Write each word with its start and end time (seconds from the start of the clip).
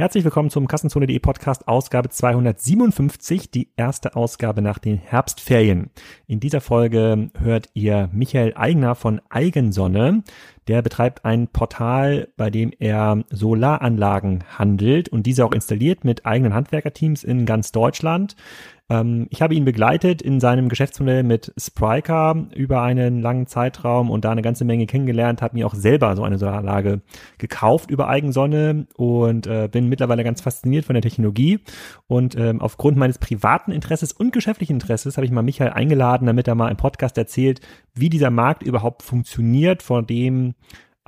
Herzlich 0.00 0.24
willkommen 0.24 0.48
zum 0.48 0.66
Kassenzone.de 0.66 1.18
Podcast 1.18 1.68
Ausgabe 1.68 2.08
257, 2.08 3.50
die 3.50 3.68
erste 3.76 4.16
Ausgabe 4.16 4.62
nach 4.62 4.78
den 4.78 4.96
Herbstferien. 4.96 5.90
In 6.26 6.40
dieser 6.40 6.62
Folge 6.62 7.28
hört 7.38 7.68
ihr 7.74 8.08
Michael 8.10 8.54
Eigner 8.56 8.94
von 8.94 9.20
Eigensonne. 9.28 10.22
Der 10.68 10.80
betreibt 10.80 11.26
ein 11.26 11.48
Portal, 11.48 12.28
bei 12.38 12.48
dem 12.48 12.72
er 12.78 13.24
Solaranlagen 13.28 14.44
handelt 14.56 15.10
und 15.10 15.26
diese 15.26 15.44
auch 15.44 15.52
installiert 15.52 16.02
mit 16.02 16.24
eigenen 16.24 16.54
Handwerkerteams 16.54 17.22
in 17.22 17.44
ganz 17.44 17.70
Deutschland. 17.70 18.36
Ähm, 18.90 19.28
ich 19.30 19.40
habe 19.40 19.54
ihn 19.54 19.64
begleitet 19.64 20.20
in 20.20 20.40
seinem 20.40 20.68
Geschäftsmodell 20.68 21.22
mit 21.22 21.52
Spryker 21.56 22.48
über 22.54 22.82
einen 22.82 23.22
langen 23.22 23.46
Zeitraum 23.46 24.10
und 24.10 24.24
da 24.24 24.32
eine 24.32 24.42
ganze 24.42 24.64
Menge 24.64 24.86
kennengelernt, 24.86 25.40
habe 25.40 25.56
mir 25.56 25.66
auch 25.66 25.74
selber 25.74 26.16
so 26.16 26.24
eine 26.24 26.36
Solaranlage 26.36 27.00
gekauft 27.38 27.90
über 27.90 28.08
Eigensonne 28.08 28.86
und 28.96 29.46
äh, 29.46 29.68
bin 29.70 29.88
mittlerweile 29.88 30.24
ganz 30.24 30.40
fasziniert 30.40 30.84
von 30.84 30.94
der 30.94 31.02
Technologie. 31.02 31.60
Und 32.08 32.36
ähm, 32.36 32.60
aufgrund 32.60 32.98
meines 32.98 33.18
privaten 33.18 33.70
Interesses 33.72 34.12
und 34.12 34.32
geschäftlichen 34.32 34.74
Interesses 34.74 35.16
habe 35.16 35.24
ich 35.24 35.30
mal 35.30 35.42
Michael 35.42 35.70
eingeladen, 35.70 36.26
damit 36.26 36.48
er 36.48 36.56
mal 36.56 36.70
im 36.70 36.76
Podcast 36.76 37.16
erzählt, 37.16 37.60
wie 37.94 38.08
dieser 38.08 38.30
Markt 38.30 38.62
überhaupt 38.64 39.02
funktioniert, 39.02 39.82
vor 39.82 40.02
dem 40.02 40.54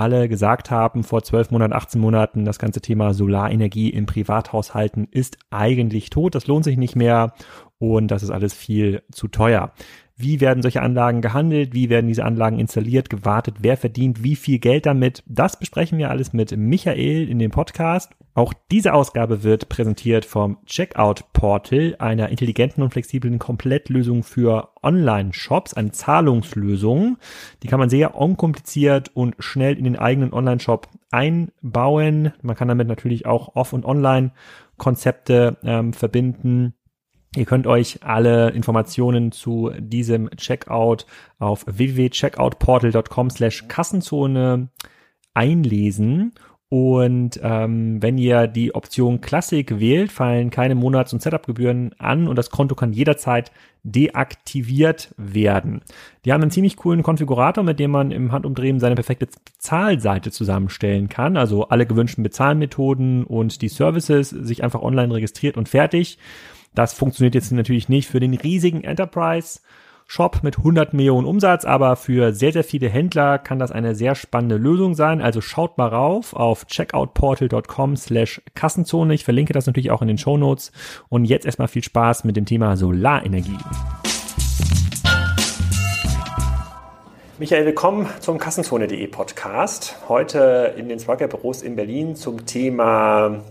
alle 0.02 0.28
gesagt 0.28 0.72
haben 0.72 1.04
vor 1.04 1.22
12 1.22 1.52
Monaten, 1.52 1.72
18 1.72 2.00
Monaten, 2.00 2.44
das 2.44 2.58
ganze 2.58 2.80
Thema 2.80 3.14
Solarenergie 3.14 3.88
in 3.88 4.04
Privathaushalten 4.04 5.06
ist 5.10 5.38
eigentlich 5.50 6.10
tot, 6.10 6.34
das 6.34 6.48
lohnt 6.48 6.64
sich 6.64 6.76
nicht 6.76 6.96
mehr 6.96 7.34
und 7.78 8.10
das 8.10 8.24
ist 8.24 8.30
alles 8.30 8.52
viel 8.52 9.02
zu 9.12 9.28
teuer. 9.28 9.72
Wie 10.22 10.40
werden 10.40 10.62
solche 10.62 10.82
Anlagen 10.82 11.20
gehandelt? 11.20 11.74
Wie 11.74 11.90
werden 11.90 12.06
diese 12.06 12.24
Anlagen 12.24 12.60
installiert, 12.60 13.10
gewartet? 13.10 13.56
Wer 13.58 13.76
verdient 13.76 14.22
wie 14.22 14.36
viel 14.36 14.60
Geld 14.60 14.86
damit? 14.86 15.24
Das 15.26 15.58
besprechen 15.58 15.98
wir 15.98 16.10
alles 16.10 16.32
mit 16.32 16.56
Michael 16.56 17.28
in 17.28 17.40
dem 17.40 17.50
Podcast. 17.50 18.12
Auch 18.34 18.54
diese 18.70 18.94
Ausgabe 18.94 19.42
wird 19.42 19.68
präsentiert 19.68 20.24
vom 20.24 20.58
Checkout 20.64 21.24
Portal, 21.32 21.96
einer 21.98 22.28
intelligenten 22.28 22.82
und 22.82 22.92
flexiblen 22.92 23.40
Komplettlösung 23.40 24.22
für 24.22 24.68
Online-Shops, 24.82 25.74
eine 25.74 25.90
Zahlungslösung. 25.90 27.18
Die 27.64 27.66
kann 27.66 27.80
man 27.80 27.90
sehr 27.90 28.14
unkompliziert 28.14 29.10
und 29.14 29.34
schnell 29.40 29.76
in 29.76 29.84
den 29.84 29.98
eigenen 29.98 30.32
Online-Shop 30.32 30.88
einbauen. 31.10 32.32
Man 32.42 32.54
kann 32.54 32.68
damit 32.68 32.86
natürlich 32.86 33.26
auch 33.26 33.56
Off- 33.56 33.72
und 33.72 33.84
Online-Konzepte 33.84 35.56
ähm, 35.64 35.92
verbinden. 35.92 36.74
Ihr 37.34 37.46
könnt 37.46 37.66
euch 37.66 38.00
alle 38.02 38.50
Informationen 38.50 39.32
zu 39.32 39.72
diesem 39.78 40.28
Checkout 40.36 41.06
auf 41.38 41.64
www.checkoutportal.com 41.66 43.30
slash 43.30 43.68
Kassenzone 43.68 44.68
einlesen. 45.32 46.34
Und 46.68 47.38
ähm, 47.42 48.02
wenn 48.02 48.16
ihr 48.16 48.46
die 48.46 48.74
Option 48.74 49.20
Classic 49.20 49.78
wählt, 49.78 50.10
fallen 50.10 50.48
keine 50.48 50.74
Monats- 50.74 51.12
und 51.12 51.20
Setup-Gebühren 51.20 51.94
an 51.98 52.28
und 52.28 52.36
das 52.36 52.48
Konto 52.48 52.74
kann 52.74 52.94
jederzeit 52.94 53.52
deaktiviert 53.82 55.14
werden. 55.18 55.82
Die 56.24 56.32
haben 56.32 56.40
einen 56.40 56.50
ziemlich 56.50 56.78
coolen 56.78 57.02
Konfigurator, 57.02 57.62
mit 57.62 57.78
dem 57.78 57.90
man 57.90 58.10
im 58.10 58.32
Handumdrehen 58.32 58.80
seine 58.80 58.94
perfekte 58.94 59.26
Bezahlseite 59.26 60.30
zusammenstellen 60.30 61.10
kann. 61.10 61.36
Also 61.36 61.68
alle 61.68 61.84
gewünschten 61.84 62.24
Bezahlmethoden 62.24 63.24
und 63.24 63.60
die 63.60 63.68
Services 63.68 64.30
sich 64.30 64.64
einfach 64.64 64.80
online 64.80 65.12
registriert 65.12 65.58
und 65.58 65.68
fertig. 65.68 66.18
Das 66.74 66.94
funktioniert 66.94 67.34
jetzt 67.34 67.52
natürlich 67.52 67.90
nicht 67.90 68.08
für 68.08 68.18
den 68.18 68.32
riesigen 68.32 68.82
Enterprise 68.82 69.60
Shop 70.06 70.40
mit 70.42 70.58
100 70.58 70.94
Millionen 70.94 71.26
Umsatz, 71.26 71.66
aber 71.66 71.96
für 71.96 72.32
sehr, 72.32 72.52
sehr 72.52 72.64
viele 72.64 72.88
Händler 72.88 73.38
kann 73.38 73.58
das 73.58 73.72
eine 73.72 73.94
sehr 73.94 74.14
spannende 74.14 74.56
Lösung 74.56 74.94
sein. 74.94 75.20
Also 75.20 75.42
schaut 75.42 75.76
mal 75.76 75.88
rauf 75.88 76.34
auf 76.34 76.66
checkoutportal.com 76.66 77.96
slash 77.96 78.40
Kassenzone. 78.54 79.12
Ich 79.12 79.24
verlinke 79.24 79.52
das 79.52 79.66
natürlich 79.66 79.90
auch 79.90 80.00
in 80.00 80.08
den 80.08 80.18
Show 80.18 80.38
Notes. 80.38 80.72
Und 81.10 81.26
jetzt 81.26 81.44
erstmal 81.44 81.68
viel 81.68 81.84
Spaß 81.84 82.24
mit 82.24 82.36
dem 82.36 82.46
Thema 82.46 82.76
Solarenergie. 82.76 83.58
Michael, 87.38 87.66
willkommen 87.66 88.06
zum 88.20 88.38
Kassenzone.de 88.38 89.06
Podcast. 89.08 89.96
Heute 90.08 90.74
in 90.76 90.88
den 90.88 90.98
Swagger 90.98 91.28
Büros 91.28 91.60
in 91.62 91.76
Berlin 91.76 92.16
zum 92.16 92.46
Thema 92.46 93.42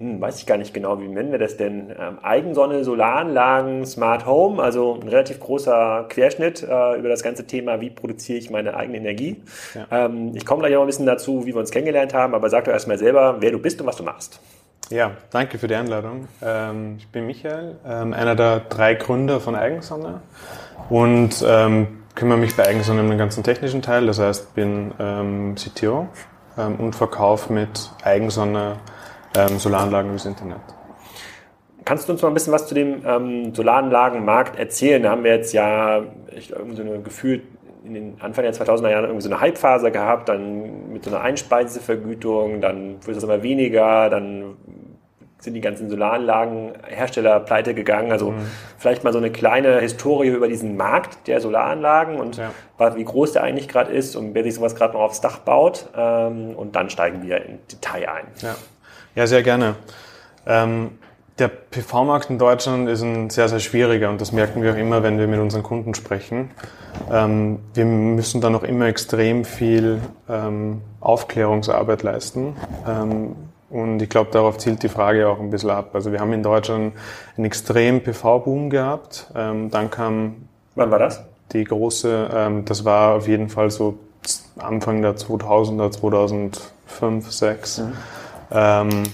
hm, 0.00 0.20
weiß 0.20 0.38
ich 0.38 0.46
gar 0.46 0.58
nicht 0.58 0.72
genau, 0.72 1.00
wie 1.00 1.08
nennen 1.08 1.32
wir 1.32 1.40
das 1.40 1.56
denn? 1.56 1.90
Ähm, 1.90 2.20
Eigensonne, 2.22 2.84
Solaranlagen, 2.84 3.84
Smart 3.84 4.26
Home, 4.26 4.62
also 4.62 4.94
ein 4.94 5.08
relativ 5.08 5.40
großer 5.40 6.06
Querschnitt 6.08 6.62
äh, 6.62 6.96
über 6.96 7.08
das 7.08 7.24
ganze 7.24 7.48
Thema, 7.48 7.80
wie 7.80 7.90
produziere 7.90 8.38
ich 8.38 8.48
meine 8.48 8.76
eigene 8.76 8.98
Energie. 8.98 9.42
Ja. 9.74 10.04
Ähm, 10.04 10.36
ich 10.36 10.46
komme 10.46 10.60
gleich 10.60 10.72
noch 10.72 10.82
ein 10.82 10.86
bisschen 10.86 11.06
dazu, 11.06 11.46
wie 11.46 11.52
wir 11.52 11.56
uns 11.56 11.72
kennengelernt 11.72 12.14
haben, 12.14 12.34
aber 12.34 12.48
sag 12.48 12.66
doch 12.66 12.72
erstmal 12.72 12.96
selber, 12.96 13.38
wer 13.40 13.50
du 13.50 13.58
bist 13.58 13.80
und 13.80 13.88
was 13.88 13.96
du 13.96 14.04
machst. 14.04 14.40
Ja, 14.88 15.10
danke 15.30 15.58
für 15.58 15.66
die 15.66 15.74
Einladung. 15.74 16.28
Ähm, 16.42 16.94
ich 16.98 17.08
bin 17.08 17.26
Michael, 17.26 17.76
ähm, 17.84 18.12
einer 18.12 18.36
der 18.36 18.60
drei 18.60 18.94
Gründer 18.94 19.40
von 19.40 19.56
Eigensonne 19.56 20.20
und 20.90 21.44
ähm, 21.44 22.04
kümmere 22.14 22.38
mich 22.38 22.56
bei 22.56 22.68
Eigensonne 22.68 23.00
um 23.00 23.08
den 23.08 23.18
ganzen 23.18 23.42
technischen 23.42 23.82
Teil, 23.82 24.06
das 24.06 24.20
heißt, 24.20 24.54
bin 24.54 24.92
ähm, 25.00 25.56
CTO 25.56 26.08
und 26.56 26.96
verkaufe 26.96 27.52
mit 27.52 27.90
Eigensonne 28.02 28.78
ähm, 29.36 29.58
Solaranlagen 29.58 30.10
übers 30.10 30.26
Internet. 30.26 30.60
Kannst 31.84 32.08
du 32.08 32.12
uns 32.12 32.22
mal 32.22 32.28
ein 32.28 32.34
bisschen 32.34 32.52
was 32.52 32.66
zu 32.66 32.74
dem 32.74 33.02
ähm, 33.06 33.54
Solaranlagenmarkt 33.54 34.58
erzählen? 34.58 35.02
Da 35.02 35.10
haben 35.10 35.24
wir 35.24 35.34
jetzt 35.34 35.52
ja 35.52 36.02
ich, 36.36 36.50
irgendwie 36.50 36.76
so 36.76 36.82
eine 36.82 37.00
gefühlt 37.00 37.42
in 37.84 37.94
den 37.94 38.20
Anfang 38.20 38.44
der 38.44 38.52
2000er 38.52 38.90
Jahre 38.90 39.06
irgendwie 39.06 39.22
so 39.22 39.30
eine 39.30 39.40
Hypephase 39.40 39.90
gehabt, 39.90 40.28
dann 40.28 40.92
mit 40.92 41.04
so 41.04 41.10
einer 41.10 41.20
Einspeisevergütung, 41.20 42.60
dann 42.60 42.96
wurde 43.06 43.16
es 43.16 43.24
immer 43.24 43.42
weniger, 43.42 44.10
dann 44.10 44.56
sind 45.38 45.54
die 45.54 45.60
ganzen 45.60 45.88
Solaranlagenhersteller 45.88 47.40
pleite 47.40 47.72
gegangen. 47.72 48.10
Also 48.10 48.32
mhm. 48.32 48.46
vielleicht 48.76 49.04
mal 49.04 49.12
so 49.12 49.18
eine 49.18 49.30
kleine 49.30 49.80
Historie 49.80 50.28
über 50.28 50.48
diesen 50.48 50.76
Markt 50.76 51.28
der 51.28 51.40
Solaranlagen 51.40 52.20
und 52.20 52.38
ja. 52.38 52.96
wie 52.96 53.04
groß 53.04 53.32
der 53.32 53.44
eigentlich 53.44 53.68
gerade 53.68 53.92
ist 53.92 54.16
und 54.16 54.34
wer 54.34 54.42
sich 54.42 54.54
sowas 54.54 54.74
gerade 54.74 54.94
noch 54.94 55.00
aufs 55.00 55.20
Dach 55.20 55.38
baut. 55.38 55.88
Ähm, 55.96 56.56
und 56.56 56.74
dann 56.74 56.90
steigen 56.90 57.22
wir 57.22 57.44
in 57.44 57.60
Detail 57.70 58.08
ein. 58.08 58.26
Ja. 58.42 58.56
Ja, 59.18 59.26
sehr 59.26 59.42
gerne. 59.42 59.74
Ähm, 60.46 60.90
der 61.40 61.48
PV-Markt 61.48 62.30
in 62.30 62.38
Deutschland 62.38 62.88
ist 62.88 63.02
ein 63.02 63.30
sehr, 63.30 63.48
sehr 63.48 63.58
schwieriger 63.58 64.10
und 64.10 64.20
das 64.20 64.30
merken 64.30 64.62
wir 64.62 64.72
auch 64.72 64.76
immer, 64.76 65.02
wenn 65.02 65.18
wir 65.18 65.26
mit 65.26 65.40
unseren 65.40 65.64
Kunden 65.64 65.96
sprechen. 65.96 66.52
Ähm, 67.10 67.58
wir 67.74 67.84
müssen 67.84 68.40
da 68.40 68.48
noch 68.48 68.62
immer 68.62 68.86
extrem 68.86 69.44
viel 69.44 70.00
ähm, 70.28 70.82
Aufklärungsarbeit 71.00 72.04
leisten. 72.04 72.54
Ähm, 72.86 73.34
und 73.70 74.00
ich 74.00 74.08
glaube, 74.08 74.30
darauf 74.30 74.58
zielt 74.58 74.84
die 74.84 74.88
Frage 74.88 75.28
auch 75.28 75.40
ein 75.40 75.50
bisschen 75.50 75.70
ab. 75.70 75.90
Also 75.94 76.12
wir 76.12 76.20
haben 76.20 76.32
in 76.32 76.44
Deutschland 76.44 76.92
einen 77.36 77.44
extremen 77.44 78.04
PV-Boom 78.04 78.70
gehabt. 78.70 79.32
Ähm, 79.34 79.68
dann 79.72 79.90
kam... 79.90 80.48
Wann 80.76 80.92
war 80.92 81.00
das? 81.00 81.24
Die 81.50 81.64
große, 81.64 82.30
ähm, 82.32 82.64
das 82.66 82.84
war 82.84 83.16
auf 83.16 83.26
jeden 83.26 83.48
Fall 83.48 83.72
so 83.72 83.98
Anfang 84.60 85.02
der 85.02 85.16
2000er, 85.16 85.90
2005, 85.90 86.60
2006. 86.86 87.78
Mhm. 87.78 87.92
Ähm, 88.50 89.04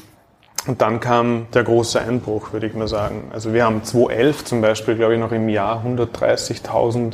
und 0.66 0.80
dann 0.80 0.98
kam 1.00 1.46
der 1.52 1.62
große 1.62 2.00
Einbruch, 2.00 2.52
würde 2.52 2.66
ich 2.66 2.74
mal 2.74 2.88
sagen. 2.88 3.30
Also 3.32 3.52
wir 3.52 3.64
haben 3.64 3.84
2011 3.84 4.44
zum 4.44 4.60
Beispiel, 4.62 4.96
glaube 4.96 5.14
ich, 5.14 5.20
noch 5.20 5.32
im 5.32 5.48
Jahr 5.48 5.84
130.000 5.84 7.12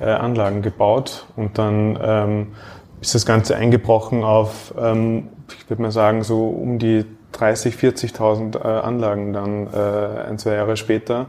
äh, 0.00 0.06
Anlagen 0.06 0.62
gebaut 0.62 1.26
und 1.36 1.58
dann 1.58 1.98
ähm, 2.02 2.46
ist 3.00 3.14
das 3.14 3.24
Ganze 3.24 3.54
eingebrochen 3.56 4.24
auf, 4.24 4.74
ähm, 4.76 5.28
ich 5.56 5.70
würde 5.70 5.82
mal 5.82 5.92
sagen, 5.92 6.24
so 6.24 6.48
um 6.48 6.80
die 6.80 7.04
30, 7.32 7.76
40.000 7.76 8.56
äh, 8.56 8.66
Anlagen 8.66 9.32
dann 9.32 9.68
äh, 9.72 10.28
ein, 10.28 10.38
zwei 10.38 10.54
Jahre 10.54 10.76
später. 10.76 11.26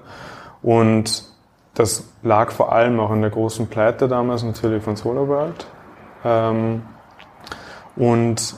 Und 0.63 1.23
das 1.75 2.09
lag 2.23 2.51
vor 2.51 2.71
allem 2.71 2.99
auch 2.99 3.11
an 3.11 3.21
der 3.21 3.29
großen 3.29 3.67
Pleite 3.67 4.07
damals 4.07 4.43
natürlich 4.43 4.83
von 4.83 4.95
SolarWorld. 4.95 5.67
Ähm, 6.25 6.81
und 7.95 8.55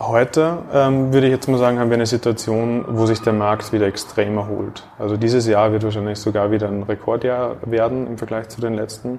Heute 0.00 0.58
ähm, 0.72 1.12
würde 1.12 1.26
ich 1.26 1.32
jetzt 1.32 1.48
mal 1.48 1.58
sagen, 1.58 1.80
haben 1.80 1.90
wir 1.90 1.96
eine 1.96 2.06
Situation, 2.06 2.84
wo 2.86 3.06
sich 3.06 3.20
der 3.20 3.32
Markt 3.32 3.72
wieder 3.72 3.86
extrem 3.88 4.36
erholt. 4.36 4.86
Also 4.96 5.16
dieses 5.16 5.44
Jahr 5.48 5.72
wird 5.72 5.82
wahrscheinlich 5.82 6.20
sogar 6.20 6.52
wieder 6.52 6.68
ein 6.68 6.84
Rekordjahr 6.84 7.56
werden 7.62 8.06
im 8.06 8.16
Vergleich 8.16 8.48
zu 8.48 8.60
den 8.60 8.74
letzten. 8.74 9.18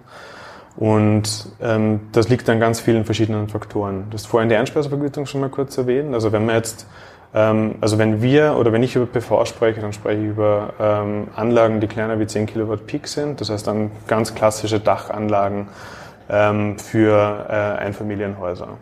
Und 0.78 1.50
ähm, 1.62 2.00
das 2.14 2.30
liegt 2.30 2.50
an 2.50 2.62
ganz 2.62 2.80
vielen 2.80 3.04
verschiedenen 3.04 3.50
Faktoren. 3.50 4.06
Du 4.10 4.14
hast 4.14 4.28
vorhin 4.28 4.48
die 4.48 4.56
Einspeisevergütung 4.56 5.26
schon 5.26 5.42
mal 5.42 5.50
kurz 5.50 5.78
erwähnt. 5.78 6.14
Also 6.14 6.32
wenn 6.32 6.46
man 6.46 6.56
jetzt, 6.56 6.88
ähm, 7.34 7.76
also 7.82 7.98
wenn 7.98 8.22
wir 8.22 8.56
oder 8.58 8.72
wenn 8.72 8.82
ich 8.82 8.96
über 8.96 9.06
PV 9.06 9.44
spreche, 9.44 9.82
dann 9.82 9.92
spreche 9.92 10.22
ich 10.22 10.30
über 10.30 10.74
ähm, 10.80 11.28
Anlagen, 11.36 11.82
die 11.82 11.88
kleiner 11.88 12.22
wie 12.22 12.26
10 12.26 12.46
Kilowatt 12.46 12.88
Peak 12.88 13.10
sind. 13.10 13.42
Das 13.42 13.50
heißt 13.50 13.68
dann 13.68 13.92
ganz 14.08 14.34
klassische 14.34 14.80
Dachanlagen 14.80 15.68
ähm, 16.30 16.80
für 16.80 17.48
äh, 17.50 17.54
Einfamilienhäuser. 17.84 18.78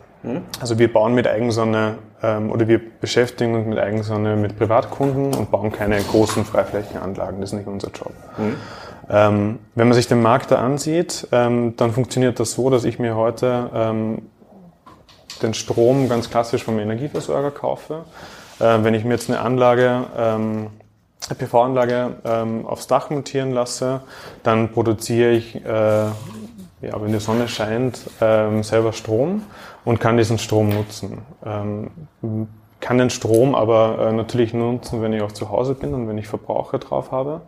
Also 0.59 0.79
wir 0.79 0.91
bauen 0.91 1.13
mit 1.13 1.27
Eigensonne 1.27 1.97
ähm, 2.21 2.51
oder 2.51 2.67
wir 2.67 2.79
beschäftigen 2.99 3.55
uns 3.55 3.67
mit 3.67 3.77
Eigensonne 3.77 4.35
mit 4.35 4.57
Privatkunden 4.57 5.33
und 5.33 5.51
bauen 5.51 5.71
keine 5.71 6.01
großen 6.01 6.45
Freiflächenanlagen. 6.45 7.41
Das 7.41 7.51
ist 7.51 7.57
nicht 7.57 7.67
unser 7.67 7.89
Job. 7.89 8.13
Mhm. 8.37 8.55
Ähm, 9.09 9.59
wenn 9.75 9.87
man 9.87 9.95
sich 9.95 10.07
den 10.07 10.21
Markt 10.21 10.51
da 10.51 10.57
ansieht, 10.57 11.27
ähm, 11.31 11.75
dann 11.77 11.91
funktioniert 11.91 12.39
das 12.39 12.51
so, 12.53 12.69
dass 12.69 12.83
ich 12.83 12.99
mir 12.99 13.15
heute 13.15 13.69
ähm, 13.73 14.21
den 15.41 15.53
Strom 15.53 16.09
ganz 16.09 16.29
klassisch 16.29 16.63
vom 16.63 16.79
Energieversorger 16.79 17.51
kaufe. 17.51 18.03
Äh, 18.59 18.83
wenn 18.83 18.93
ich 18.93 19.05
mir 19.05 19.13
jetzt 19.13 19.29
eine 19.29 19.39
Anlage, 19.39 20.03
ähm, 20.17 20.67
eine 21.29 21.35
PV-Anlage 21.37 22.15
ähm, 22.25 22.65
aufs 22.65 22.87
Dach 22.87 23.09
montieren 23.09 23.51
lasse, 23.51 24.01
dann 24.43 24.71
produziere 24.71 25.31
ich, 25.31 25.55
äh, 25.55 25.69
ja, 26.79 27.01
wenn 27.01 27.11
die 27.11 27.19
Sonne 27.19 27.47
scheint, 27.47 27.97
selber 28.19 28.93
Strom 28.93 29.41
und 29.87 30.01
kann 30.01 30.17
diesen 30.17 30.37
Strom 30.37 30.67
nutzen. 30.67 31.19
Ähm, 31.45 31.91
kann 32.81 32.97
den 32.97 33.09
Strom 33.09 33.55
aber 33.55 34.09
äh, 34.09 34.11
natürlich 34.11 34.53
nutzen, 34.53 35.01
wenn 35.01 35.13
ich 35.13 35.21
auch 35.21 35.31
zu 35.31 35.49
Hause 35.49 35.75
bin 35.75 35.93
und 35.93 36.09
wenn 36.09 36.17
ich 36.17 36.27
Verbraucher 36.27 36.77
drauf 36.77 37.11
habe. 37.11 37.39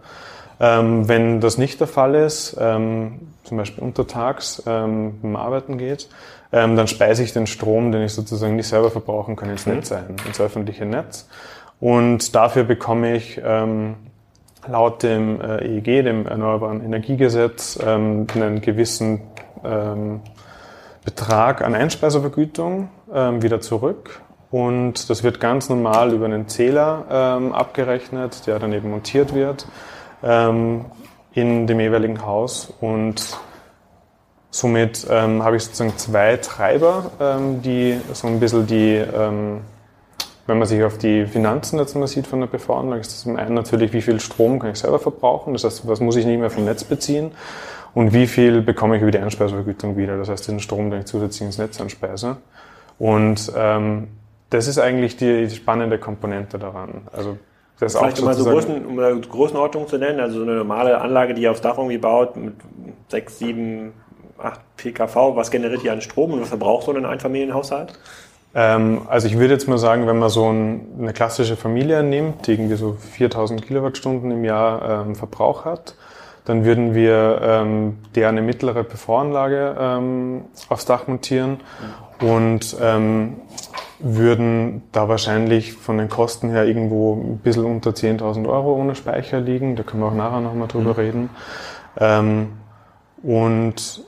Ähm, 0.62 1.09
wenn 1.09 1.41
das 1.41 1.57
nicht 1.57 1.81
der 1.81 1.88
Fall 1.88 2.15
ist, 2.15 2.56
ähm, 2.57 3.19
zum 3.44 3.57
Beispiel 3.57 3.83
untertags 3.83 4.63
ähm, 4.65 5.19
beim 5.21 5.36
Arbeiten 5.36 5.77
geht, 5.77 6.07
ähm, 6.53 6.77
dann 6.77 6.88
speise 6.88 7.24
ich 7.24 7.33
den 7.33 7.45
Strom, 7.45 7.91
den 7.91 8.03
ich 8.03 8.13
sozusagen 8.13 8.56
nicht 8.56 8.69
selber 8.69 8.89
verbrauchen 8.89 9.35
kann, 9.35 9.50
ins 9.50 9.65
mhm. 9.65 9.74
Netz 9.74 9.92
ein, 9.92 10.15
ins 10.25 10.39
öffentliche 10.39 10.85
Netz. 10.85 11.27
Und 11.81 12.35
dafür 12.35 12.63
bekomme 12.63 13.18
ich 13.18 13.42
ähm, 13.44 13.95
laut 14.65 15.03
dem 15.03 15.42
äh, 15.42 15.77
EEG, 15.77 16.06
dem 16.06 16.25
Erneuerbaren 16.25 16.85
Energiegesetz, 16.85 17.77
ähm, 17.85 18.27
einen 18.33 18.62
gewissen 18.62 19.24
ähm, 19.65 20.21
Betrag 21.09 21.63
an 21.63 21.73
Einspeisevergütung 21.73 22.89
ähm, 23.11 23.41
wieder 23.41 23.61
zurück. 23.61 24.21
Und 24.51 25.09
das 25.09 25.23
wird 25.23 25.39
ganz 25.39 25.67
normal 25.67 26.13
über 26.13 26.25
einen 26.25 26.47
Zähler 26.47 27.06
ähm, 27.09 27.51
abgerechnet, 27.51 28.45
der 28.45 28.59
dann 28.59 28.73
eben 28.73 28.91
montiert 28.91 29.33
wird 29.33 29.65
ähm, 30.21 30.85
in 31.33 31.65
dem 31.65 31.79
jeweiligen 31.79 32.23
Haus. 32.23 32.71
Und 32.79 33.39
somit 34.51 35.07
ähm, 35.09 35.44
habe 35.44 35.56
ich 35.56 35.63
sozusagen 35.63 35.97
zwei 35.97 36.38
Treiber, 36.38 37.11
ähm, 37.19 37.63
die 37.63 38.00
so 38.13 38.27
ein 38.27 38.39
bisschen 38.39 38.67
die, 38.67 38.95
ähm, 38.95 39.61
wenn 40.45 40.59
man 40.59 40.67
sich 40.67 40.83
auf 40.83 41.00
die 41.00 41.25
Finanzen 41.25 41.79
jetzt 41.79 41.95
mal 41.95 42.06
sieht 42.06 42.27
von 42.27 42.39
der 42.39 42.47
PV-Anlage, 42.47 43.01
ist 43.01 43.13
das 43.13 43.21
zum 43.21 43.35
einen 43.35 43.56
natürlich, 43.56 43.94
wie 43.94 44.01
viel 44.03 44.19
Strom 44.19 44.59
kann 44.59 44.71
ich 44.71 44.79
selber 44.79 45.00
verbrauchen, 45.00 45.53
das 45.53 45.63
heißt, 45.63 45.88
was 45.88 46.01
muss 46.01 46.15
ich 46.17 46.25
nicht 46.25 46.39
mehr 46.39 46.51
vom 46.51 46.65
Netz 46.65 46.83
beziehen 46.83 47.31
und 47.94 48.13
wie 48.13 48.27
viel 48.27 48.62
bekomme 48.62 48.95
ich 48.97 49.01
über 49.01 49.12
die 49.12 49.19
Einspeisevergütung 49.19 49.97
wieder, 49.97 50.18
das 50.18 50.30
heißt, 50.30 50.47
den 50.47 50.59
Strom, 50.59 50.91
den 50.91 51.01
ich 51.01 51.06
zusätzlich 51.06 51.41
ins 51.41 51.57
Netz 51.57 51.80
einspeise. 51.80 52.38
Und 52.97 53.51
ähm, 53.56 54.07
das 54.50 54.68
ist 54.68 54.80
eigentlich 54.80 55.18
die, 55.18 55.50
spannende 55.50 55.97
Komponente 55.97 56.59
daran. 56.59 57.07
Also 57.13 57.38
das 57.80 57.95
Vielleicht 57.95 58.21
mal 58.21 58.33
so 58.33 58.44
Größen, 58.44 58.86
um 58.86 59.00
eine 59.00 59.21
Größenordnung 59.21 59.88
zu 59.88 59.97
nennen, 59.97 60.19
also 60.19 60.39
so 60.39 60.44
eine 60.44 60.56
normale 60.56 61.00
Anlage, 61.00 61.33
die 61.33 61.44
ihr 61.44 61.51
aufs 61.51 61.62
Dach 61.62 61.77
irgendwie 61.77 61.97
baut, 61.97 62.36
mit 62.36 62.53
6, 63.07 63.39
7, 63.39 63.94
8 64.38 64.59
PKV, 64.75 65.35
was 65.35 65.50
generiert 65.50 65.83
die 65.83 65.89
an 65.89 66.01
Strom 66.01 66.33
und 66.33 66.42
was 66.42 66.50
verbraucht 66.50 66.85
so 66.85 66.94
ein 66.94 67.06
Einfamilienhaushalt? 67.06 67.97
Ähm, 68.53 69.01
also 69.07 69.27
ich 69.27 69.38
würde 69.38 69.53
jetzt 69.53 69.68
mal 69.68 69.77
sagen, 69.77 70.07
wenn 70.07 70.19
man 70.19 70.30
so 70.30 70.51
ein, 70.51 70.88
eine 71.00 71.13
klassische 71.13 71.56
Familie 71.56 72.03
nimmt, 72.03 72.47
die 72.47 72.53
irgendwie 72.53 72.75
so 72.75 72.94
4000 72.94 73.65
Kilowattstunden 73.65 74.31
im 74.31 74.44
Jahr 74.44 75.06
ähm, 75.06 75.15
Verbrauch 75.15 75.65
hat, 75.65 75.95
dann 76.49 76.65
würden 76.65 76.95
wir 76.95 77.41
ähm, 77.43 77.99
der 78.15 78.27
eine 78.27 78.41
mittlere 78.41 78.83
PV-Anlage 78.83 79.75
ähm, 79.79 80.45
aufs 80.67 80.85
Dach 80.85 81.07
montieren 81.07 81.59
und 82.21 82.75
ähm, 82.81 83.35
würden 83.99 84.81
da 84.91 85.07
wahrscheinlich 85.07 85.73
von 85.73 85.99
den 85.99 86.09
Kosten 86.09 86.49
her 86.49 86.65
irgendwo 86.65 87.13
ein 87.13 87.37
bisschen 87.37 87.65
unter 87.65 87.91
10.000 87.91 88.49
Euro 88.49 88.73
ohne 88.73 88.95
Speicher 88.95 89.39
liegen. 89.39 89.75
Da 89.75 89.83
können 89.83 90.01
wir 90.01 90.07
auch 90.07 90.15
nachher 90.15 90.39
nochmal 90.41 90.67
drüber 90.67 90.93
mhm. 90.93 90.99
reden. 90.99 91.29
Ähm, 91.97 92.53
und 93.21 94.03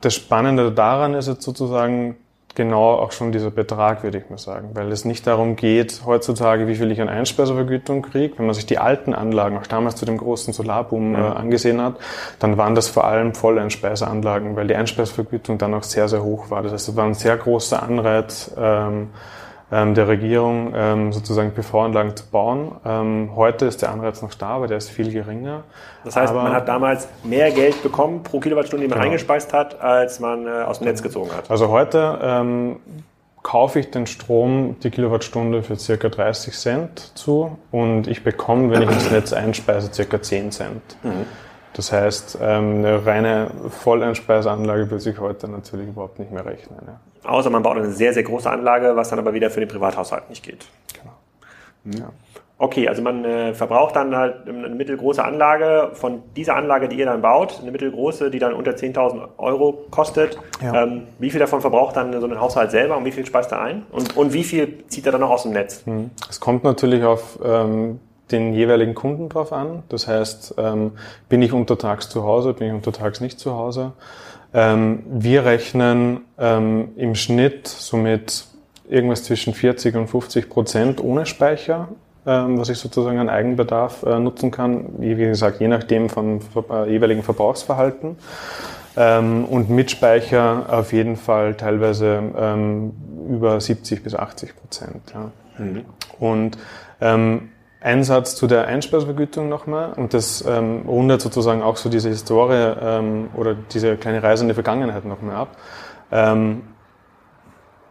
das 0.00 0.14
Spannende 0.14 0.72
daran 0.72 1.12
ist 1.12 1.28
jetzt 1.28 1.42
sozusagen, 1.42 2.16
genau 2.54 2.94
auch 2.94 3.12
schon 3.12 3.32
dieser 3.32 3.50
Betrag, 3.50 4.02
würde 4.02 4.18
ich 4.18 4.30
mal 4.30 4.38
sagen, 4.38 4.70
weil 4.74 4.90
es 4.92 5.04
nicht 5.04 5.26
darum 5.26 5.56
geht, 5.56 6.02
heutzutage, 6.04 6.66
wie 6.66 6.74
viel 6.74 6.90
ich 6.90 7.00
an 7.00 7.08
Einspeisevergütung 7.08 8.02
kriege. 8.02 8.38
Wenn 8.38 8.46
man 8.46 8.54
sich 8.54 8.66
die 8.66 8.78
alten 8.78 9.14
Anlagen, 9.14 9.58
auch 9.58 9.66
damals 9.66 9.96
zu 9.96 10.04
dem 10.04 10.18
großen 10.18 10.52
Solarboom 10.52 11.14
äh, 11.14 11.18
angesehen 11.18 11.80
hat, 11.80 11.96
dann 12.38 12.56
waren 12.56 12.74
das 12.74 12.88
vor 12.88 13.04
allem 13.04 13.34
Volleinspeiseanlagen, 13.34 14.56
weil 14.56 14.66
die 14.66 14.76
Einspeisevergütung 14.76 15.58
dann 15.58 15.74
auch 15.74 15.82
sehr, 15.82 16.08
sehr 16.08 16.22
hoch 16.22 16.50
war. 16.50 16.62
Das 16.62 16.72
heißt, 16.72 16.88
es 16.88 16.96
war 16.96 17.04
ein 17.04 17.14
sehr 17.14 17.36
großer 17.36 17.82
Anreiz, 17.82 18.50
ähm, 18.58 19.10
der 19.72 20.06
Regierung, 20.06 20.74
ähm, 20.76 21.12
sozusagen 21.14 21.52
PV-Anlagen 21.52 22.14
zu 22.14 22.26
bauen. 22.26 22.72
Ähm, 22.84 23.30
heute 23.34 23.64
ist 23.64 23.80
der 23.80 23.90
Anreiz 23.90 24.20
noch 24.20 24.34
da, 24.34 24.48
aber 24.48 24.66
der 24.66 24.76
ist 24.76 24.90
viel 24.90 25.10
geringer. 25.10 25.64
Das 26.04 26.14
heißt, 26.14 26.30
aber, 26.30 26.42
man 26.42 26.52
hat 26.52 26.68
damals 26.68 27.08
mehr 27.24 27.50
Geld 27.50 27.82
bekommen 27.82 28.22
pro 28.22 28.38
Kilowattstunde, 28.38 28.84
die 28.84 28.90
man 28.90 28.98
genau. 28.98 29.06
eingespeist 29.10 29.54
hat, 29.54 29.80
als 29.80 30.20
man 30.20 30.46
äh, 30.46 30.50
aus 30.50 30.80
dem 30.80 30.88
Netz 30.88 31.02
gezogen 31.02 31.30
hat. 31.34 31.50
Also 31.50 31.70
heute 31.70 32.18
ähm, 32.22 32.76
kaufe 33.42 33.80
ich 33.80 33.90
den 33.90 34.06
Strom 34.06 34.76
die 34.82 34.90
Kilowattstunde 34.90 35.62
für 35.62 35.76
circa 35.76 36.10
30 36.10 36.54
Cent 36.54 37.16
zu 37.16 37.56
und 37.70 38.08
ich 38.08 38.22
bekomme, 38.24 38.70
wenn 38.70 38.82
ich 38.82 38.90
ins 38.90 39.10
Netz 39.10 39.32
einspeise, 39.32 39.90
circa 39.90 40.20
10 40.20 40.52
Cent. 40.52 40.82
Mhm. 41.02 41.26
Das 41.74 41.92
heißt, 41.92 42.38
ähm, 42.40 42.78
eine 42.78 43.06
reine 43.06 43.50
Volleinspeiseanlage 43.68 44.90
will 44.90 45.00
sich 45.00 45.18
heute 45.18 45.48
natürlich 45.48 45.88
überhaupt 45.88 46.18
nicht 46.18 46.30
mehr 46.30 46.44
rechnen. 46.44 46.78
Ja. 46.86 47.30
Außer 47.30 47.50
man 47.50 47.62
baut 47.62 47.76
eine 47.76 47.90
sehr, 47.90 48.12
sehr 48.12 48.24
große 48.24 48.50
Anlage, 48.50 48.94
was 48.94 49.08
dann 49.08 49.18
aber 49.18 49.32
wieder 49.32 49.50
für 49.50 49.60
den 49.60 49.68
Privathaushalt 49.68 50.28
nicht 50.28 50.44
geht. 50.44 50.66
Genau. 50.92 51.98
Ja. 51.98 52.10
Okay, 52.62 52.86
also 52.86 53.02
man 53.02 53.24
äh, 53.24 53.54
verbraucht 53.54 53.96
dann 53.96 54.14
halt 54.14 54.48
eine 54.48 54.68
mittelgroße 54.68 55.24
Anlage. 55.24 55.90
Von 55.94 56.22
dieser 56.36 56.54
Anlage, 56.54 56.88
die 56.88 56.96
ihr 56.96 57.06
dann 57.06 57.20
baut, 57.20 57.58
eine 57.60 57.72
mittelgroße, 57.72 58.30
die 58.30 58.38
dann 58.38 58.52
unter 58.52 58.70
10.000 58.70 59.30
Euro 59.38 59.84
kostet, 59.90 60.38
ja. 60.62 60.84
ähm, 60.84 61.08
wie 61.18 61.30
viel 61.30 61.40
davon 61.40 61.60
verbraucht 61.60 61.96
dann 61.96 62.12
so 62.20 62.24
ein 62.24 62.38
Haushalt 62.40 62.70
selber 62.70 62.96
und 62.96 63.04
wie 63.04 63.10
viel 63.10 63.26
speist 63.26 63.50
er 63.50 63.62
ein? 63.62 63.82
Und, 63.90 64.16
und 64.16 64.32
wie 64.32 64.44
viel 64.44 64.86
zieht 64.86 65.06
er 65.06 65.12
dann 65.12 65.22
noch 65.22 65.30
aus 65.30 65.42
dem 65.42 65.52
Netz? 65.52 65.84
Mhm. 65.86 66.12
Es 66.30 66.38
kommt 66.38 66.62
natürlich 66.62 67.02
auf 67.02 67.40
ähm, 67.44 67.98
den 68.32 68.54
jeweiligen 68.54 68.94
Kunden 68.94 69.28
drauf 69.28 69.52
an. 69.52 69.82
Das 69.88 70.08
heißt, 70.08 70.54
ähm, 70.58 70.92
bin 71.28 71.42
ich 71.42 71.52
untertags 71.52 72.08
zu 72.08 72.24
Hause, 72.24 72.54
bin 72.54 72.68
ich 72.68 72.74
untertags 72.74 73.20
nicht 73.20 73.38
zu 73.38 73.54
Hause. 73.54 73.92
Ähm, 74.54 75.02
wir 75.06 75.44
rechnen 75.44 76.20
ähm, 76.38 76.90
im 76.96 77.14
Schnitt 77.14 77.68
somit 77.68 78.46
irgendwas 78.88 79.24
zwischen 79.24 79.54
40 79.54 79.96
und 79.96 80.08
50 80.08 80.50
Prozent 80.50 81.02
ohne 81.02 81.24
Speicher, 81.24 81.88
ähm, 82.26 82.58
was 82.58 82.68
ich 82.68 82.78
sozusagen 82.78 83.18
an 83.18 83.28
Eigenbedarf 83.28 84.02
äh, 84.02 84.18
nutzen 84.18 84.50
kann. 84.50 84.86
Wie 84.98 85.14
gesagt, 85.14 85.60
je 85.60 85.68
nachdem 85.68 86.08
vom 86.08 86.40
äh, 86.70 86.90
jeweiligen 86.90 87.22
Verbrauchsverhalten. 87.22 88.16
Ähm, 88.96 89.46
und 89.46 89.70
mit 89.70 89.90
Speicher 89.90 90.66
auf 90.68 90.92
jeden 90.92 91.16
Fall 91.16 91.54
teilweise 91.54 92.22
ähm, 92.36 92.92
über 93.28 93.58
70 93.60 94.02
bis 94.02 94.14
80 94.14 94.54
Prozent. 94.54 95.14
Ja. 95.14 95.30
Mhm. 95.58 95.84
Und 96.18 96.58
ähm, 97.00 97.48
Einsatz 97.82 98.36
zu 98.36 98.46
der 98.46 98.66
Einspeisevergütung 98.66 99.48
nochmal 99.48 99.92
und 99.94 100.14
das 100.14 100.44
ähm, 100.46 100.82
rundet 100.86 101.20
sozusagen 101.20 101.62
auch 101.62 101.76
so 101.76 101.88
diese 101.88 102.08
Historie 102.08 102.74
ähm, 102.80 103.28
oder 103.34 103.54
diese 103.54 103.96
kleine 103.96 104.22
Reise 104.22 104.44
in 104.44 104.48
die 104.48 104.54
Vergangenheit 104.54 105.04
nochmal 105.04 105.36
ab. 105.36 105.56
Ähm, 106.10 106.62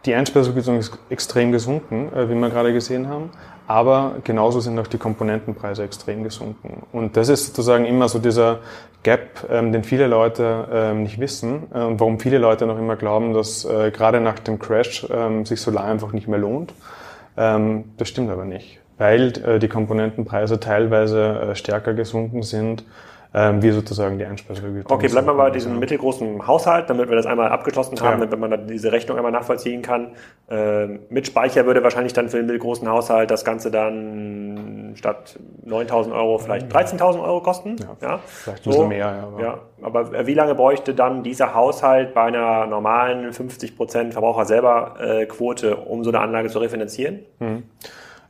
die 0.04 0.14
Einspeisevergütung 0.14 0.78
ist 0.78 0.98
extrem 1.10 1.52
gesunken, 1.52 2.12
äh, 2.14 2.28
wie 2.28 2.34
wir 2.34 2.48
gerade 2.48 2.72
gesehen 2.72 3.08
haben, 3.08 3.30
aber 3.68 4.16
genauso 4.24 4.60
sind 4.60 4.78
auch 4.78 4.86
die 4.86 4.98
Komponentenpreise 4.98 5.84
extrem 5.84 6.24
gesunken. 6.24 6.82
Und 6.92 7.16
das 7.16 7.28
ist 7.28 7.46
sozusagen 7.46 7.84
immer 7.84 8.08
so 8.08 8.18
dieser 8.18 8.60
Gap, 9.02 9.46
ähm, 9.50 9.72
den 9.72 9.84
viele 9.84 10.06
Leute 10.06 10.68
ähm, 10.72 11.02
nicht 11.02 11.20
wissen 11.20 11.68
äh, 11.72 11.80
und 11.80 12.00
warum 12.00 12.18
viele 12.18 12.38
Leute 12.38 12.66
noch 12.66 12.78
immer 12.78 12.96
glauben, 12.96 13.34
dass 13.34 13.64
äh, 13.64 13.90
gerade 13.90 14.20
nach 14.20 14.38
dem 14.38 14.58
Crash 14.58 15.06
ähm, 15.12 15.44
sich 15.44 15.60
Solar 15.60 15.84
einfach 15.84 16.12
nicht 16.12 16.28
mehr 16.28 16.38
lohnt. 16.38 16.74
Ähm, 17.36 17.84
das 17.96 18.08
stimmt 18.08 18.30
aber 18.30 18.44
nicht 18.44 18.81
weil 18.98 19.32
äh, 19.44 19.58
die 19.58 19.68
Komponentenpreise 19.68 20.60
teilweise 20.60 21.50
äh, 21.50 21.54
stärker 21.54 21.94
gesunken 21.94 22.42
sind, 22.42 22.84
ähm, 23.34 23.62
wie 23.62 23.70
sozusagen 23.70 24.18
die 24.18 24.26
Einspeisevergütung. 24.26 24.92
Okay, 24.92 25.08
bleiben 25.08 25.26
wir 25.26 25.34
bei 25.34 25.50
diesem 25.50 25.78
mittelgroßen 25.78 26.46
Haushalt, 26.46 26.90
damit 26.90 27.08
wir 27.08 27.16
das 27.16 27.24
einmal 27.24 27.48
abgeschlossen 27.48 27.98
haben, 28.00 28.20
ja. 28.20 28.26
damit 28.26 28.38
man 28.38 28.50
dann 28.50 28.66
diese 28.66 28.92
Rechnung 28.92 29.16
einmal 29.16 29.32
nachvollziehen 29.32 29.80
kann. 29.80 30.08
Äh, 30.50 30.86
mit 31.08 31.26
Speicher 31.26 31.64
würde 31.64 31.82
wahrscheinlich 31.82 32.12
dann 32.12 32.28
für 32.28 32.36
den 32.36 32.46
mittelgroßen 32.46 32.86
Haushalt 32.86 33.30
das 33.30 33.44
Ganze 33.44 33.70
dann 33.70 34.92
statt 34.96 35.38
9.000 35.66 36.12
Euro 36.12 36.38
vielleicht 36.38 36.70
13.000 36.70 37.22
Euro 37.22 37.40
kosten. 37.40 37.76
Ja, 37.80 37.96
ja. 38.06 38.20
vielleicht 38.26 38.66
ein 38.66 38.72
so, 38.72 38.86
mehr. 38.86 38.98
Ja, 38.98 39.22
aber. 39.22 39.40
ja, 39.40 39.58
aber 39.80 40.26
wie 40.26 40.34
lange 40.34 40.54
bräuchte 40.54 40.94
dann 40.94 41.22
dieser 41.22 41.54
Haushalt 41.54 42.12
bei 42.12 42.24
einer 42.24 42.66
normalen 42.66 43.30
50% 43.30 44.12
Verbraucher 44.12 44.44
selber 44.44 44.96
äh, 45.00 45.24
Quote, 45.24 45.76
um 45.76 46.04
so 46.04 46.10
eine 46.10 46.20
Anlage 46.20 46.50
zu 46.50 46.58
refinanzieren? 46.58 47.20
Mhm. 47.38 47.62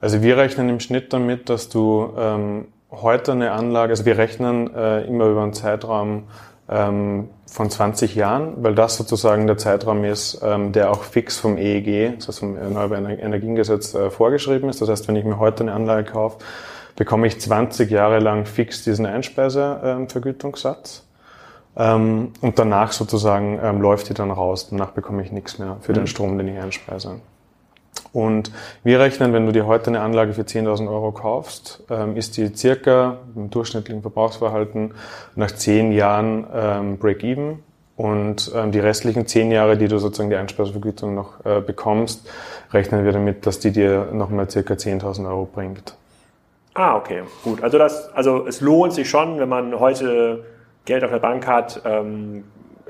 Also 0.02 0.21
wir 0.21 0.37
rechnen 0.37 0.68
im 0.68 0.80
Schnitt 0.80 1.12
damit, 1.12 1.49
dass 1.49 1.68
du 1.68 2.12
ähm, 2.18 2.66
heute 2.90 3.32
eine 3.32 3.52
Anlage, 3.52 3.92
also 3.92 4.04
wir 4.04 4.18
rechnen 4.18 4.75
äh, 4.75 5.04
immer 5.04 5.26
über 5.26 5.44
einen 5.44 5.52
Zeitraum 5.52 6.25
ähm, 6.68 7.28
von 7.47 7.71
20 7.71 8.16
Jahren, 8.16 8.64
weil 8.64 8.75
das 8.75 8.97
sozusagen 8.97 9.47
der 9.47 9.59
Zeitraum 9.59 10.02
ist, 10.02 10.40
ähm, 10.42 10.73
der 10.73 10.90
auch 10.90 11.04
fix 11.04 11.38
vom 11.38 11.56
EEG, 11.56 12.14
also 12.16 12.32
vom 12.32 12.56
Erneuerbaren 12.56 13.06
Energiengesetz, 13.06 13.94
äh, 13.94 14.11
vorgeschrieben 14.11 14.68
ist. 14.68 14.82
Das 14.82 14.88
heißt, 14.88 15.06
wenn 15.06 15.14
ich 15.14 15.25
mir 15.25 15.38
heute 15.38 15.62
eine 15.62 15.73
Anlage 15.73 16.11
kaufe, 16.11 16.38
bekomme 16.97 17.28
ich 17.28 17.40
20 17.40 17.88
Jahre 17.88 18.18
lang 18.18 18.44
fix 18.44 18.82
diesen 18.82 19.06
Einspeisevergütungssatz. 19.06 21.04
Ähm, 21.76 22.32
und 22.40 22.59
danach 22.59 22.90
sozusagen 22.90 23.61
ähm, 23.62 23.80
läuft 23.80 24.09
die 24.09 24.14
dann 24.14 24.32
raus. 24.32 24.68
Danach 24.68 24.90
bekomme 24.90 25.23
ich 25.23 25.30
nichts 25.30 25.61
mehr 25.61 25.76
für 25.80 25.92
den 25.92 26.02
mhm. 26.02 26.09
Strom, 26.09 26.38
den 26.38 26.49
ich 26.49 26.59
einspeise. 26.59 27.21
Und 28.12 28.52
wir 28.84 29.00
rechnen, 29.00 29.32
wenn 29.32 29.46
du 29.46 29.52
dir 29.52 29.66
heute 29.66 29.88
eine 29.88 30.00
Anlage 30.00 30.34
für 30.34 30.42
10.000 30.42 30.88
Euro 30.88 31.12
kaufst, 31.12 31.82
ähm, 31.90 32.16
ist 32.16 32.37
die 32.37 32.54
circa 32.54 33.18
im 33.34 33.50
durchschnittlichen 33.50 34.02
Verbrauchsverhalten 34.02 34.94
nach 35.34 35.50
10 35.50 35.92
Jahren 35.92 36.46
ähm, 36.54 36.99
Break-Even. 36.99 37.61
Und 37.96 38.50
ähm, 38.54 38.72
die 38.72 38.80
restlichen 38.80 39.26
10 39.26 39.50
Jahre, 39.50 39.76
die 39.76 39.88
du 39.88 39.99
sozusagen 39.99 40.30
die 40.30 40.37
Einspeisevergütung 40.37 41.14
noch 41.14 41.44
äh, 41.44 41.61
bekommst, 41.61 42.28
rechnen 42.72 43.04
wir 43.04 43.12
damit, 43.12 43.46
dass 43.46 43.61
die 43.61 43.70
dir 43.70 44.08
nochmal 44.12 44.50
circa 44.50 44.75
10.000 44.75 45.28
Euro 45.28 45.49
bringt. 45.52 45.94
Ah, 46.75 46.96
okay, 46.96 47.22
gut. 47.44 47.62
Also 47.62 47.78
das, 47.78 48.12
also 48.14 48.46
es 48.46 48.61
lohnt 48.61 48.94
sich 48.94 49.08
schon, 49.08 49.38
wenn 49.38 49.49
man 49.49 49.78
heute 49.78 50.44
Geld 50.87 51.04
auf 51.04 51.11
der 51.11 51.18
Bank 51.18 51.46
hat, 51.46 51.82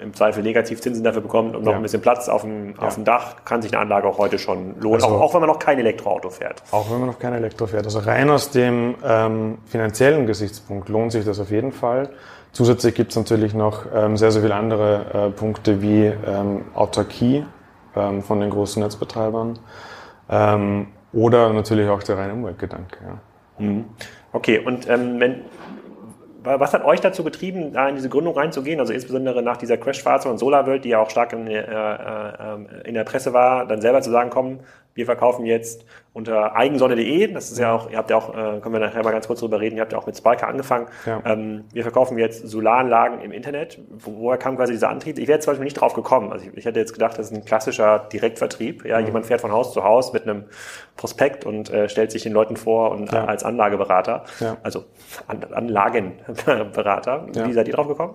im 0.03 0.15
Zweifel 0.15 0.43
Negativzinsen 0.43 1.05
dafür 1.05 1.23
bekommt 1.23 1.57
und 1.57 1.65
noch 1.65 1.73
ja. 1.73 1.77
ein 1.79 1.83
bisschen 1.83 2.03
Platz 2.03 2.29
auf 2.29 2.43
dem, 2.43 2.75
ja. 2.75 2.83
auf 2.83 2.95
dem 2.95 3.05
Dach, 3.05 3.45
kann 3.45 3.63
sich 3.63 3.73
eine 3.73 3.81
Anlage 3.81 4.09
auch 4.09 4.19
heute 4.19 4.39
schon 4.39 4.79
lohnen, 4.81 5.03
also, 5.03 5.15
auch, 5.15 5.21
auch, 5.21 5.35
wenn 5.35 5.41
man 5.41 5.49
noch 5.49 5.59
kein 5.59 5.79
Elektroauto 5.79 6.31
fährt. 6.31 6.63
Auch 6.71 6.91
wenn 6.91 6.99
man 6.99 7.09
noch 7.09 7.19
kein 7.19 7.33
Elektro 7.33 7.67
fährt. 7.67 7.85
Also 7.85 8.01
rein 8.01 8.29
aus 8.31 8.51
dem 8.51 8.97
ähm, 9.05 9.59
finanziellen 9.67 10.27
Gesichtspunkt 10.27 10.89
lohnt 10.89 11.13
sich 11.13 11.25
das 11.25 11.41
auf 11.41 11.51
jeden 11.51 11.73
Fall. 11.73 12.11
Zusätzlich 12.53 12.95
gibt 12.95 13.13
es 13.13 13.17
natürlich 13.17 13.55
noch 13.55 13.87
ähm, 13.95 14.17
sehr, 14.17 14.31
sehr 14.31 14.43
viele 14.43 14.55
andere 14.55 15.29
äh, 15.29 15.31
Punkte 15.31 15.81
wie 15.81 16.05
ähm, 16.05 16.67
Autarkie 16.75 17.47
ähm, 17.97 18.23
von 18.23 18.41
den 18.41 18.51
großen 18.51 18.83
Netzbetreibern 18.83 19.59
ähm, 20.29 20.89
oder 21.13 21.53
natürlich 21.53 21.89
auch 21.89 22.03
der 22.03 22.19
reine 22.19 22.35
Umweltgedanke. 22.35 22.99
Ja. 23.01 23.65
Mhm. 23.65 23.85
Okay, 24.33 24.59
und 24.59 24.89
ähm, 24.89 25.21
wenn, 25.21 25.43
was 26.45 26.73
hat 26.73 26.85
euch 26.85 27.01
dazu 27.01 27.25
getrieben, 27.25 27.73
da 27.73 27.89
in 27.89 27.95
diese 27.95 28.09
Gründung 28.09 28.37
reinzugehen? 28.37 28.81
Also 28.81 28.93
insbesondere 28.93 29.43
nach 29.43 29.57
dieser 29.57 29.77
Crashphase 29.77 30.29
und 30.29 30.39
SolarWorld, 30.39 30.85
die 30.85 30.91
ja 30.91 31.01
auch 31.01 31.11
stark 31.11 31.33
in, 31.33 31.47
äh, 31.47 31.61
äh, 31.61 32.85
in 32.85 32.95
der 32.95 33.05
Presse 33.05 33.33
war, 33.33 33.67
dann 33.67 33.81
selber 33.81 34.03
zu 34.03 34.11
sagen, 34.11 34.31
komm, 34.31 34.61
wir 34.95 35.07
verkaufen 35.07 35.47
jetzt 35.47 35.85
unter 36.13 36.55
eigensonne.de, 36.55 37.33
das 37.33 37.51
ist 37.51 37.59
ja 37.59 37.75
auch, 37.75 37.91
ihr 37.91 37.97
habt 37.97 38.11
ja 38.11 38.17
auch, 38.17 38.31
äh, 38.31 38.61
können 38.61 38.75
wir 38.75 38.81
nachher 38.81 39.03
mal 39.03 39.13
ganz 39.13 39.27
kurz 39.27 39.41
drüber 39.41 39.61
reden, 39.61 39.77
ihr 39.77 39.83
habt 39.83 39.93
ja 39.93 39.99
auch 39.99 40.07
mit 40.07 40.17
Spiker 40.17 40.47
angefangen. 40.47 40.87
Ja. 41.07 41.23
Ähm, 41.25 41.65
wir 41.73 41.83
verkaufen 41.83 42.19
jetzt 42.19 42.47
Solaranlagen 42.47 43.23
im 43.23 43.33
Internet. 43.33 43.79
Wo, 43.91 44.19
woher 44.19 44.37
kam 44.37 44.57
quasi 44.57 44.73
dieser 44.73 44.91
Antrieb? 44.91 45.19
Ich 45.19 45.27
wäre 45.27 45.37
jetzt 45.37 45.45
zum 45.45 45.53
Beispiel 45.53 45.65
nicht 45.65 45.81
drauf 45.81 45.95
gekommen. 45.95 46.31
Also 46.31 46.47
ich, 46.47 46.57
ich 46.57 46.65
hätte 46.67 46.79
jetzt 46.79 46.93
gedacht, 46.93 47.19
das 47.19 47.31
ist 47.31 47.33
ein 47.37 47.45
klassischer 47.45 48.01
Direktvertrieb. 48.13 48.85
Ja, 48.85 49.01
mhm. 49.01 49.07
jemand 49.07 49.27
fährt 49.27 49.41
von 49.41 49.53
Haus 49.53 49.73
zu 49.73 49.85
Haus 49.85 50.13
mit 50.13 50.25
einem 50.25 50.45
Prospekt 50.97 51.47
und 51.47 51.71
äh, 51.71 51.89
stellt 51.89 52.13
sich 52.13 52.23
den 52.23 52.33
Leuten 52.33 52.57
vor 52.57 52.91
und 52.91 53.11
ja. 53.11 53.25
als 53.25 53.43
Anlageberater, 53.45 54.25
ja. 54.41 54.59
also 54.63 54.85
An 55.27 55.43
Anlagenberater. 55.53 57.27
Wie 57.33 57.53
seid 57.53 57.69
ihr 57.69 57.75
drauf 57.75 57.89
gekommen? 57.89 58.15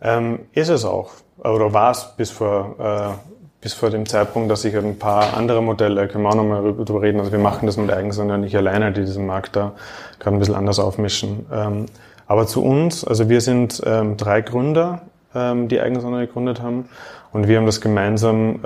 Ähm, 0.00 0.46
ist 0.52 0.68
es 0.68 0.84
auch. 0.84 1.12
Oder 1.38 1.72
war 1.72 1.92
es 1.92 2.14
bis 2.16 2.30
vor 2.30 2.76
äh, 2.78 3.37
bis 3.60 3.74
vor 3.74 3.90
dem 3.90 4.06
Zeitpunkt, 4.06 4.50
dass 4.50 4.64
ich 4.64 4.76
ein 4.76 4.98
paar 4.98 5.36
andere 5.36 5.62
Modelle, 5.62 6.06
können 6.08 6.24
wir 6.24 6.30
auch 6.30 6.36
nochmal 6.36 6.62
drüber 6.62 7.02
reden, 7.02 7.18
also 7.18 7.32
wir 7.32 7.38
machen 7.38 7.66
das 7.66 7.76
mit 7.76 7.90
Eigensonder 7.90 8.38
nicht 8.38 8.56
alleine, 8.56 8.92
die 8.92 9.00
diesen 9.00 9.26
Markt 9.26 9.56
da 9.56 9.72
gerade 10.20 10.36
ein 10.36 10.38
bisschen 10.38 10.54
anders 10.54 10.78
aufmischen. 10.78 11.46
Ähm, 11.52 11.86
aber 12.26 12.46
zu 12.46 12.62
uns, 12.62 13.04
also 13.04 13.28
wir 13.28 13.40
sind 13.40 13.82
ähm, 13.84 14.16
drei 14.16 14.42
Gründer, 14.42 15.02
ähm, 15.34 15.68
die 15.68 15.80
Eigensonder 15.80 16.20
gegründet 16.20 16.62
haben 16.62 16.88
und 17.32 17.48
wir 17.48 17.58
haben 17.58 17.66
das 17.66 17.80
gemeinsam 17.82 18.60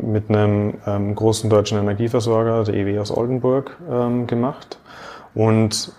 mit 0.00 0.30
einem 0.30 1.14
großen 1.14 1.50
deutschen 1.50 1.76
Energieversorger, 1.76 2.64
der 2.64 2.74
EW 2.74 2.98
aus 2.98 3.14
Oldenburg, 3.14 3.76
gemacht. 4.26 4.78
Und 5.34 5.92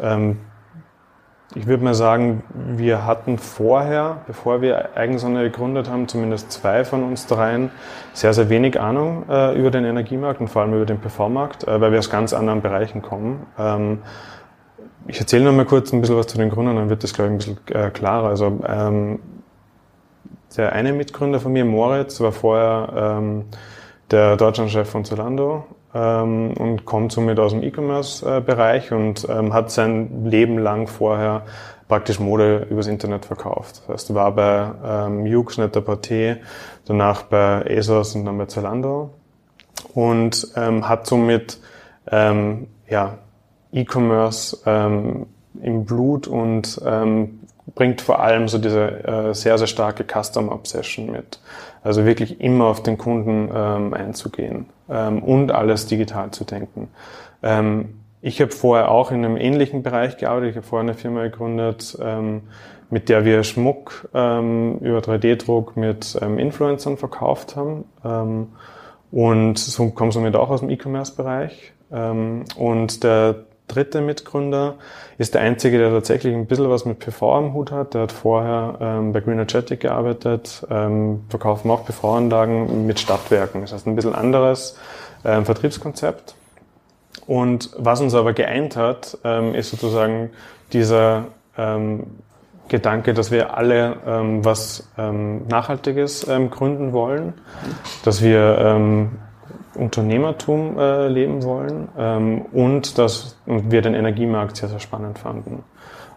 ich 1.58 1.66
würde 1.66 1.84
mal 1.84 1.96
sagen, 1.96 2.44
wir 2.54 3.06
hatten 3.06 3.40
vorher, 3.40 4.22
bevor 4.28 4.62
wir 4.62 4.96
Eigensonne 4.96 5.42
gegründet 5.42 5.90
haben, 5.90 6.08
zumindest 6.08 6.52
zwei 6.52 6.86
von 6.86 7.04
uns 7.04 7.26
dreien, 7.26 7.72
sehr, 8.14 8.34
sehr 8.34 8.50
wenig 8.50 8.80
Ahnung 8.80 9.26
äh, 9.28 9.58
über 9.58 9.72
den 9.72 9.84
Energiemarkt 9.84 10.40
und 10.40 10.50
vor 10.50 10.62
allem 10.62 10.76
über 10.76 10.86
den 10.86 11.00
PV-Markt, 11.00 11.68
äh, 11.68 11.82
weil 11.82 11.92
wir 11.92 11.98
aus 11.98 12.12
ganz 12.12 12.34
anderen 12.34 12.62
Bereichen 12.62 13.02
kommen. 13.02 13.48
Ähm, 13.58 14.04
ich 15.08 15.20
erzähle 15.20 15.46
noch 15.46 15.54
mal 15.54 15.66
kurz 15.66 15.92
ein 15.94 16.02
bisschen 16.02 16.18
was 16.18 16.28
zu 16.28 16.38
den 16.38 16.52
Gründern, 16.52 16.76
dann 16.76 16.90
wird 16.90 17.04
das, 17.04 17.14
glaube 17.14 17.30
ich, 17.30 17.34
ein 17.34 17.38
bisschen 17.38 17.76
äh, 17.76 17.90
klarer. 17.90 18.28
Also 18.28 18.60
ähm, 18.68 19.20
der 20.56 20.74
eine 20.74 20.94
Mitgründer 20.94 21.40
von 21.40 21.54
mir, 21.54 21.66
Moritz, 21.66 22.22
war 22.22 22.34
vorher 22.34 23.18
ähm, 23.20 23.46
der 24.12 24.38
Deutschlandchef 24.38 24.88
von 24.88 25.06
Zalando 25.06 25.66
ähm, 25.94 26.54
und 26.54 26.86
kommt 26.86 27.12
somit 27.12 27.40
aus 27.40 27.52
dem 27.52 27.64
E-Commerce-Bereich 27.64 28.92
und 28.92 29.28
ähm, 29.30 29.54
hat 29.54 29.72
sein 29.72 30.26
Leben 30.26 30.58
lang 30.58 30.88
vorher 30.88 31.44
praktisch 31.88 32.20
Mode 32.20 32.68
übers 32.70 32.88
Internet 32.88 33.26
verkauft. 33.26 33.84
Das 33.88 33.94
heißt, 33.94 34.14
war 34.14 34.32
bei 34.34 34.72
ähm, 34.86 35.26
Yux, 35.26 35.58
Net-a-Porter, 35.58 36.38
danach 36.86 37.24
bei 37.24 37.78
ASOS 37.78 38.16
und 38.16 38.26
dann 38.26 38.38
bei 38.38 38.46
Zalando 38.46 39.12
und 39.94 40.48
ähm, 40.56 40.88
hat 40.88 41.08
somit 41.08 41.60
ähm, 42.12 42.68
ja, 42.90 43.18
E-Commerce 43.72 44.60
ähm, 44.66 45.28
im 45.62 45.86
Blut 45.86 46.28
und 46.28 46.82
ähm, 46.86 47.40
bringt 47.78 48.02
vor 48.02 48.20
allem 48.20 48.48
so 48.48 48.58
diese 48.58 49.06
äh, 49.06 49.34
sehr, 49.34 49.58
sehr 49.58 49.68
starke 49.68 50.04
Custom 50.04 50.50
Obsession 50.50 51.12
mit. 51.12 51.40
Also 51.84 52.06
wirklich 52.06 52.42
immer 52.42 52.66
auf 52.66 52.82
den 52.82 52.98
Kunden 52.98 53.50
ähm, 53.54 53.94
einzugehen 53.94 54.66
ähm, 54.90 55.22
und 55.22 55.52
alles 55.52 55.86
digital 55.86 56.32
zu 56.32 56.44
denken. 56.44 56.90
Ähm, 57.44 58.00
ich 58.22 58.42
habe 58.42 58.52
vorher 58.52 58.90
auch 58.90 59.12
in 59.12 59.24
einem 59.24 59.38
ähnlichen 59.38 59.84
Bereich 59.84 60.18
gearbeitet. 60.18 60.50
Ich 60.50 60.56
habe 60.58 60.66
vorher 60.66 60.90
eine 60.90 60.98
Firma 60.98 61.22
gegründet, 61.24 61.96
ähm, 62.02 62.42
mit 62.90 63.10
der 63.10 63.26
wir 63.26 63.44
Schmuck 63.44 64.10
ähm, 64.14 64.80
über 64.80 65.00
3D-Druck 65.00 65.78
mit 65.78 66.18
ähm, 66.20 66.40
Influencern 66.40 66.98
verkauft 66.98 67.56
haben. 67.56 67.86
Ähm, 68.04 68.48
und 69.12 69.60
so 69.60 69.92
komme 69.92 70.12
somit 70.12 70.36
auch 70.36 70.50
aus 70.50 70.62
dem 70.62 70.72
E-Commerce-Bereich. 70.72 71.74
Ähm, 71.92 72.46
und 72.58 73.04
der 73.04 73.36
dritte 73.68 74.02
Mitgründer 74.02 74.76
ist 75.18 75.34
der 75.34 75.42
einzige, 75.42 75.78
der 75.78 75.92
tatsächlich 75.92 76.34
ein 76.34 76.46
bisschen 76.46 76.70
was 76.70 76.86
mit 76.86 77.00
PV 77.00 77.36
am 77.36 77.54
Hut 77.54 77.72
hat. 77.72 77.94
Der 77.94 78.04
hat 78.04 78.12
vorher 78.12 78.78
ähm, 78.80 79.14
bei 79.14 79.20
Greenergetic 79.20 79.82
gearbeitet, 79.82 80.66
ähm, 80.70 81.24
verkaufen 81.30 81.70
auch 81.72 81.86
PV-Anlagen 81.86 82.86
mit 82.86 83.00
Stadtwerken. 83.00 83.62
Das 83.62 83.74
heißt 83.74 83.88
ein 83.88 83.96
bisschen 83.96 84.16
anderes 84.16 84.78
ähm, 85.26 85.46
Vertriebskonzept. 85.46 86.36
Und 87.26 87.72
was 87.78 88.00
uns 88.00 88.16
aber 88.16 88.34
geeint 88.34 88.78
hat, 88.78 89.18
ähm, 89.24 89.54
ist 89.54 89.72
sozusagen 89.72 90.30
dieser 90.72 91.26
ähm, 91.58 92.04
Gedanke, 92.70 93.14
dass 93.14 93.32
wir 93.32 93.58
alle 93.58 93.98
ähm, 94.06 94.46
was 94.46 94.90
ähm, 94.98 95.48
Nachhaltiges 95.48 96.28
ähm, 96.28 96.50
gründen 96.50 96.94
wollen, 96.94 97.34
dass 98.04 98.22
wir 98.22 98.58
ähm, 98.60 99.12
Unternehmertum 99.78 100.78
äh, 100.78 101.08
leben 101.08 101.44
wollen 101.44 101.90
ähm, 101.98 102.42
und 102.52 102.98
dass 102.98 103.38
wir 103.46 103.82
den 103.82 103.94
Energiemarkt 103.94 104.58
sehr, 104.58 104.70
sehr 104.70 104.80
spannend 104.80 105.20
fanden. 105.20 105.64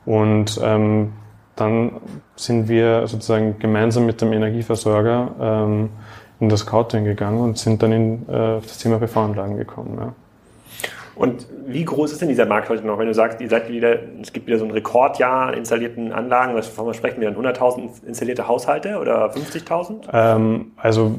Und 0.05 0.61
ähm, 0.63 1.13
dann 1.57 2.01
sind 2.37 2.69
wir 2.69 3.07
sozusagen 3.07 3.59
gemeinsam 3.59 4.07
mit 4.07 4.21
dem 4.23 4.33
Energieversorger 4.33 5.35
ähm, 5.41 5.91
in 6.41 6.49
das 6.49 6.61
Scouting 6.61 7.05
gegangen 7.05 7.41
und 7.41 7.59
sind 7.59 7.83
dann 7.83 7.93
in 7.93 8.23
äh, 8.29 8.61
das 8.61 8.79
Thema 8.79 8.99
PV-Anlagen 8.99 9.57
gekommen. 9.57 9.99
Ja. 10.01 10.15
Und 11.21 11.47
wie 11.67 11.85
groß 11.85 12.13
ist 12.13 12.23
denn 12.23 12.31
dieser 12.31 12.47
Markt 12.47 12.71
heute 12.71 12.87
noch? 12.87 12.99
Wenn 12.99 13.07
du 13.07 13.13
sagst, 13.13 13.43
ihr 13.43 13.49
seid 13.51 13.69
wieder, 13.69 13.99
es 14.23 14.33
gibt 14.33 14.47
wieder 14.47 14.59
so 14.59 14.65
ein 14.65 14.71
Rekordjahr 14.71 15.49
an 15.49 15.55
installierten 15.55 16.13
Anlagen, 16.13 16.55
was 16.55 16.97
sprechen 16.97 17.21
wir 17.21 17.31
dann 17.31 17.45
100.000 17.45 18.07
installierte 18.07 18.49
Haushalte 18.49 18.99
oder 18.99 19.31
50.000? 19.31 20.09
Ähm, 20.15 20.73
also 20.79 21.19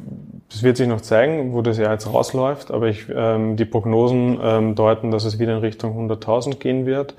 das 0.52 0.64
wird 0.64 0.78
sich 0.78 0.88
noch 0.88 1.02
zeigen, 1.02 1.54
wo 1.54 1.62
das 1.62 1.78
Jahr 1.78 1.94
jetzt 1.94 2.12
rausläuft, 2.12 2.72
aber 2.72 2.88
ich, 2.88 3.06
ähm, 3.14 3.56
die 3.56 3.66
Prognosen 3.66 4.38
ähm, 4.44 4.76
deuten, 4.76 5.10
dass 5.10 5.24
es 5.24 5.40
wieder 5.40 5.54
in 5.54 5.60
Richtung 5.60 6.10
100.000 6.10 6.58
gehen 6.58 6.86
wird. 6.86 7.16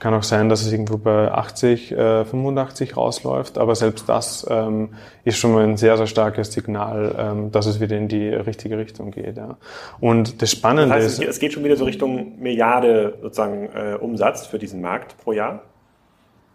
Kann 0.00 0.12
auch 0.12 0.24
sein, 0.24 0.48
dass 0.48 0.62
es 0.62 0.72
irgendwo 0.72 0.98
bei 0.98 1.30
80, 1.30 1.92
äh, 1.92 2.24
85 2.24 2.96
rausläuft, 2.96 3.58
aber 3.58 3.74
selbst 3.74 4.08
das 4.08 4.44
ähm, 4.50 4.90
ist 5.24 5.38
schon 5.38 5.52
mal 5.52 5.62
ein 5.64 5.76
sehr, 5.76 5.96
sehr 5.96 6.08
starkes 6.08 6.52
Signal, 6.52 7.14
ähm, 7.16 7.52
dass 7.52 7.66
es 7.66 7.80
wieder 7.80 7.96
in 7.96 8.08
die 8.08 8.28
richtige 8.28 8.76
Richtung 8.76 9.12
geht. 9.12 9.36
Ja. 9.36 9.56
Und 10.00 10.42
das 10.42 10.50
Spannende 10.50 10.94
das 10.94 11.04
heißt, 11.04 11.22
ist... 11.22 11.28
Es 11.28 11.38
geht 11.38 11.52
schon 11.52 11.64
wieder 11.64 11.76
so 11.76 11.84
Richtung 11.84 12.38
Milliarde 12.38 13.14
sozusagen 13.22 13.70
äh, 13.74 13.94
Umsatz 13.94 14.46
für 14.46 14.58
diesen 14.58 14.82
Markt 14.82 15.16
pro 15.22 15.32
Jahr? 15.32 15.62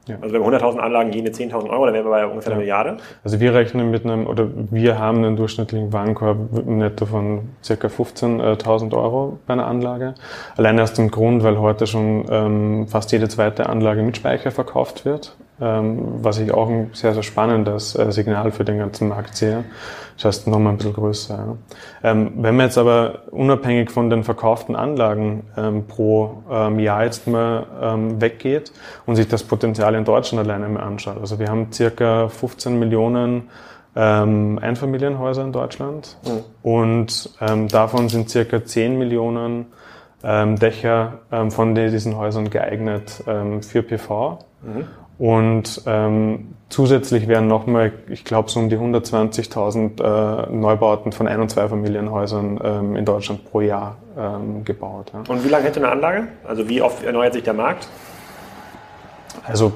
Ja. 0.10 0.18
Also 0.22 0.34
wenn 0.34 0.42
wir 0.42 0.60
100.000 0.60 0.78
Anlagen 0.78 1.12
jene 1.12 1.30
10.000 1.30 1.70
Euro, 1.70 1.86
dann 1.86 1.94
wären 1.94 2.06
wir 2.06 2.12
bei 2.12 2.26
ungefähr 2.26 2.52
ja. 2.52 2.56
einer 2.56 2.62
Milliarde. 2.62 2.98
Also 3.24 3.40
wir 3.40 3.54
rechnen 3.54 3.92
mit 3.92 4.06
einem, 4.06 4.28
oder 4.28 4.48
wir 4.72 5.00
haben 5.00 5.20
einen 5.20 5.36
durchschnittlichen 5.36 5.94
Warenkorb 5.94 6.66
netto 6.66 7.06
von 7.06 7.50
circa 7.64 7.88
15.000 7.88 8.94
Euro 8.94 9.40
bei 9.48 9.54
einer 9.54 9.68
Anlage. 9.68 10.16
Alleine 10.58 10.84
aus 10.84 10.94
dem 10.94 11.12
Grund, 11.12 11.44
weil 11.44 11.60
heute 11.60 11.88
schon 11.88 12.26
ähm, 12.30 12.88
fast 12.88 13.12
jede 13.12 13.30
zweite 13.30 13.70
Anlage 13.70 14.02
mit 14.02 14.18
Speicher 14.18 14.52
verkauft 14.52 15.06
wird 15.06 15.36
was 15.60 16.40
ich 16.40 16.52
auch 16.54 16.70
ein 16.70 16.92
sehr, 16.94 17.14
sehr 17.14 17.24
spannendes 17.24 17.96
äh, 17.96 18.12
Signal 18.12 18.52
für 18.52 18.64
den 18.64 18.78
ganzen 18.78 19.10
Markt 19.10 19.36
sehe. 19.36 19.66
Das 20.16 20.26
heißt, 20.26 20.48
nochmal 20.48 20.74
ein 20.74 20.78
bisschen 20.78 20.94
größer. 20.94 21.58
Ähm, 22.04 22.34
wenn 22.38 22.58
man 22.58 22.66
jetzt 22.66 22.78
aber 22.78 23.24
unabhängig 23.32 23.90
von 23.90 24.10
den 24.10 24.24
verkauften 24.24 24.76
Anlagen 24.76 25.44
ähm, 25.56 25.88
pro 25.88 26.44
ähm, 26.52 26.80
Jahr 26.80 27.06
jetzt 27.06 27.28
mal 27.28 27.66
ähm, 27.82 28.22
weggeht 28.22 28.74
und 29.06 29.16
sich 29.16 29.28
das 29.28 29.44
Potenzial 29.44 29.96
in 29.96 30.04
Deutschland 30.04 30.46
alleine 30.46 30.68
mal 30.68 30.84
anschaut. 30.84 31.18
Also 31.20 31.40
wir 31.40 31.48
haben 31.48 31.72
circa 31.72 32.28
15 32.28 32.78
Millionen 32.78 33.50
ähm, 33.96 34.60
Einfamilienhäuser 34.62 35.44
in 35.44 35.52
Deutschland 35.52 36.18
mhm. 36.26 36.44
und 36.64 37.30
ähm, 37.42 37.68
davon 37.68 38.10
sind 38.10 38.30
circa 38.30 38.64
10 38.64 38.98
Millionen 38.98 39.68
ähm, 40.24 40.58
Dächer 40.58 41.20
ähm, 41.32 41.50
von 41.52 41.76
diesen 41.76 42.18
Häusern 42.18 42.50
geeignet 42.50 43.24
ähm, 43.28 43.64
für 43.64 43.84
PV. 43.84 44.40
Mhm. 44.62 44.86
Und 45.20 45.82
ähm, 45.86 46.56
zusätzlich 46.70 47.28
werden 47.28 47.48
nochmal, 47.48 47.92
ich 48.08 48.24
glaube, 48.24 48.50
so 48.50 48.60
um 48.60 48.70
die 48.70 48.78
120.000 48.78 50.02
äh, 50.02 50.52
Neubauten 50.52 51.12
von 51.12 51.28
Ein- 51.28 51.42
und 51.42 51.50
Zweifamilienhäusern 51.50 52.60
ähm, 52.64 52.96
in 52.96 53.04
Deutschland 53.04 53.44
pro 53.52 53.60
Jahr 53.60 53.98
ähm, 54.18 54.64
gebaut. 54.64 55.12
Ja. 55.14 55.24
Und 55.28 55.44
wie 55.44 55.50
lange 55.50 55.66
hätte 55.66 55.82
eine 55.82 55.92
Anlage? 55.92 56.30
Also 56.48 56.70
wie 56.70 56.82
oft 56.82 57.04
erneuert 57.04 57.34
sich 57.34 57.44
der 57.44 57.54
Markt? 57.54 57.90
Also 59.46 59.74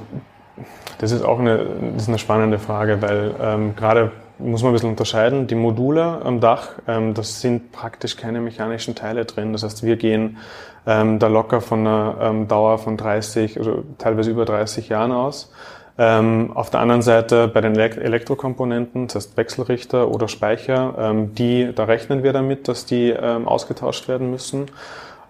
das 1.00 1.12
ist 1.12 1.24
auch 1.24 1.40
eine, 1.40 1.58
das 1.94 2.04
ist 2.04 2.08
eine 2.08 2.20
spannende 2.20 2.58
Frage, 2.58 3.02
weil 3.02 3.36
ähm, 3.42 3.76
gerade 3.76 4.12
muss 4.40 4.64
man 4.64 4.72
ein 4.72 4.74
bisschen 4.74 4.90
unterscheiden. 4.90 5.48
Die 5.48 5.56
Module 5.56 6.22
am 6.24 6.40
Dach, 6.40 6.70
ähm, 6.88 7.14
das 7.14 7.42
sind 7.42 7.74
praktisch 7.74 8.16
keine 8.16 8.40
mechanischen 8.40 8.96
Teile 8.96 9.26
drin. 9.26 9.52
Das 9.52 9.64
heißt, 9.64 9.84
wir 9.84 9.98
gehen 9.98 10.38
ähm, 10.86 11.20
da 11.20 11.28
locker 11.28 11.62
von 11.62 11.80
einer 11.80 12.18
ähm, 12.22 12.48
Dauer 12.48 12.78
von 12.78 12.98
30 12.98 13.60
oder 13.60 13.70
also 13.70 13.84
teilweise 13.98 14.32
über 14.32 14.46
30 14.46 14.90
Jahren 14.90 15.12
aus. 15.12 15.52
Ähm, 15.98 16.52
auf 16.56 16.72
der 16.72 16.80
anderen 16.80 17.04
Seite 17.04 17.48
bei 17.48 17.62
den 17.62 17.76
Elektrokomponenten, 17.76 19.08
das 19.08 19.16
heißt 19.16 19.38
Wechselrichter 19.38 20.10
oder 20.10 20.28
Speicher, 20.28 20.96
ähm, 20.98 21.36
die, 21.36 21.72
da 21.74 21.84
rechnen 21.84 22.24
wir 22.24 22.34
damit, 22.34 22.68
dass 22.68 22.86
die 22.86 23.10
ähm, 23.10 23.48
ausgetauscht 23.48 24.08
werden 24.08 24.32
müssen. 24.32 24.66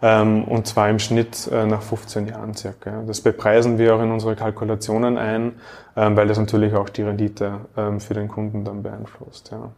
Ähm, 0.01 0.43
und 0.45 0.67
zwar 0.67 0.89
im 0.89 0.99
Schnitt 0.99 1.49
äh, 1.51 1.65
nach 1.65 1.81
15 1.81 2.27
Jahren 2.27 2.53
circa. 2.53 3.03
Das 3.07 3.21
bepreisen 3.21 3.77
wir 3.77 3.95
auch 3.95 4.01
in 4.01 4.11
unsere 4.11 4.35
Kalkulationen 4.35 5.17
ein, 5.17 5.53
ähm, 5.95 6.15
weil 6.17 6.27
das 6.27 6.37
natürlich 6.37 6.73
auch 6.73 6.89
die 6.89 7.03
Rendite 7.03 7.61
ähm, 7.77 7.99
für 7.99 8.13
den 8.13 8.27
Kunden 8.27 8.65
dann 8.65 8.83
beeinflusst. 8.83 9.51
Ja. 9.51 9.71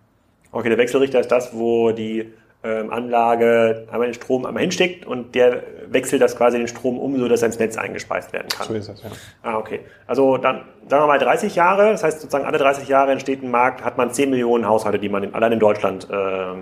Okay, 0.51 0.69
der 0.69 0.77
Wechselrichter 0.77 1.19
ist 1.19 1.31
das, 1.31 1.55
wo 1.55 1.91
die 1.91 2.33
ähm, 2.65 2.89
Anlage 2.91 3.87
einmal 3.91 4.07
den 4.07 4.13
Strom 4.15 4.45
einmal 4.45 4.61
hinsteckt 4.61 5.05
und 5.05 5.35
der 5.35 5.61
wechselt 5.87 6.21
das 6.21 6.35
quasi 6.35 6.57
den 6.57 6.67
Strom 6.67 6.97
um, 6.97 7.17
so 7.17 7.27
dass 7.27 7.41
er 7.41 7.47
ins 7.47 7.59
Netz 7.59 7.77
eingespeist 7.77 8.33
werden 8.33 8.47
kann. 8.49 8.67
So 8.67 8.73
ist 8.73 8.89
es, 8.89 9.03
ja. 9.03 9.09
Ah, 9.43 9.57
okay. 9.57 9.81
Also 10.07 10.37
dann 10.37 10.63
sagen 10.87 11.03
wir 11.03 11.07
mal 11.07 11.19
30 11.19 11.55
Jahre, 11.55 11.91
das 11.91 12.03
heißt 12.03 12.21
sozusagen 12.21 12.45
alle 12.45 12.57
30 12.57 12.87
Jahre 12.87 13.11
entsteht 13.11 13.43
ein 13.43 13.51
Markt, 13.51 13.83
hat 13.83 13.97
man 13.97 14.11
10 14.11 14.31
Millionen 14.31 14.67
Haushalte, 14.67 14.97
die 14.97 15.09
man 15.09 15.23
in, 15.23 15.35
allein 15.35 15.51
in 15.51 15.59
Deutschland 15.59 16.07
äh, 16.09 16.15
äh, 16.15 16.55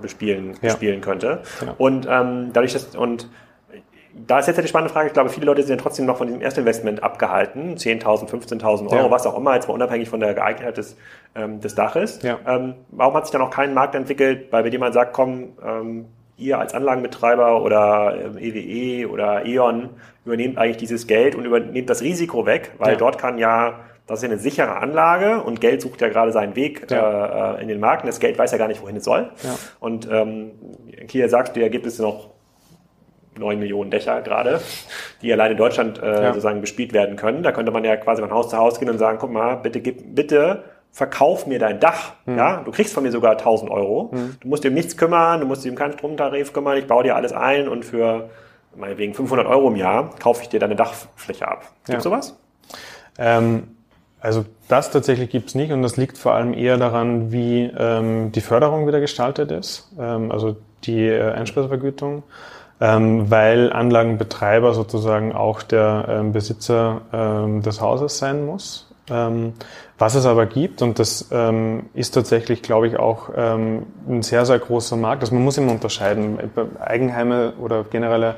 bespielen, 0.00 0.54
ja. 0.62 0.70
bespielen 0.70 1.00
könnte. 1.00 1.42
Genau. 1.60 1.74
Und 1.76 2.06
ähm, 2.10 2.50
dadurch, 2.52 2.72
dass 2.72 2.96
und 2.96 3.28
da 4.26 4.38
ist 4.38 4.46
jetzt 4.46 4.62
die 4.62 4.68
spannende 4.68 4.92
Frage, 4.92 5.08
ich 5.08 5.12
glaube, 5.12 5.30
viele 5.30 5.46
Leute 5.46 5.62
sind 5.62 5.76
ja 5.76 5.82
trotzdem 5.82 6.06
noch 6.06 6.16
von 6.16 6.26
diesem 6.26 6.40
Erstinvestment 6.40 7.02
abgehalten, 7.02 7.76
10.000, 7.76 8.28
15.000 8.28 8.88
Euro, 8.90 9.06
ja. 9.06 9.10
was 9.10 9.26
auch 9.26 9.36
immer, 9.36 9.54
jetzt 9.54 9.68
mal 9.68 9.74
unabhängig 9.74 10.08
von 10.08 10.20
der 10.20 10.34
Geeignetheit 10.34 10.76
des, 10.76 10.96
ähm, 11.34 11.60
des 11.60 11.74
Daches. 11.74 12.22
Ja. 12.22 12.38
Ähm, 12.46 12.74
warum 12.88 13.14
hat 13.14 13.26
sich 13.26 13.32
da 13.32 13.38
noch 13.38 13.50
kein 13.50 13.74
Markt 13.74 13.94
entwickelt, 13.94 14.50
bei 14.50 14.62
dem 14.62 14.80
man 14.80 14.92
sagt, 14.92 15.12
komm, 15.12 15.52
ähm, 15.64 16.06
ihr 16.38 16.58
als 16.58 16.74
Anlagenbetreiber 16.74 17.62
oder 17.62 18.14
EWE 18.38 18.58
ähm, 18.58 18.68
e 18.68 19.06
oder 19.06 19.44
E.ON 19.46 19.90
übernehmt 20.24 20.58
eigentlich 20.58 20.76
dieses 20.76 21.06
Geld 21.06 21.34
und 21.34 21.44
übernehmt 21.44 21.88
das 21.88 22.02
Risiko 22.02 22.46
weg, 22.46 22.72
weil 22.78 22.92
ja. 22.92 22.98
dort 22.98 23.18
kann 23.18 23.38
ja 23.38 23.80
das 24.06 24.20
ist 24.20 24.22
ja 24.22 24.28
eine 24.28 24.38
sichere 24.38 24.76
Anlage 24.76 25.42
und 25.42 25.60
Geld 25.60 25.82
sucht 25.82 26.00
ja 26.00 26.08
gerade 26.08 26.30
seinen 26.30 26.54
Weg 26.54 26.88
ja. 26.90 27.56
äh, 27.56 27.62
in 27.62 27.66
den 27.66 27.80
Markt 27.80 28.04
und 28.04 28.06
das 28.06 28.20
Geld 28.20 28.38
weiß 28.38 28.52
ja 28.52 28.58
gar 28.58 28.68
nicht, 28.68 28.80
wohin 28.80 28.96
es 28.96 29.04
soll. 29.04 29.30
Ja. 29.42 29.58
Und 29.80 30.08
ähm, 30.08 30.52
hier 31.08 31.28
sagst 31.28 31.56
du, 31.56 31.60
ja, 31.60 31.68
gibt 31.68 31.86
es 31.86 31.98
noch 31.98 32.35
neun 33.38 33.58
Millionen 33.58 33.90
Dächer 33.90 34.22
gerade, 34.22 34.60
die 35.22 35.32
allein 35.32 35.52
in 35.52 35.56
Deutschland 35.56 36.02
äh, 36.02 36.22
ja. 36.22 36.28
sozusagen 36.28 36.60
bespielt 36.60 36.92
werden 36.92 37.16
können. 37.16 37.42
Da 37.42 37.52
könnte 37.52 37.72
man 37.72 37.84
ja 37.84 37.96
quasi 37.96 38.22
von 38.22 38.30
Haus 38.30 38.48
zu 38.48 38.56
Haus 38.56 38.78
gehen 38.78 38.90
und 38.90 38.98
sagen, 38.98 39.18
guck 39.20 39.30
mal, 39.30 39.56
bitte 39.56 39.80
gib, 39.80 40.14
bitte 40.14 40.64
verkauf 40.90 41.46
mir 41.46 41.58
dein 41.58 41.78
Dach. 41.78 42.14
Mhm. 42.24 42.38
Ja, 42.38 42.62
du 42.64 42.70
kriegst 42.70 42.94
von 42.94 43.02
mir 43.02 43.12
sogar 43.12 43.32
1000 43.32 43.70
Euro. 43.70 44.10
Mhm. 44.12 44.36
Du 44.40 44.48
musst 44.48 44.64
dir 44.64 44.68
um 44.68 44.74
nichts 44.74 44.96
kümmern, 44.96 45.40
du 45.40 45.46
musst 45.46 45.64
dir 45.64 45.70
um 45.70 45.76
keinen 45.76 45.92
Stromtarif 45.92 46.52
kümmern. 46.52 46.78
Ich 46.78 46.86
baue 46.86 47.04
dir 47.04 47.16
alles 47.16 47.32
ein 47.32 47.68
und 47.68 47.84
für 47.84 48.30
meinetwegen 48.74 49.14
500 49.14 49.46
Euro 49.46 49.68
im 49.68 49.76
Jahr 49.76 50.10
kaufe 50.18 50.42
ich 50.42 50.48
dir 50.48 50.60
deine 50.60 50.76
Dachfläche 50.76 51.48
ab. 51.48 51.64
Gibt 51.84 51.96
ja. 51.96 52.00
sowas? 52.00 52.38
Ähm, 53.18 53.76
also 54.20 54.44
das 54.68 54.90
tatsächlich 54.90 55.30
gibt's 55.30 55.54
nicht 55.54 55.72
und 55.72 55.82
das 55.82 55.96
liegt 55.96 56.18
vor 56.18 56.32
allem 56.32 56.54
eher 56.54 56.76
daran, 56.78 57.30
wie 57.30 57.70
ähm, 57.78 58.32
die 58.32 58.40
Förderung 58.40 58.86
wieder 58.86 59.00
gestaltet 59.00 59.50
ist. 59.50 59.92
Ähm, 59.98 60.32
also 60.32 60.56
die 60.84 61.06
äh, 61.06 61.32
Einspeisevergütung 61.32 62.22
ähm, 62.80 63.30
weil 63.30 63.72
Anlagenbetreiber 63.72 64.74
sozusagen 64.74 65.32
auch 65.32 65.62
der 65.62 66.06
ähm, 66.08 66.32
Besitzer 66.32 67.02
ähm, 67.12 67.62
des 67.62 67.80
Hauses 67.80 68.18
sein 68.18 68.44
muss. 68.44 68.86
Ähm, 69.08 69.54
was 69.98 70.14
es 70.14 70.26
aber 70.26 70.46
gibt, 70.46 70.82
und 70.82 70.98
das 70.98 71.28
ähm, 71.30 71.84
ist 71.94 72.10
tatsächlich, 72.10 72.60
glaube 72.60 72.88
ich, 72.88 72.98
auch 72.98 73.30
ähm, 73.34 73.86
ein 74.08 74.22
sehr, 74.22 74.44
sehr 74.44 74.58
großer 74.58 74.96
Markt, 74.96 75.22
also 75.22 75.34
man 75.34 75.44
muss 75.44 75.56
immer 75.56 75.72
unterscheiden. 75.72 76.38
Eigenheime 76.80 77.54
oder 77.60 77.84
generelle 77.84 78.34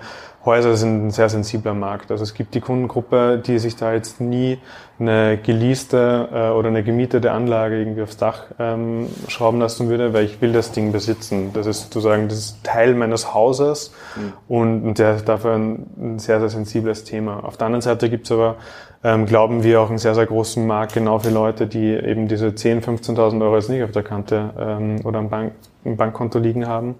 Häuser 0.48 0.76
sind 0.76 1.06
ein 1.06 1.10
sehr 1.10 1.28
sensibler 1.28 1.74
Markt. 1.74 2.10
Also 2.10 2.24
es 2.24 2.32
gibt 2.32 2.54
die 2.54 2.60
Kundengruppe, 2.60 3.40
die 3.44 3.58
sich 3.58 3.76
da 3.76 3.92
jetzt 3.92 4.20
nie 4.20 4.58
eine 4.98 5.38
geleaste 5.38 6.28
äh, 6.32 6.50
oder 6.50 6.68
eine 6.68 6.82
gemietete 6.82 7.30
Anlage 7.30 7.78
irgendwie 7.78 8.02
aufs 8.02 8.16
Dach 8.16 8.46
ähm, 8.58 9.08
schrauben 9.28 9.60
lassen 9.60 9.88
würde, 9.88 10.14
weil 10.14 10.24
ich 10.24 10.40
will 10.40 10.52
das 10.52 10.72
Ding 10.72 10.90
besitzen. 10.90 11.52
Das 11.52 11.66
ist 11.66 11.82
sozusagen 11.82 12.28
das 12.28 12.38
ist 12.38 12.64
Teil 12.64 12.94
meines 12.94 13.34
Hauses 13.34 13.92
mhm. 14.16 14.32
und, 14.48 14.94
der 14.94 15.20
dafür 15.20 15.54
ein, 15.54 15.86
ein, 15.98 16.18
sehr, 16.18 16.40
sehr 16.40 16.48
sensibles 16.48 17.04
Thema. 17.04 17.44
Auf 17.44 17.56
der 17.58 17.66
anderen 17.66 17.82
Seite 17.82 18.08
gibt 18.08 18.26
es 18.26 18.32
aber, 18.32 18.56
ähm, 19.04 19.26
glauben 19.26 19.62
wir, 19.62 19.80
auch 19.80 19.90
einen 19.90 19.98
sehr, 19.98 20.14
sehr 20.14 20.26
großen 20.26 20.66
Markt 20.66 20.94
genau 20.94 21.18
für 21.18 21.30
Leute, 21.30 21.66
die 21.66 21.92
eben 21.92 22.26
diese 22.26 22.48
10.000, 22.48 23.00
15.000 23.14 23.42
Euro 23.42 23.56
jetzt 23.56 23.70
nicht 23.70 23.82
auf 23.82 23.92
der 23.92 24.02
Kante 24.02 24.50
ähm, 24.58 25.00
oder 25.04 25.20
am 25.20 25.28
Bank, 25.28 25.52
im 25.84 25.96
Bankkonto 25.96 26.38
liegen 26.38 26.66
haben 26.66 26.96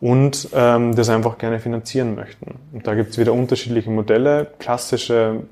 und 0.00 0.48
ähm, 0.54 0.94
das 0.94 1.10
einfach 1.10 1.36
gerne 1.36 1.60
finanzieren 1.60 2.14
möchten. 2.14 2.58
Und 2.72 2.86
da 2.86 2.94
gibt 2.94 3.10
es 3.10 3.18
wieder 3.18 3.32
unterschiedliche 3.34 3.90
Modelle, 3.90 4.46
klassische 4.58 5.42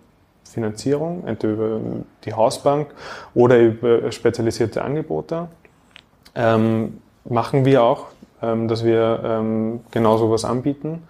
Finanzierung, 0.45 1.25
entweder 1.27 1.53
über 1.53 1.81
die 2.25 2.33
Hausbank 2.33 2.89
oder 3.35 3.59
über 3.59 4.11
spezialisierte 4.11 4.83
Angebote. 4.83 5.49
Ähm, 6.35 6.99
machen 7.25 7.65
wir 7.65 7.83
auch 7.83 8.07
ähm, 8.43 8.69
dass 8.69 8.85
wir 8.85 9.21
ähm, 9.25 9.81
genau 9.91 10.17
sowas 10.17 10.45
anbieten. 10.45 11.03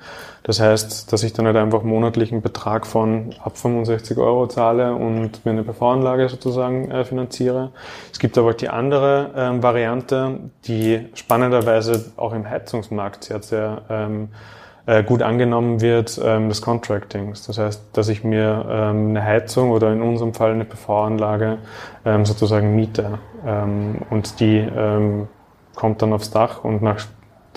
Das 0.43 0.61
heißt, 0.61 1.13
dass 1.13 1.23
ich 1.23 1.33
dann 1.33 1.47
halt 1.47 1.57
einfach 1.57 1.83
monatlichen 1.83 2.41
Betrag 2.41 2.87
von 2.87 3.35
ab 3.43 3.59
65 3.59 4.17
Euro 4.19 4.47
zahle 4.47 4.95
und 4.95 5.45
mir 5.45 5.53
eine 5.53 5.63
PV-Anlage 5.63 6.29
sozusagen 6.29 6.91
äh, 6.91 7.05
finanziere. 7.05 7.73
Es 8.11 8.19
gibt 8.19 8.39
aber 8.39 8.55
die 8.55 8.69
andere 8.69 9.31
ähm, 9.37 9.63
Variante, 9.63 10.39
die 10.67 11.09
spannenderweise 11.15 12.13
auch 12.17 12.33
im 12.33 12.49
Heizungsmarkt 12.49 13.25
sehr, 13.25 13.43
sehr 13.43 13.83
ähm, 13.91 14.29
äh, 14.87 15.05
gut 15.05 15.23
angenommen 15.23 15.81
wird, 15.83 16.21
ähm, 16.25 16.49
des 16.49 16.63
Contractings. 16.63 17.47
Das 17.47 17.59
heißt, 17.59 17.91
dass 17.93 18.09
ich 18.09 18.25
mir 18.25 18.67
ähm, 18.69 19.11
eine 19.11 19.23
Heizung 19.23 19.71
oder 19.71 19.93
in 19.93 20.01
unserem 20.01 20.33
Fall 20.33 20.53
eine 20.53 20.65
PV-Anlage 20.65 21.59
ähm, 22.05 22.25
sozusagen 22.25 22.75
miete 22.75 23.19
ähm, 23.47 24.01
und 24.09 24.41
die 24.41 24.57
ähm, 24.57 25.29
kommt 25.77 26.03
dann 26.03 26.13
aufs 26.13 26.31
Dach 26.31 26.65
und 26.65 26.83
nach 26.83 26.99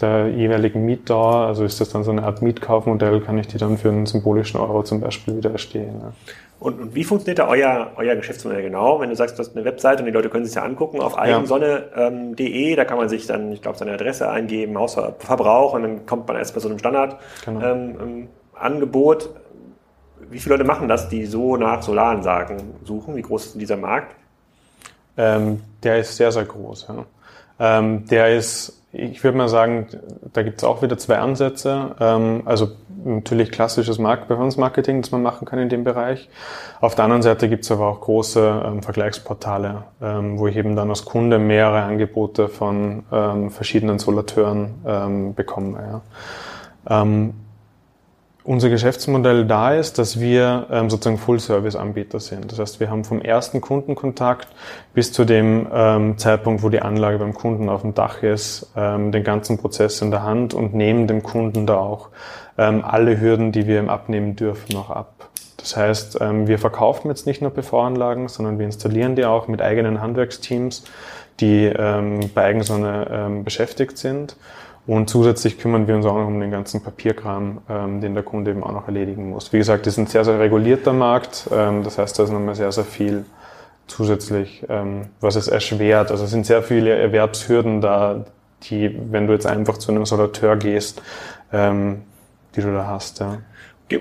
der 0.01 0.29
jeweiligen 0.29 0.85
Mietdauer, 0.85 1.47
also 1.47 1.63
ist 1.63 1.79
das 1.79 1.89
dann 1.89 2.03
so 2.03 2.11
eine 2.11 2.23
Art 2.23 2.41
Mietkaufmodell, 2.41 3.21
kann 3.21 3.37
ich 3.37 3.47
die 3.47 3.57
dann 3.57 3.77
für 3.77 3.89
einen 3.89 4.05
symbolischen 4.05 4.59
Euro 4.59 4.83
zum 4.83 4.99
Beispiel 4.99 5.37
wieder 5.37 5.51
erstehen. 5.51 6.01
Ja. 6.01 6.13
Und, 6.59 6.79
und, 6.79 6.95
wie 6.95 7.03
funktioniert 7.03 7.39
da 7.39 7.47
euer, 7.47 7.91
euer 7.97 8.15
Geschäftsmodell 8.15 8.63
genau? 8.63 9.01
Wenn 9.01 9.09
du 9.09 9.15
sagst, 9.15 9.37
du 9.37 9.43
hast 9.43 9.55
eine 9.55 9.65
Webseite 9.65 10.01
und 10.01 10.05
die 10.05 10.13
Leute 10.13 10.29
können 10.29 10.45
sich 10.45 10.55
ja 10.55 10.63
angucken 10.63 11.01
auf 11.01 11.17
eigensonne.de, 11.17 12.71
ähm, 12.71 12.75
da 12.77 12.85
kann 12.85 12.97
man 12.97 13.09
sich 13.09 13.27
dann, 13.27 13.51
ich 13.51 13.61
glaube, 13.61 13.77
seine 13.77 13.91
Adresse 13.91 14.29
eingeben, 14.29 14.77
Hausverbrauch 14.77 15.73
und 15.73 15.81
dann 15.83 16.05
kommt 16.05 16.27
man 16.27 16.37
erst 16.37 16.53
bei 16.53 16.61
so 16.61 16.69
einem 16.69 16.79
Standardangebot. 16.79 17.43
Genau. 17.45 17.61
Ähm, 18.61 19.43
wie 20.29 20.39
viele 20.39 20.55
Leute 20.55 20.65
machen 20.65 20.87
das, 20.87 21.09
die 21.09 21.25
so 21.25 21.57
nach 21.57 21.81
Solaransagen 21.81 22.57
suchen? 22.83 23.15
Wie 23.15 23.21
groß 23.21 23.47
ist 23.47 23.61
dieser 23.61 23.77
Markt? 23.77 24.15
Ähm, 25.17 25.61
der 25.83 25.99
ist 25.99 26.15
sehr, 26.15 26.31
sehr 26.31 26.45
groß. 26.45 26.87
Ja. 26.89 27.05
Ähm, 27.59 28.07
der 28.07 28.35
ist 28.35 28.82
ich 28.93 29.23
würde 29.23 29.37
mal 29.37 29.49
sagen, 29.49 29.87
da 30.33 30.43
gibt 30.43 30.59
es 30.59 30.63
auch 30.63 30.83
wieder 30.83 30.97
zwei 30.99 31.17
Ansätze. 31.17 31.95
Ähm, 31.99 32.43
also 32.45 32.69
natürlich 33.03 33.51
klassisches 33.51 33.97
Performance-Marketing, 33.97 35.01
das 35.01 35.11
man 35.11 35.23
machen 35.23 35.45
kann 35.45 35.59
in 35.59 35.67
dem 35.67 35.83
Bereich. 35.83 36.29
Auf 36.79 36.93
der 36.93 37.05
anderen 37.05 37.23
Seite 37.23 37.49
gibt 37.49 37.63
es 37.65 37.71
aber 37.71 37.87
auch 37.87 38.01
große 38.01 38.63
ähm, 38.65 38.83
Vergleichsportale, 38.83 39.83
ähm, 40.01 40.37
wo 40.37 40.47
ich 40.47 40.55
eben 40.55 40.75
dann 40.75 40.89
als 40.89 41.05
Kunde 41.05 41.39
mehrere 41.39 41.81
Angebote 41.81 42.47
von 42.47 43.03
verschiedenen 43.49 43.99
Solateuren 43.99 45.33
bekomme. 45.35 46.01
Unser 48.45 48.69
Geschäftsmodell 48.69 49.45
da 49.45 49.73
ist, 49.73 49.97
dass 49.99 50.19
wir 50.19 50.67
ähm, 50.69 50.89
sozusagen 50.89 51.17
Full-Service-Anbieter 51.17 52.19
sind. 52.19 52.51
Das 52.51 52.59
heißt, 52.59 52.79
wir 52.81 52.89
haben 52.89 53.05
vom 53.05 53.21
ersten 53.21 53.61
Kundenkontakt 53.61 54.49
bis 54.93 55.13
zu 55.13 55.23
dem 55.23 55.67
ähm, 55.73 56.17
Zeitpunkt, 56.17 56.61
wo 56.61 56.67
die 56.67 56.81
Anlage 56.81 57.19
beim 57.19 57.33
Kunden 57.33 57.69
auf 57.69 57.81
dem 57.81 57.93
Dach 57.93 58.21
ist, 58.21 58.69
ähm, 58.75 59.13
den 59.13 59.23
ganzen 59.23 59.57
Prozess 59.57 60.01
in 60.01 60.11
der 60.11 60.23
Hand 60.23 60.53
und 60.53 60.73
nehmen 60.73 61.07
dem 61.07 61.23
Kunden 61.23 61.65
da 61.65 61.77
auch 61.77 62.09
ähm, 62.57 62.83
alle 62.85 63.19
Hürden, 63.21 63.53
die 63.53 63.65
wir 63.65 63.79
ihm 63.79 63.89
abnehmen 63.89 64.35
dürfen, 64.35 64.73
noch 64.73 64.89
ab. 64.89 65.29
Das 65.55 65.77
heißt, 65.77 66.17
ähm, 66.19 66.45
wir 66.45 66.59
verkaufen 66.59 67.07
jetzt 67.07 67.25
nicht 67.25 67.41
nur 67.41 67.51
PV-Anlagen, 67.51 68.27
sondern 68.27 68.59
wir 68.59 68.65
installieren 68.65 69.15
die 69.15 69.23
auch 69.23 69.47
mit 69.47 69.61
eigenen 69.61 70.01
Handwerksteams 70.01 70.83
die 71.39 71.65
ähm, 71.65 72.31
bei 72.33 72.43
Eigensonne 72.43 73.07
ähm, 73.11 73.43
beschäftigt 73.43 73.97
sind. 73.97 74.35
Und 74.85 75.09
zusätzlich 75.09 75.57
kümmern 75.57 75.87
wir 75.87 75.95
uns 75.95 76.05
auch 76.05 76.17
noch 76.17 76.27
um 76.27 76.39
den 76.39 76.51
ganzen 76.51 76.83
Papierkram, 76.83 77.59
ähm, 77.69 78.01
den 78.01 78.15
der 78.15 78.23
Kunde 78.23 78.51
eben 78.51 78.63
auch 78.63 78.73
noch 78.73 78.87
erledigen 78.87 79.29
muss. 79.29 79.53
Wie 79.53 79.57
gesagt, 79.57 79.85
das 79.85 79.93
ist 79.93 79.97
ein 79.97 80.07
sehr, 80.07 80.25
sehr 80.25 80.39
regulierter 80.39 80.91
Markt. 80.91 81.49
Ähm, 81.53 81.83
das 81.83 81.97
heißt, 81.97 82.19
da 82.19 82.23
ist 82.23 82.31
nochmal 82.31 82.55
sehr, 82.55 82.71
sehr 82.71 82.83
viel 82.83 83.23
zusätzlich, 83.87 84.65
ähm, 84.67 85.07
was 85.21 85.35
es 85.35 85.47
erschwert. 85.47 86.11
Also 86.11 86.25
es 86.25 86.31
sind 86.31 86.45
sehr 86.45 86.63
viele 86.63 86.95
Erwerbshürden 86.95 87.79
da, 87.79 88.25
die, 88.63 88.97
wenn 89.11 89.27
du 89.27 89.33
jetzt 89.33 89.45
einfach 89.45 89.77
zu 89.77 89.91
einem 89.91 90.05
Solateur 90.05 90.57
gehst, 90.57 91.01
ähm, 91.53 92.01
die 92.55 92.61
du 92.61 92.73
da 92.73 92.87
hast. 92.87 93.19
Ja. 93.19 93.37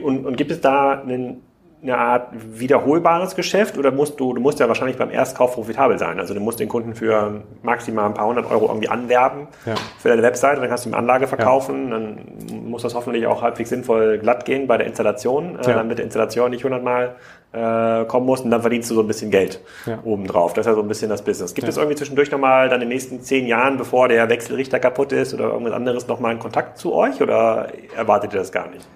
Und, 0.02 0.26
und 0.26 0.36
gibt 0.36 0.50
es 0.50 0.60
da 0.60 1.00
einen 1.00 1.42
eine 1.82 1.98
Art 1.98 2.28
wiederholbares 2.32 3.34
Geschäft 3.34 3.76
oder 3.76 3.90
musst 3.90 4.20
du, 4.20 4.32
du 4.32 4.40
musst 4.40 4.60
ja 4.60 4.68
wahrscheinlich 4.68 4.96
beim 4.96 5.10
Erstkauf 5.10 5.54
profitabel 5.54 5.98
sein. 5.98 6.20
Also 6.20 6.32
du 6.32 6.38
musst 6.38 6.60
den 6.60 6.68
Kunden 6.68 6.94
für 6.94 7.42
maximal 7.62 8.06
ein 8.06 8.14
paar 8.14 8.26
hundert 8.26 8.48
Euro 8.48 8.66
irgendwie 8.66 8.88
anwerben 8.88 9.48
ja. 9.66 9.74
für 9.98 10.08
deine 10.08 10.22
Webseite, 10.22 10.60
dann 10.60 10.68
kannst 10.68 10.84
du 10.84 10.90
ihm 10.90 10.94
Anlage 10.94 11.26
verkaufen, 11.26 11.88
ja. 11.88 11.90
dann 11.90 12.70
muss 12.70 12.82
das 12.82 12.94
hoffentlich 12.94 13.26
auch 13.26 13.42
halbwegs 13.42 13.70
sinnvoll 13.70 14.18
glatt 14.18 14.44
gehen 14.44 14.68
bei 14.68 14.78
der 14.78 14.86
Installation, 14.86 15.58
äh, 15.58 15.68
ja. 15.68 15.74
damit 15.74 15.98
der 15.98 16.04
Installation 16.04 16.50
nicht 16.52 16.62
hundertmal 16.62 17.16
äh, 17.52 18.04
kommen 18.04 18.26
muss 18.26 18.42
und 18.42 18.52
dann 18.52 18.60
verdienst 18.60 18.88
du 18.90 18.94
so 18.94 19.00
ein 19.00 19.08
bisschen 19.08 19.32
Geld 19.32 19.60
ja. 19.84 19.98
obendrauf. 20.04 20.52
Das 20.52 20.66
ist 20.66 20.70
ja 20.70 20.74
so 20.74 20.82
ein 20.82 20.88
bisschen 20.88 21.10
das 21.10 21.22
Business. 21.22 21.52
Gibt 21.52 21.66
es 21.66 21.76
irgendwie 21.76 21.96
zwischendurch 21.96 22.30
nochmal 22.30 22.68
dann 22.68 22.80
in 22.80 22.88
den 22.88 22.90
nächsten 22.90 23.22
zehn 23.22 23.46
Jahren, 23.46 23.76
bevor 23.76 24.06
der 24.06 24.28
Wechselrichter 24.28 24.78
kaputt 24.78 25.10
ist 25.10 25.34
oder 25.34 25.46
irgendwas 25.46 25.74
anderes, 25.74 26.06
nochmal 26.06 26.30
einen 26.30 26.40
Kontakt 26.40 26.78
zu 26.78 26.94
euch 26.94 27.20
oder 27.20 27.68
erwartet 27.96 28.32
ihr 28.34 28.38
das 28.38 28.52
gar 28.52 28.68
nicht? 28.68 28.86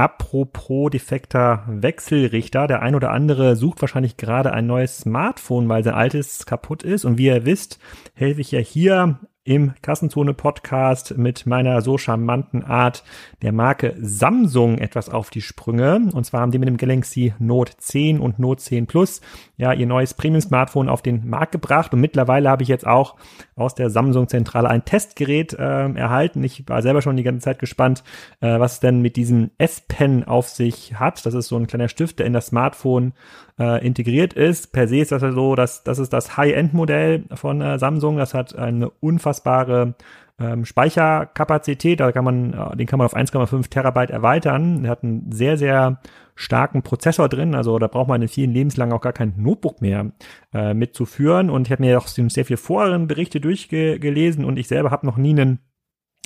Apropos 0.00 0.88
defekter 0.88 1.62
Wechselrichter, 1.68 2.66
der 2.66 2.80
ein 2.80 2.94
oder 2.94 3.10
andere 3.10 3.54
sucht 3.54 3.82
wahrscheinlich 3.82 4.16
gerade 4.16 4.50
ein 4.50 4.66
neues 4.66 5.00
Smartphone, 5.00 5.68
weil 5.68 5.84
sein 5.84 5.92
altes 5.92 6.46
kaputt 6.46 6.82
ist. 6.82 7.04
Und 7.04 7.18
wie 7.18 7.26
ihr 7.26 7.44
wisst, 7.44 7.78
helfe 8.14 8.40
ich 8.40 8.50
ja 8.50 8.60
hier 8.60 9.18
im 9.50 9.72
Kassenzone-Podcast 9.82 11.18
mit 11.18 11.44
meiner 11.44 11.82
so 11.82 11.98
charmanten 11.98 12.62
Art 12.62 13.02
der 13.42 13.50
Marke 13.50 13.96
Samsung 14.00 14.78
etwas 14.78 15.08
auf 15.08 15.30
die 15.30 15.42
Sprünge. 15.42 16.08
Und 16.14 16.24
zwar 16.24 16.42
haben 16.42 16.52
die 16.52 16.58
mit 16.60 16.68
dem 16.68 16.76
Galaxy 16.76 17.34
Note 17.40 17.72
10 17.76 18.20
und 18.20 18.38
Note 18.38 18.62
10 18.62 18.86
Plus 18.86 19.20
ja 19.56 19.72
ihr 19.72 19.88
neues 19.88 20.14
Premium-Smartphone 20.14 20.88
auf 20.88 21.02
den 21.02 21.28
Markt 21.28 21.50
gebracht. 21.50 21.92
Und 21.92 22.00
mittlerweile 22.00 22.48
habe 22.48 22.62
ich 22.62 22.68
jetzt 22.68 22.86
auch 22.86 23.16
aus 23.56 23.74
der 23.74 23.90
Samsung-Zentrale 23.90 24.68
ein 24.68 24.84
Testgerät 24.84 25.52
äh, 25.54 25.94
erhalten. 25.94 26.44
Ich 26.44 26.68
war 26.68 26.80
selber 26.80 27.02
schon 27.02 27.16
die 27.16 27.24
ganze 27.24 27.42
Zeit 27.42 27.58
gespannt, 27.58 28.04
äh, 28.40 28.60
was 28.60 28.74
es 28.74 28.80
denn 28.80 29.02
mit 29.02 29.16
diesem 29.16 29.50
S-Pen 29.58 30.22
auf 30.22 30.48
sich 30.48 30.94
hat. 30.94 31.26
Das 31.26 31.34
ist 31.34 31.48
so 31.48 31.56
ein 31.56 31.66
kleiner 31.66 31.88
Stift, 31.88 32.20
der 32.20 32.26
in 32.26 32.34
das 32.34 32.46
Smartphone 32.46 33.14
äh, 33.60 33.86
integriert 33.86 34.32
ist. 34.32 34.72
Per 34.72 34.88
se 34.88 34.96
ist 34.98 35.12
das 35.12 35.22
ja 35.22 35.32
so, 35.32 35.54
dass 35.54 35.84
das 35.84 35.98
ist 35.98 36.12
das 36.12 36.36
High-End-Modell 36.36 37.24
von 37.34 37.60
äh, 37.60 37.78
Samsung. 37.78 38.16
Das 38.16 38.32
hat 38.32 38.56
eine 38.56 38.88
unfassbare 38.88 39.94
ähm, 40.40 40.64
Speicherkapazität. 40.64 42.00
Da 42.00 42.10
kann 42.10 42.24
man, 42.24 42.54
äh, 42.54 42.76
den 42.76 42.86
kann 42.86 42.98
man 42.98 43.04
auf 43.04 43.14
1,5 43.14 43.68
Terabyte 43.68 44.10
erweitern. 44.10 44.82
Der 44.82 44.90
hat 44.90 45.04
einen 45.04 45.30
sehr, 45.30 45.58
sehr 45.58 46.00
starken 46.34 46.82
Prozessor 46.82 47.28
drin. 47.28 47.54
Also 47.54 47.78
da 47.78 47.86
braucht 47.86 48.08
man 48.08 48.22
in 48.22 48.28
vielen 48.28 48.52
Lebenslang 48.52 48.92
auch 48.92 49.02
gar 49.02 49.12
kein 49.12 49.34
Notebook 49.36 49.82
mehr 49.82 50.10
äh, 50.54 50.72
mitzuführen. 50.72 51.50
Und 51.50 51.68
ich 51.68 51.72
habe 51.72 51.82
mir 51.82 51.98
auch 51.98 52.06
sehr 52.06 52.46
viele 52.46 52.56
Forenberichte 52.56 53.40
durchgelesen 53.40 54.46
und 54.46 54.58
ich 54.58 54.68
selber 54.68 54.90
habe 54.90 55.06
noch 55.06 55.18
nie 55.18 55.38
einen 55.38 55.58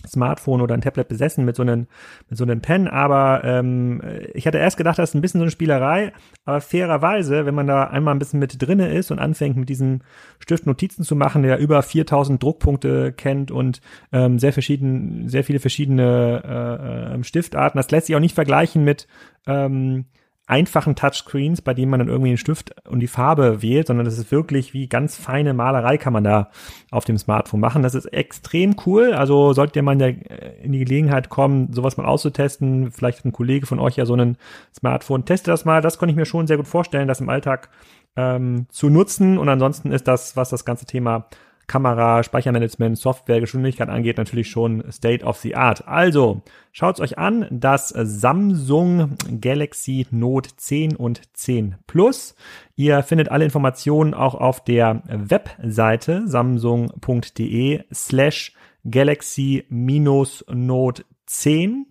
Smartphone 0.06 0.60
oder 0.60 0.74
ein 0.74 0.80
Tablet 0.80 1.08
besessen 1.08 1.44
mit 1.44 1.56
so 1.56 1.62
einem 1.62 1.86
mit 2.28 2.38
so 2.38 2.44
einem 2.44 2.60
Pen, 2.60 2.88
aber 2.88 3.42
ähm, 3.44 4.00
ich 4.32 4.46
hatte 4.46 4.58
erst 4.58 4.76
gedacht, 4.76 4.98
das 4.98 5.10
ist 5.10 5.14
ein 5.14 5.20
bisschen 5.20 5.40
so 5.40 5.44
eine 5.44 5.50
Spielerei, 5.50 6.12
aber 6.44 6.60
fairerweise, 6.60 7.46
wenn 7.46 7.54
man 7.54 7.66
da 7.66 7.84
einmal 7.84 8.14
ein 8.14 8.18
bisschen 8.18 8.40
mit 8.40 8.60
drinne 8.60 8.92
ist 8.92 9.10
und 9.10 9.18
anfängt 9.18 9.56
mit 9.56 9.68
diesem 9.68 10.00
Stift 10.38 10.66
Notizen 10.66 11.04
zu 11.04 11.16
machen, 11.16 11.42
der 11.42 11.58
über 11.58 11.82
4000 11.82 12.42
Druckpunkte 12.42 13.12
kennt 13.12 13.50
und 13.50 13.80
ähm, 14.12 14.38
sehr 14.38 14.52
verschieden 14.52 15.28
sehr 15.28 15.44
viele 15.44 15.60
verschiedene 15.60 16.42
äh, 16.44 17.18
äh, 17.18 17.24
Stiftarten, 17.24 17.78
das 17.78 17.90
lässt 17.90 18.06
sich 18.06 18.16
auch 18.16 18.20
nicht 18.20 18.34
vergleichen 18.34 18.84
mit 18.84 19.06
ähm, 19.46 20.06
einfachen 20.46 20.94
Touchscreens, 20.94 21.62
bei 21.62 21.72
denen 21.72 21.90
man 21.90 22.00
dann 22.00 22.08
irgendwie 22.08 22.30
den 22.30 22.38
Stift 22.38 22.74
und 22.86 23.00
die 23.00 23.06
Farbe 23.06 23.62
wählt, 23.62 23.86
sondern 23.86 24.04
das 24.04 24.18
ist 24.18 24.30
wirklich 24.30 24.74
wie 24.74 24.88
ganz 24.88 25.16
feine 25.16 25.54
Malerei 25.54 25.96
kann 25.96 26.12
man 26.12 26.24
da 26.24 26.50
auf 26.90 27.06
dem 27.06 27.16
Smartphone 27.16 27.60
machen. 27.60 27.82
Das 27.82 27.94
ist 27.94 28.06
extrem 28.06 28.76
cool. 28.84 29.14
Also 29.14 29.54
solltet 29.54 29.76
ihr 29.76 29.82
mal 29.82 29.98
in, 30.00 30.72
die 30.72 30.84
Gelegenheit 30.84 31.30
kommen, 31.30 31.72
sowas 31.72 31.96
mal 31.96 32.04
auszutesten, 32.04 32.90
vielleicht 32.90 33.18
hat 33.18 33.24
ein 33.24 33.32
Kollege 33.32 33.66
von 33.66 33.78
euch 33.78 33.96
ja 33.96 34.04
so 34.04 34.12
einen 34.12 34.36
Smartphone, 34.74 35.24
testet 35.24 35.48
das 35.48 35.64
mal. 35.64 35.80
Das 35.80 35.98
konnte 35.98 36.10
ich 36.10 36.16
mir 36.16 36.26
schon 36.26 36.46
sehr 36.46 36.58
gut 36.58 36.68
vorstellen, 36.68 37.08
das 37.08 37.20
im 37.20 37.30
Alltag 37.30 37.70
ähm, 38.16 38.66
zu 38.68 38.90
nutzen. 38.90 39.38
Und 39.38 39.48
ansonsten 39.48 39.92
ist 39.92 40.06
das, 40.06 40.36
was 40.36 40.50
das 40.50 40.66
ganze 40.66 40.84
Thema 40.84 41.26
Kamera, 41.66 42.22
Speichermanagement, 42.22 42.98
Software, 42.98 43.40
Geschwindigkeit 43.40 43.88
angeht, 43.88 44.18
natürlich 44.18 44.50
schon 44.50 44.84
State 44.90 45.24
of 45.24 45.38
the 45.38 45.54
Art. 45.54 45.88
Also, 45.88 46.42
schaut's 46.72 47.00
euch 47.00 47.18
an, 47.18 47.46
das 47.50 47.88
Samsung 47.88 49.16
Galaxy 49.40 50.06
Note 50.10 50.50
10 50.56 50.96
und 50.96 51.22
10 51.34 51.76
Plus. 51.86 52.34
Ihr 52.76 53.02
findet 53.02 53.30
alle 53.30 53.44
Informationen 53.44 54.14
auch 54.14 54.34
auf 54.34 54.64
der 54.64 55.02
Webseite 55.06 56.26
samsung.de 56.26 57.84
slash 57.92 58.52
Galaxy-Note 58.90 61.04
10. 61.26 61.86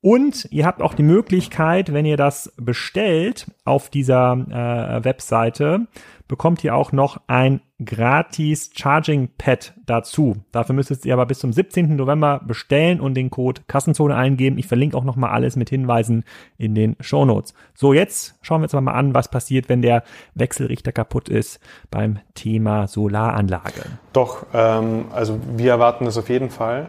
Und 0.00 0.48
ihr 0.52 0.66
habt 0.66 0.82
auch 0.82 0.94
die 0.94 1.02
Möglichkeit, 1.02 1.92
wenn 1.92 2.06
ihr 2.06 2.16
das 2.16 2.52
bestellt 2.56 3.50
auf 3.64 3.90
dieser 3.90 4.34
äh, 4.34 5.04
Webseite, 5.04 5.88
bekommt 6.28 6.64
ihr 6.64 6.74
auch 6.74 6.92
noch 6.92 7.20
ein 7.26 7.60
gratis 7.84 8.70
Charging 8.74 9.28
Pad 9.36 9.74
dazu. 9.84 10.36
Dafür 10.50 10.74
müsstet 10.74 11.04
ihr 11.04 11.12
aber 11.12 11.26
bis 11.26 11.38
zum 11.38 11.52
17. 11.52 11.94
November 11.94 12.40
bestellen 12.44 13.00
und 13.00 13.14
den 13.14 13.30
Code 13.30 13.62
Kassenzone 13.66 14.14
eingeben. 14.14 14.58
Ich 14.58 14.66
verlinke 14.66 14.96
auch 14.96 15.04
nochmal 15.04 15.30
alles 15.30 15.56
mit 15.56 15.68
Hinweisen 15.68 16.24
in 16.58 16.74
den 16.74 16.96
Show 17.00 17.24
Notes. 17.24 17.54
So, 17.74 17.92
jetzt 17.92 18.36
schauen 18.42 18.60
wir 18.60 18.64
uns 18.64 18.72
mal 18.72 18.92
an, 18.92 19.14
was 19.14 19.30
passiert, 19.30 19.68
wenn 19.68 19.82
der 19.82 20.02
Wechselrichter 20.34 20.92
kaputt 20.92 21.28
ist 21.28 21.60
beim 21.90 22.18
Thema 22.34 22.88
Solaranlage. 22.88 23.84
Doch, 24.12 24.46
ähm, 24.54 25.06
also 25.12 25.38
wir 25.56 25.70
erwarten 25.70 26.06
das 26.06 26.16
auf 26.16 26.28
jeden 26.28 26.50
Fall. 26.50 26.88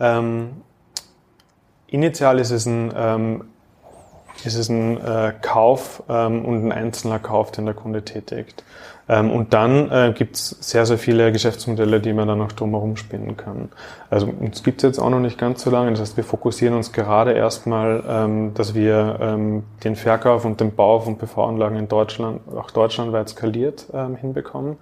Ähm, 0.00 0.48
initial 1.86 2.40
ist 2.40 2.50
es 2.50 2.66
ein 2.66 2.92
ähm, 2.94 3.44
ist 4.44 4.54
es 4.54 4.68
ein 4.68 4.98
äh, 4.98 5.32
Kauf 5.40 6.02
ähm, 6.08 6.44
und 6.44 6.66
ein 6.66 6.72
einzelner 6.72 7.18
Kauf, 7.18 7.52
den 7.52 7.64
der 7.64 7.74
Kunde 7.74 8.04
tätigt. 8.04 8.64
Ähm, 9.08 9.30
und 9.30 9.54
dann 9.54 9.90
äh, 9.90 10.12
gibt 10.12 10.36
es 10.36 10.50
sehr, 10.60 10.84
sehr 10.84 10.98
viele 10.98 11.30
Geschäftsmodelle, 11.30 12.00
die 12.00 12.12
man 12.12 12.26
dann 12.26 12.38
noch 12.38 12.52
drumherum 12.52 12.96
spinnen 12.96 13.36
kann. 13.36 13.68
Also 14.10 14.26
uns 14.26 14.62
gibt 14.62 14.82
es 14.82 14.88
jetzt 14.88 14.98
auch 14.98 15.10
noch 15.10 15.20
nicht 15.20 15.38
ganz 15.38 15.62
so 15.62 15.70
lange. 15.70 15.90
Das 15.92 16.00
heißt, 16.00 16.16
wir 16.16 16.24
fokussieren 16.24 16.74
uns 16.74 16.92
gerade 16.92 17.32
erstmal, 17.32 18.02
ähm, 18.08 18.54
dass 18.54 18.74
wir 18.74 19.18
ähm, 19.20 19.62
den 19.84 19.94
Verkauf 19.94 20.44
und 20.44 20.60
den 20.60 20.74
Bau 20.74 21.00
von 21.00 21.18
PV-Anlagen 21.18 21.76
in 21.76 21.88
Deutschland, 21.88 22.40
auch 22.56 22.70
deutschlandweit 22.70 23.28
skaliert 23.28 23.86
ähm, 23.94 24.16
hinbekommen. 24.16 24.76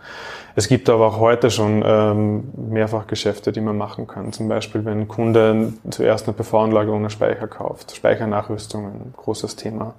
Es 0.57 0.69
gibt 0.69 0.89
aber 0.89 1.09
auch 1.09 1.19
heute 1.21 1.51
schon 1.51 1.83
ähm, 1.85 2.45
mehrfach 2.57 3.07
Geschäfte, 3.07 3.53
die 3.53 3.61
man 3.61 3.77
machen 3.77 4.07
kann. 4.07 4.33
Zum 4.33 4.49
Beispiel, 4.49 4.85
wenn 4.87 5.01
ein 5.01 5.09
Kunde 5.09 5.75
zuerst 5.91 6.27
eine 6.27 6.35
PV-Anlage 6.35 6.91
ohne 6.91 7.11
Speicher 7.11 7.47
kauft. 7.47 7.95
Speichernachrüstung, 7.95 8.87
ein 8.87 9.15
großes 9.17 9.57
Thema. 9.57 9.95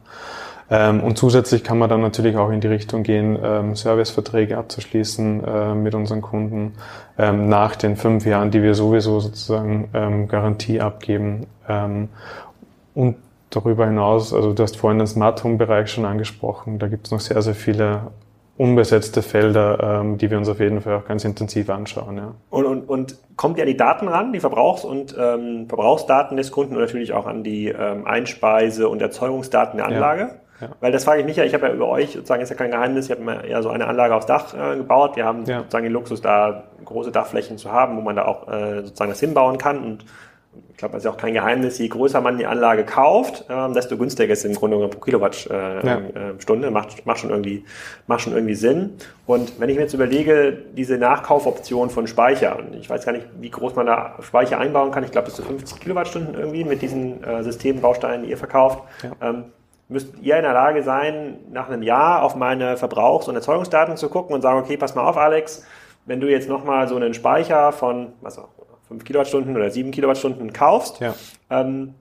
Ähm, 0.70 1.04
und 1.04 1.18
zusätzlich 1.18 1.64
kann 1.64 1.78
man 1.78 1.90
dann 1.90 2.02
natürlich 2.02 2.38
auch 2.38 2.50
in 2.50 2.60
die 2.60 2.68
Richtung 2.68 3.04
gehen, 3.04 3.38
ähm, 3.44 3.76
Serviceverträge 3.76 4.58
abzuschließen 4.58 5.44
äh, 5.44 5.76
mit 5.76 5.94
unseren 5.94 6.22
Kunden 6.22 6.74
ähm, 7.18 7.50
nach 7.50 7.76
den 7.76 7.96
fünf 7.96 8.26
Jahren, 8.26 8.50
die 8.50 8.64
wir 8.64 8.74
sowieso 8.74 9.20
sozusagen 9.20 9.90
ähm, 9.94 10.28
Garantie 10.28 10.82
abgeben. 10.82 11.46
Ähm, 11.70 12.10
und 12.96 13.16
darüber 13.52 13.86
hinaus, 13.86 14.34
also 14.34 14.54
du 14.54 14.64
hast 14.64 14.78
vorhin 14.78 14.98
den 14.98 15.08
Smart 15.08 15.44
Home 15.44 15.58
Bereich 15.58 15.92
schon 15.92 16.06
angesprochen, 16.06 16.80
da 16.80 16.88
gibt 16.88 17.06
es 17.06 17.12
noch 17.12 17.20
sehr, 17.20 17.42
sehr 17.42 17.56
viele 17.56 18.08
unbesetzte 18.58 19.22
Felder, 19.22 20.00
ähm, 20.02 20.18
die 20.18 20.32
wir 20.32 20.38
uns 20.38 20.48
auf 20.48 20.60
jeden 20.60 20.82
Fall 20.82 20.96
auch 20.96 21.06
ganz 21.06 21.26
intensiv 21.26 21.70
anschauen. 21.70 22.18
Ja. 22.18 22.34
Und, 22.50 22.66
und, 22.66 22.90
und 22.90 23.18
kommt 23.36 23.58
ihr 23.58 23.64
an 23.64 23.68
die 23.68 23.78
Daten 23.78 24.08
ran, 24.08 24.32
die 24.32 24.40
Verbrauchs- 24.40 24.86
und 24.86 25.16
ähm, 25.20 25.68
Verbrauchsdaten 25.68 26.38
des 26.38 26.52
Kunden 26.52 26.76
und 26.76 26.82
natürlich 26.82 27.12
auch 27.12 27.26
an 27.26 27.44
die 27.44 27.68
ähm, 27.68 28.08
Einspeise- 28.08 28.88
und 28.88 29.02
Erzeugungsdaten 29.02 29.78
der 29.78 29.88
Anlage? 29.88 30.22
Ja. 30.22 30.36
Ja. 30.62 30.70
Weil 30.80 30.92
das 30.92 31.04
frage 31.04 31.20
ich 31.20 31.26
mich 31.26 31.36
ja, 31.36 31.44
ich 31.44 31.54
habe 31.54 31.68
ja 31.68 31.74
über 31.74 31.88
euch, 31.88 32.12
sozusagen 32.12 32.42
ist 32.42 32.50
ja 32.50 32.56
kein 32.56 32.72
Geheimnis, 32.72 33.06
ich 33.06 33.12
habe 33.12 33.22
mir 33.22 33.48
ja 33.48 33.62
so 33.62 33.70
eine 33.70 33.88
Anlage 33.88 34.16
aufs 34.16 34.26
Dach 34.26 34.54
äh, 34.54 34.78
gebaut. 34.78 35.16
Wir 35.16 35.26
haben 35.26 35.46
ja. 35.46 35.60
sozusagen 35.60 35.84
den 35.84 35.94
Luxus, 35.94 36.22
da 36.22 36.64
große 36.84 37.12
Dachflächen 37.12 37.58
zu 37.58 37.72
haben, 37.72 37.98
wo 37.98 38.02
man 38.02 38.16
da 38.16 38.26
auch 38.26 38.48
äh, 38.48 38.84
sozusagen 38.84 39.12
das 39.12 39.20
hinbauen 39.20 39.58
kann. 39.58 39.84
Und 39.84 40.06
ich 40.72 40.78
glaube, 40.78 40.94
das 40.94 41.02
ist 41.02 41.06
ja 41.06 41.12
auch 41.12 41.18
kein 41.18 41.34
Geheimnis, 41.34 41.78
je 41.78 41.88
größer 41.88 42.22
man 42.22 42.38
die 42.38 42.46
Anlage 42.46 42.84
kauft, 42.84 43.46
ähm, 43.50 43.74
desto 43.74 43.98
günstiger 43.98 44.32
ist 44.32 44.40
es 44.40 44.46
im 44.46 44.56
Grunde 44.56 44.88
pro 44.88 45.00
Kilowattstunde. 45.00 45.82
Äh, 45.84 45.88
ja. 45.88 46.68
äh, 46.68 46.72
macht, 46.72 47.06
macht, 47.06 47.20
schon 47.20 47.30
irgendwie, 47.30 47.66
macht 48.08 48.22
schon 48.22 48.34
irgendwie 48.34 48.56
Sinn. 48.56 48.94
Und 49.26 49.60
wenn 49.60 49.70
ich 49.70 49.76
mir 49.76 49.84
jetzt 49.84 49.94
überlege, 49.94 50.58
diese 50.76 50.98
Nachkaufoption 50.98 51.90
von 51.90 52.08
Speicher, 52.08 52.58
und 52.60 52.76
ich 52.76 52.90
weiß 52.90 53.06
gar 53.06 53.12
nicht, 53.12 53.26
wie 53.40 53.50
groß 53.50 53.76
man 53.76 53.86
da 53.86 54.16
Speicher 54.22 54.58
einbauen 54.58 54.92
kann, 54.92 55.04
ich 55.04 55.12
glaube 55.12 55.26
bis 55.26 55.36
zu 55.36 55.44
50 55.44 55.80
Kilowattstunden 55.80 56.36
irgendwie 56.36 56.64
mit 56.64 56.82
diesen 56.82 57.24
äh, 57.24 57.44
Systembausteinen, 57.44 58.24
die 58.24 58.32
ihr 58.32 58.38
verkauft. 58.38 58.84
Ähm, 59.22 59.46
müsst 59.88 60.14
ihr 60.22 60.36
in 60.38 60.44
der 60.44 60.54
Lage 60.54 60.84
sein, 60.84 61.38
nach 61.52 61.70
einem 61.70 61.84
Jahr 61.84 62.24
auf 62.24 62.36
meine 62.36 62.78
Verbrauchs- 62.78 63.28
und 63.28 63.36
Erzeugungsdaten 63.36 63.98
zu 63.98 64.10
gucken 64.10 64.34
und 64.36 64.42
sagen, 64.42 64.60
okay, 64.60 64.78
pass 64.78 64.96
mal 64.96 65.08
auf, 65.08 65.18
Alex, 65.18 65.66
wenn 66.06 66.20
du 66.20 66.30
jetzt 66.30 66.50
nochmal 66.50 66.88
so 66.88 66.96
einen 66.96 67.14
Speicher 67.14 67.72
von, 67.72 68.14
was 68.22 68.38
auch, 68.40 68.50
5 68.88 69.04
Kilowattstunden 69.04 69.56
oder 69.56 69.70
7 69.70 69.90
Kilowattstunden 69.92 70.54
kaufst, 70.54 71.00
Ja. 71.00 71.16
ähm, 71.50 71.96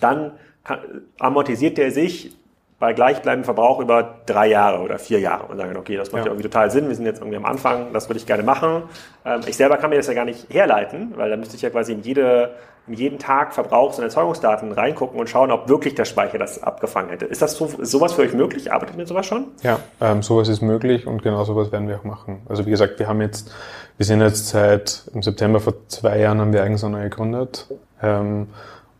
dann 0.00 0.32
kann, 0.64 0.78
amortisiert 1.18 1.76
der 1.78 1.90
sich 1.90 2.36
bei 2.82 2.94
gleichbleibendem 2.94 3.44
Verbrauch 3.44 3.78
über 3.78 4.16
drei 4.26 4.48
Jahre 4.48 4.82
oder 4.82 4.98
vier 4.98 5.20
Jahre 5.20 5.44
und 5.44 5.56
sagen, 5.56 5.76
okay, 5.76 5.96
das 5.96 6.10
macht 6.10 6.22
ja. 6.22 6.26
Ja. 6.26 6.32
irgendwie 6.32 6.48
total 6.48 6.68
Sinn, 6.68 6.88
wir 6.88 6.96
sind 6.96 7.06
jetzt 7.06 7.20
irgendwie 7.20 7.36
am 7.36 7.44
Anfang, 7.44 7.92
das 7.92 8.08
würde 8.08 8.18
ich 8.18 8.26
gerne 8.26 8.42
machen. 8.42 8.82
Ähm, 9.24 9.42
ich 9.46 9.56
selber 9.56 9.76
kann 9.76 9.90
mir 9.90 9.98
das 9.98 10.08
ja 10.08 10.14
gar 10.14 10.24
nicht 10.24 10.52
herleiten, 10.52 11.12
weil 11.14 11.30
da 11.30 11.36
müsste 11.36 11.54
ich 11.54 11.62
ja 11.62 11.70
quasi 11.70 11.92
in, 11.92 12.02
jede, 12.02 12.56
in 12.88 12.94
jeden 12.94 13.20
Tag 13.20 13.54
Verbrauchs- 13.54 13.98
und 13.98 14.02
Erzeugungsdaten 14.02 14.72
reingucken 14.72 15.20
und 15.20 15.30
schauen, 15.30 15.52
ob 15.52 15.68
wirklich 15.68 15.94
der 15.94 16.06
Speicher 16.06 16.38
das 16.38 16.60
abgefangen 16.60 17.10
hätte. 17.10 17.24
Ist 17.24 17.40
das 17.40 17.56
so, 17.56 17.66
ist 17.66 17.92
sowas 17.92 18.14
für 18.14 18.22
euch 18.22 18.34
möglich? 18.34 18.72
Arbeitet 18.72 18.96
ihr 18.96 18.98
mit 18.98 19.06
sowas 19.06 19.26
schon? 19.26 19.52
Ja, 19.62 19.78
ähm, 20.00 20.24
sowas 20.24 20.48
ist 20.48 20.60
möglich 20.60 21.06
und 21.06 21.22
genau 21.22 21.44
sowas 21.44 21.70
werden 21.70 21.86
wir 21.86 22.00
auch 22.00 22.04
machen. 22.04 22.42
Also 22.48 22.66
wie 22.66 22.70
gesagt, 22.70 22.98
wir 22.98 23.06
haben 23.06 23.20
jetzt, 23.20 23.54
wir 23.96 24.06
sind 24.06 24.20
jetzt 24.22 24.48
seit 24.48 25.08
im 25.14 25.22
September 25.22 25.60
vor 25.60 25.74
zwei 25.86 26.18
Jahren 26.18 26.40
haben 26.40 26.52
wir 26.52 26.64
Eigensonne 26.64 27.04
gegründet. 27.04 27.68
Ähm, 28.02 28.48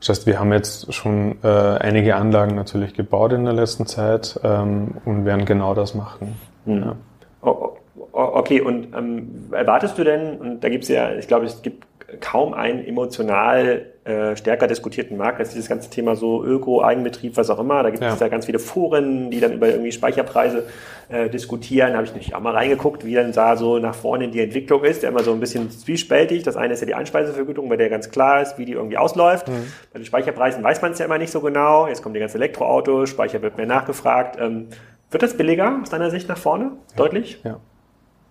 das 0.02 0.08
heißt, 0.18 0.26
wir 0.26 0.40
haben 0.40 0.52
jetzt 0.52 0.92
schon 0.92 1.36
äh, 1.44 1.46
einige 1.46 2.16
Anlagen 2.16 2.56
natürlich 2.56 2.92
gebaut 2.94 3.32
in 3.32 3.44
der 3.44 3.54
letzten 3.54 3.86
Zeit 3.86 4.38
ähm, 4.42 4.96
und 5.04 5.24
werden 5.24 5.44
genau 5.44 5.74
das 5.74 5.94
machen. 5.94 6.36
Ja. 6.66 6.96
O- 7.42 7.48
o- 7.48 7.76
Okay, 8.12 8.60
und 8.60 8.94
ähm, 8.96 9.46
erwartest 9.52 9.96
du 9.96 10.04
denn, 10.04 10.38
und 10.38 10.60
da 10.64 10.68
gibt 10.68 10.82
es 10.84 10.88
ja, 10.90 11.12
ich 11.12 11.28
glaube, 11.28 11.46
es 11.46 11.62
gibt 11.62 11.86
kaum 12.20 12.54
einen 12.54 12.84
emotional 12.86 13.86
äh, 14.04 14.34
stärker 14.36 14.66
diskutierten 14.66 15.16
Markt 15.16 15.38
als 15.38 15.50
dieses 15.50 15.68
ganze 15.68 15.88
Thema 15.90 16.16
so 16.16 16.44
Öko, 16.44 16.82
Eigenbetrieb, 16.82 17.36
was 17.36 17.50
auch 17.50 17.58
immer. 17.58 17.82
Da 17.82 17.90
gibt 17.90 18.02
es 18.02 18.18
Ja. 18.18 18.26
ja 18.26 18.28
ganz 18.28 18.46
viele 18.46 18.58
Foren, 18.58 19.30
die 19.30 19.38
dann 19.40 19.52
über 19.52 19.68
irgendwie 19.68 19.92
Speicherpreise 19.92 20.64
äh, 21.08 21.28
diskutieren. 21.30 21.90
Da 21.90 21.96
habe 21.98 22.04
ich 22.06 22.10
natürlich 22.12 22.34
auch 22.34 22.40
mal 22.40 22.52
reingeguckt, 22.54 23.04
wie 23.04 23.14
dann 23.14 23.32
da 23.32 23.56
so 23.56 23.78
nach 23.78 23.94
vorne 23.94 24.28
die 24.28 24.40
Entwicklung 24.40 24.82
ist. 24.84 25.02
Der 25.02 25.10
immer 25.10 25.22
so 25.22 25.32
ein 25.32 25.38
bisschen 25.40 25.70
zwiespältig. 25.70 26.42
Das 26.42 26.56
eine 26.56 26.74
ist 26.74 26.80
ja 26.80 26.86
die 26.86 26.94
Einspeisevergütung, 26.94 27.68
bei 27.68 27.76
der 27.76 27.88
ganz 27.90 28.10
klar 28.10 28.42
ist, 28.42 28.58
wie 28.58 28.64
die 28.64 28.72
irgendwie 28.72 28.98
ausläuft. 28.98 29.46
Bei 29.92 29.98
den 30.00 30.04
Speicherpreisen 30.04 30.64
weiß 30.64 30.82
man 30.82 30.92
es 30.92 30.98
ja 30.98 31.04
immer 31.04 31.18
nicht 31.18 31.30
so 31.30 31.40
genau. 31.40 31.86
Jetzt 31.86 32.02
kommen 32.02 32.14
die 32.14 32.20
ganzen 32.20 32.38
Elektroautos, 32.38 33.08
Speicher 33.10 33.40
wird 33.42 33.56
mehr 33.56 33.66
nachgefragt. 33.66 34.36
Ähm, 34.40 34.66
wird 35.10 35.22
das 35.22 35.36
billiger 35.36 35.78
aus 35.82 35.90
deiner 35.90 36.10
Sicht 36.10 36.28
nach 36.28 36.38
vorne? 36.38 36.72
Deutlich? 36.96 37.40
Ja, 37.44 37.60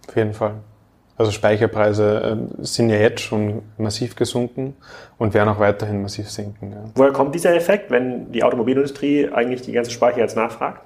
auf 0.09 0.15
jeden 0.15 0.33
Fall. 0.33 0.55
Also 1.21 1.29
Speicherpreise 1.29 2.31
ähm, 2.31 2.47
sind 2.65 2.89
ja 2.89 2.95
jetzt 2.95 3.21
schon 3.21 3.61
massiv 3.77 4.15
gesunken 4.15 4.75
und 5.19 5.35
werden 5.35 5.49
auch 5.49 5.59
weiterhin 5.59 6.01
massiv 6.01 6.31
sinken. 6.31 6.71
Ja. 6.71 6.77
Woher 6.95 7.11
kommt 7.11 7.35
dieser 7.35 7.55
Effekt, 7.55 7.91
wenn 7.91 8.31
die 8.31 8.43
Automobilindustrie 8.43 9.29
eigentlich 9.29 9.61
die 9.61 9.71
ganze 9.71 9.91
Speicher 9.91 10.17
jetzt 10.17 10.35
nachfragt? 10.35 10.81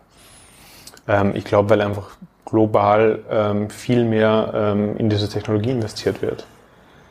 Ähm, 1.07 1.31
ich 1.35 1.45
glaube, 1.45 1.69
weil 1.69 1.79
einfach 1.79 2.17
global 2.43 3.19
ähm, 3.31 3.69
viel 3.69 4.03
mehr 4.03 4.51
ähm, 4.53 4.97
in 4.97 5.09
diese 5.09 5.29
Technologie 5.29 5.71
investiert 5.71 6.21
wird. 6.21 6.45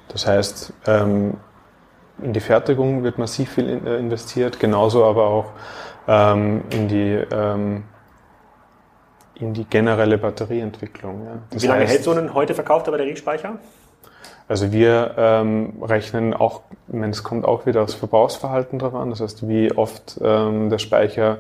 Das 0.09 0.27
heißt, 0.27 0.75
ähm, 0.87 1.39
in 2.23 2.35
die 2.35 2.41
Fertigung 2.41 3.05
wird 3.05 3.17
massiv 3.17 3.53
viel 3.53 3.81
äh, 3.87 3.97
investiert, 3.97 4.61
genauso 4.61 5.03
aber 5.07 5.29
auch 5.29 5.47
ähm, 6.07 6.61
in 6.69 6.89
die 6.89 7.25
in 9.37 9.55
die 9.55 9.65
generelle 9.65 10.19
Batterieentwicklung. 10.19 11.25
Ja. 11.25 11.39
Das 11.51 11.63
Wie 11.63 11.67
lange 11.67 11.83
heißt, 11.83 11.93
hält 11.93 12.05
so 12.05 12.13
ein 12.13 12.35
heute 12.35 12.55
verkaufter 12.55 12.91
Batteriespeicher? 12.91 13.59
Also 14.47 14.73
wir 14.73 15.15
ähm, 15.17 15.83
rechnen 15.83 16.35
auch, 16.35 16.63
ich 16.89 16.95
meine, 16.95 17.13
es 17.13 17.23
kommt 17.23 17.47
auch 17.47 17.65
wieder 17.65 17.83
aufs 17.83 17.95
Verbrauchsverhalten 17.95 18.79
drauf 18.79 18.95
an, 18.95 19.11
das 19.11 19.21
heißt, 19.21 19.49
wie 19.49 19.73
oft 19.73 20.21
ähm, 20.23 20.69
der 20.69 20.79
Speicher 20.79 21.39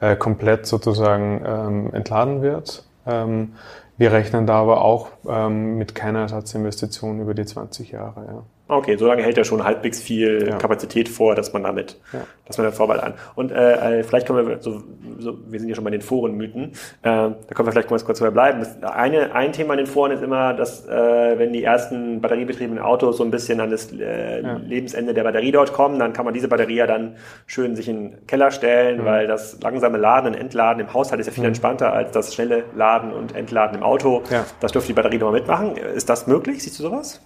äh, 0.00 0.14
komplett 0.14 0.66
sozusagen 0.66 1.42
ähm, 1.44 1.94
entladen 1.94 2.42
wird. 2.42 2.84
Ähm, 3.06 3.54
wir 3.96 4.12
rechnen 4.12 4.46
da 4.46 4.60
aber 4.60 4.82
auch 4.82 5.08
ähm, 5.28 5.78
mit 5.78 5.94
keiner 5.94 6.20
Ersatzinvestition 6.20 7.20
über 7.20 7.34
die 7.34 7.44
20 7.44 7.90
Jahre. 7.90 8.24
Ja. 8.26 8.42
Okay, 8.66 8.96
so 8.96 9.06
lange 9.06 9.22
hält 9.22 9.36
er 9.36 9.44
schon 9.44 9.62
halbwegs 9.62 10.00
viel 10.00 10.48
Ja. 10.48 10.56
Kapazität 10.56 11.10
vor, 11.10 11.34
dass 11.34 11.52
man 11.52 11.64
damit, 11.64 12.00
Ja. 12.14 12.20
dass 12.46 12.56
man 12.56 12.64
damit 12.64 12.76
Vorwahl 12.78 12.98
an. 12.98 13.12
Und 13.34 13.52
äh, 13.52 13.98
äh, 13.98 14.02
vielleicht 14.04 14.26
können 14.26 14.48
wir, 14.48 14.62
so, 14.62 14.82
so, 15.18 15.36
wir 15.46 15.60
sind 15.60 15.68
ja 15.68 15.74
schon 15.74 15.84
bei 15.84 15.90
den 15.90 16.00
Forenmythen, 16.00 16.70
äh, 16.70 16.72
da 17.02 17.34
können 17.54 17.68
wir 17.68 17.72
vielleicht 17.72 17.88
kurz, 17.88 18.06
kurz 18.06 18.20
dabei 18.20 18.30
bleiben. 18.30 18.60
Das 18.60 18.82
eine, 18.90 19.34
ein 19.34 19.52
Thema 19.52 19.74
in 19.74 19.78
den 19.78 19.86
Foren 19.86 20.12
ist 20.12 20.22
immer, 20.22 20.54
dass 20.54 20.86
äh, 20.88 21.38
wenn 21.38 21.52
die 21.52 21.62
ersten 21.62 22.22
batteriebetriebenen 22.22 22.82
Autos 22.82 23.18
so 23.18 23.24
ein 23.24 23.30
bisschen 23.30 23.60
an 23.60 23.70
das 23.70 23.92
äh, 23.92 24.40
Ja. 24.42 24.54
Lebensende 24.56 25.12
der 25.12 25.24
Batterie 25.24 25.52
dort 25.52 25.74
kommen, 25.74 25.98
dann 25.98 26.14
kann 26.14 26.24
man 26.24 26.32
diese 26.32 26.48
Batterie 26.48 26.76
ja 26.76 26.86
dann 26.86 27.16
schön 27.46 27.76
sich 27.76 27.86
in 27.90 28.12
den 28.12 28.26
Keller 28.26 28.50
stellen, 28.50 29.02
Mhm. 29.02 29.04
weil 29.04 29.26
das 29.26 29.58
langsame 29.62 29.98
Laden 29.98 30.28
und 30.32 30.40
Entladen 30.40 30.80
im 30.80 30.94
Haushalt 30.94 31.20
ist 31.20 31.26
ja 31.26 31.32
viel 31.34 31.44
entspannter 31.44 31.92
als 31.92 32.12
das 32.12 32.34
schnelle 32.34 32.64
Laden 32.74 33.12
und 33.12 33.36
Entladen 33.36 33.76
im 33.76 33.82
Auto. 33.82 34.22
Das 34.60 34.72
dürfte 34.72 34.86
die 34.88 34.94
Batterie 34.94 35.18
nochmal 35.18 35.34
mitmachen. 35.38 35.76
Ist 35.76 36.08
das 36.08 36.26
möglich? 36.26 36.62
Siehst 36.62 36.78
du 36.78 36.84
sowas? 36.84 37.20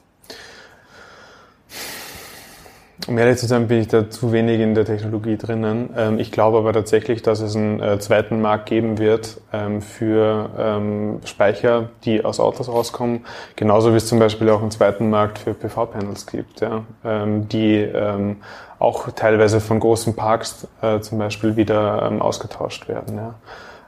Um 3.06 3.16
ehrlich 3.16 3.38
zu 3.38 3.46
sein, 3.46 3.68
bin 3.68 3.80
ich 3.80 3.88
da 3.88 4.10
zu 4.10 4.32
wenig 4.32 4.60
in 4.60 4.74
der 4.74 4.84
Technologie 4.84 5.36
drinnen. 5.36 5.90
Ähm, 5.96 6.18
ich 6.18 6.32
glaube 6.32 6.58
aber 6.58 6.72
tatsächlich, 6.72 7.22
dass 7.22 7.40
es 7.40 7.54
einen 7.54 7.80
äh, 7.80 7.98
zweiten 8.00 8.42
Markt 8.42 8.66
geben 8.66 8.98
wird 8.98 9.40
ähm, 9.52 9.80
für 9.80 10.50
ähm, 10.58 11.20
Speicher, 11.24 11.90
die 12.04 12.24
aus 12.24 12.40
Autos 12.40 12.68
rauskommen. 12.68 13.24
Genauso 13.54 13.92
wie 13.92 13.96
es 13.98 14.08
zum 14.08 14.18
Beispiel 14.18 14.50
auch 14.50 14.60
einen 14.60 14.72
zweiten 14.72 15.10
Markt 15.10 15.38
für 15.38 15.54
PV-Panels 15.54 16.26
gibt, 16.26 16.60
ja, 16.60 16.84
ähm, 17.04 17.48
die 17.48 17.76
ähm, 17.76 18.38
auch 18.80 19.10
teilweise 19.12 19.60
von 19.60 19.78
großen 19.80 20.16
Parks 20.16 20.66
äh, 20.82 21.00
zum 21.00 21.18
Beispiel 21.18 21.56
wieder 21.56 22.02
ähm, 22.02 22.20
ausgetauscht 22.20 22.88
werden. 22.88 23.16
Ja. 23.16 23.34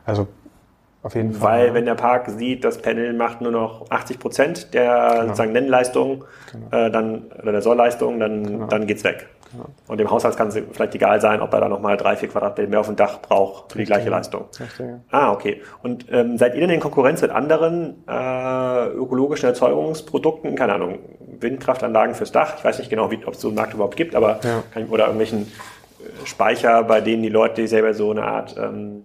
Also 0.07 0.29
auf 1.03 1.15
jeden 1.15 1.33
Fall. 1.33 1.59
Weil 1.59 1.67
ja. 1.69 1.75
wenn 1.75 1.85
der 1.87 1.95
Park 1.95 2.29
sieht, 2.31 2.65
das 2.65 2.79
Panel 2.79 3.13
macht 3.13 3.41
nur 3.41 3.53
noch 3.53 3.91
80 3.91 4.19
Prozent 4.19 4.75
der 4.75 5.23
sozusagen 5.25 5.53
Nennleistung, 5.53 6.25
äh, 6.71 6.91
dann, 6.91 7.27
oder 7.43 7.53
der 7.53 7.63
Sollleistung, 7.63 8.21
dann, 8.21 8.69
dann 8.69 8.87
geht's 8.87 9.05
weg. 9.05 9.29
Und 9.89 9.99
dem 9.99 10.09
Haushalt 10.11 10.37
kann 10.37 10.49
es 10.49 10.59
vielleicht 10.73 10.95
egal 10.95 11.21
sein, 11.21 11.41
ob 11.41 11.53
er 11.53 11.61
da 11.61 11.69
nochmal 11.69 11.97
drei, 11.97 12.15
vier 12.17 12.29
Quadratmeter 12.29 12.71
mehr 12.71 12.81
auf 12.81 12.87
dem 12.87 12.95
Dach 12.97 13.21
braucht 13.21 13.73
für 13.73 13.79
die 13.79 13.85
gleiche 13.85 14.09
Leistung. 14.09 14.45
Richtig. 14.61 14.87
Ah, 15.11 15.33
okay. 15.33 15.63
Und 15.83 16.07
ähm, 16.13 16.39
seid 16.39 16.55
ihr 16.55 16.61
denn 16.61 16.71
in 16.71 16.81
Konkurrenz 16.81 17.21
mit 17.21 17.33
anderen 17.33 18.05
äh, 18.09 18.87
ökologischen 18.91 19.49
Erzeugungsprodukten? 19.49 20.55
Keine 20.55 20.75
Ahnung, 20.75 21.01
Windkraftanlagen 21.41 22.15
fürs 22.15 22.31
Dach. 22.31 22.55
Ich 22.59 22.65
weiß 22.65 22.79
nicht 22.79 22.91
genau, 22.91 23.07
ob 23.07 23.35
es 23.35 23.41
so 23.41 23.49
einen 23.49 23.57
Markt 23.57 23.75
überhaupt 23.75 23.97
gibt, 23.97 24.15
aber 24.15 24.39
Ja. 24.45 24.63
kann 24.73 24.87
oder 24.87 25.05
irgendwelchen 25.05 25.43
äh, 25.43 26.27
Speicher, 26.27 26.85
bei 26.85 27.01
denen 27.01 27.25
die 27.25 27.29
Leute 27.29 27.67
selber 27.67 27.93
so 27.93 28.13
eine 28.13 28.23
Art 28.23 28.55
ähm, 28.57 29.05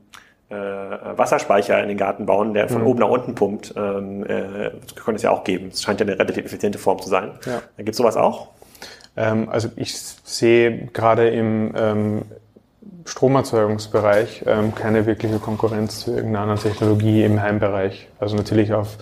äh, 0.50 0.56
Wasserspeicher 0.56 1.82
in 1.82 1.88
den 1.90 1.98
Garten 1.98 2.26
bauen, 2.26 2.54
der 2.54 2.66
Mhm. 2.66 2.70
von 2.70 2.84
oben 2.84 3.00
nach 3.00 3.10
unten 3.10 3.36
pumpt. 3.36 3.74
Ähm, 3.76 4.24
äh, 4.26 4.72
das 4.86 4.96
könnte 5.04 5.18
es 5.18 5.22
ja 5.24 5.32
auch 5.32 5.44
geben. 5.44 5.70
Es 5.72 5.82
scheint 5.82 6.00
ja 6.00 6.06
eine 6.06 6.18
relativ 6.20 6.46
effiziente 6.46 6.78
Form 6.78 7.02
zu 7.02 7.10
sein. 7.10 7.32
Ja. 7.46 7.62
Gibt 7.78 7.90
es 7.90 7.98
sowas 7.98 8.16
auch? 8.18 8.50
Ähm, 9.18 9.50
also 9.50 9.70
ich 9.76 9.98
sehe 9.98 10.88
gerade 10.94 11.30
im 11.30 11.74
ähm, 11.76 12.22
Stromerzeugungsbereich 13.06 14.44
ähm, 14.46 14.74
keine 14.76 15.06
wirkliche 15.06 15.40
Konkurrenz 15.40 16.02
zu 16.02 16.12
irgendeiner 16.12 16.42
anderen 16.42 16.62
Technologie 16.62 17.24
im 17.24 17.42
Heimbereich. 17.42 18.08
Also 18.20 18.36
natürlich 18.36 18.74
auf 18.74 18.98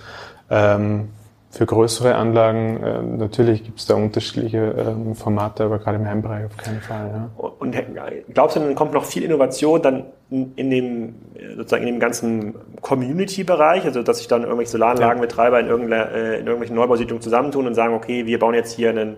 ähm, 0.49 1.09
für 1.53 1.67
größere 1.67 2.15
Anlagen, 2.15 2.81
ähm, 2.83 3.17
natürlich 3.17 3.63
gibt 3.63 3.77
es 3.77 3.85
da 3.85 3.93
unterschiedliche 3.93 4.57
ähm, 4.75 5.13
Formate, 5.13 5.65
aber 5.65 5.77
gerade 5.77 5.97
im 5.97 6.07
Heimbereich 6.07 6.45
auf 6.45 6.57
keinen 6.57 6.81
Fall. 6.81 7.11
Ja. 7.13 7.51
Und 7.59 7.75
glaubst 8.33 8.55
du, 8.55 8.59
dann 8.59 8.73
kommt 8.73 8.91
noch 8.93 9.05
viel 9.05 9.21
Innovation 9.21 9.79
dann 9.79 10.05
in 10.31 10.51
in 10.55 10.71
dem, 10.71 11.09
äh, 11.35 11.55
sozusagen 11.55 11.83
in 11.83 11.93
dem 11.93 11.99
ganzen 11.99 12.55
Community-Bereich, 12.81 13.85
also 13.85 14.01
dass 14.01 14.17
sich 14.17 14.27
dann 14.27 14.41
irgendwelche 14.41 14.71
Solaranlagenbetreiber 14.71 15.59
in, 15.59 15.67
irgendeiner, 15.67 16.11
äh, 16.11 16.39
in 16.39 16.47
irgendwelchen 16.47 16.75
Neubausiedlungen 16.75 17.21
zusammentun 17.21 17.67
und 17.67 17.75
sagen, 17.75 17.93
okay, 17.93 18.25
wir 18.25 18.39
bauen 18.39 18.55
jetzt 18.55 18.71
hier 18.71 18.89
einen 18.89 19.17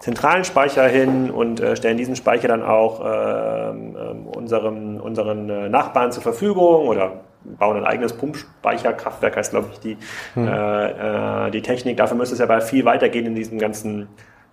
zentralen 0.00 0.44
Speicher 0.44 0.88
hin 0.88 1.30
und 1.30 1.60
äh, 1.60 1.76
stellen 1.76 1.98
diesen 1.98 2.16
Speicher 2.16 2.48
dann 2.48 2.62
auch 2.62 3.02
ähm, 3.04 3.96
ähm, 4.00 4.26
unserem, 4.28 4.96
unseren 4.98 5.50
äh, 5.50 5.68
Nachbarn 5.68 6.10
zur 6.10 6.22
Verfügung 6.22 6.88
oder 6.88 7.20
bauen 7.58 7.76
ein 7.76 7.84
eigenes 7.84 8.12
Pumpspeicherkraftwerk, 8.14 9.36
heißt 9.36 9.50
glaube 9.50 9.68
ich 9.72 9.80
die, 9.80 9.96
äh, 10.36 11.46
äh, 11.46 11.50
die 11.50 11.62
Technik. 11.62 11.96
Dafür 11.96 12.16
müsste 12.16 12.34
es 12.34 12.38
ja 12.40 12.44
aber 12.46 12.60
viel 12.60 12.84
weitergehen 12.84 13.26
in 13.26 13.34
diesem 13.34 13.58
ganzen 13.58 14.08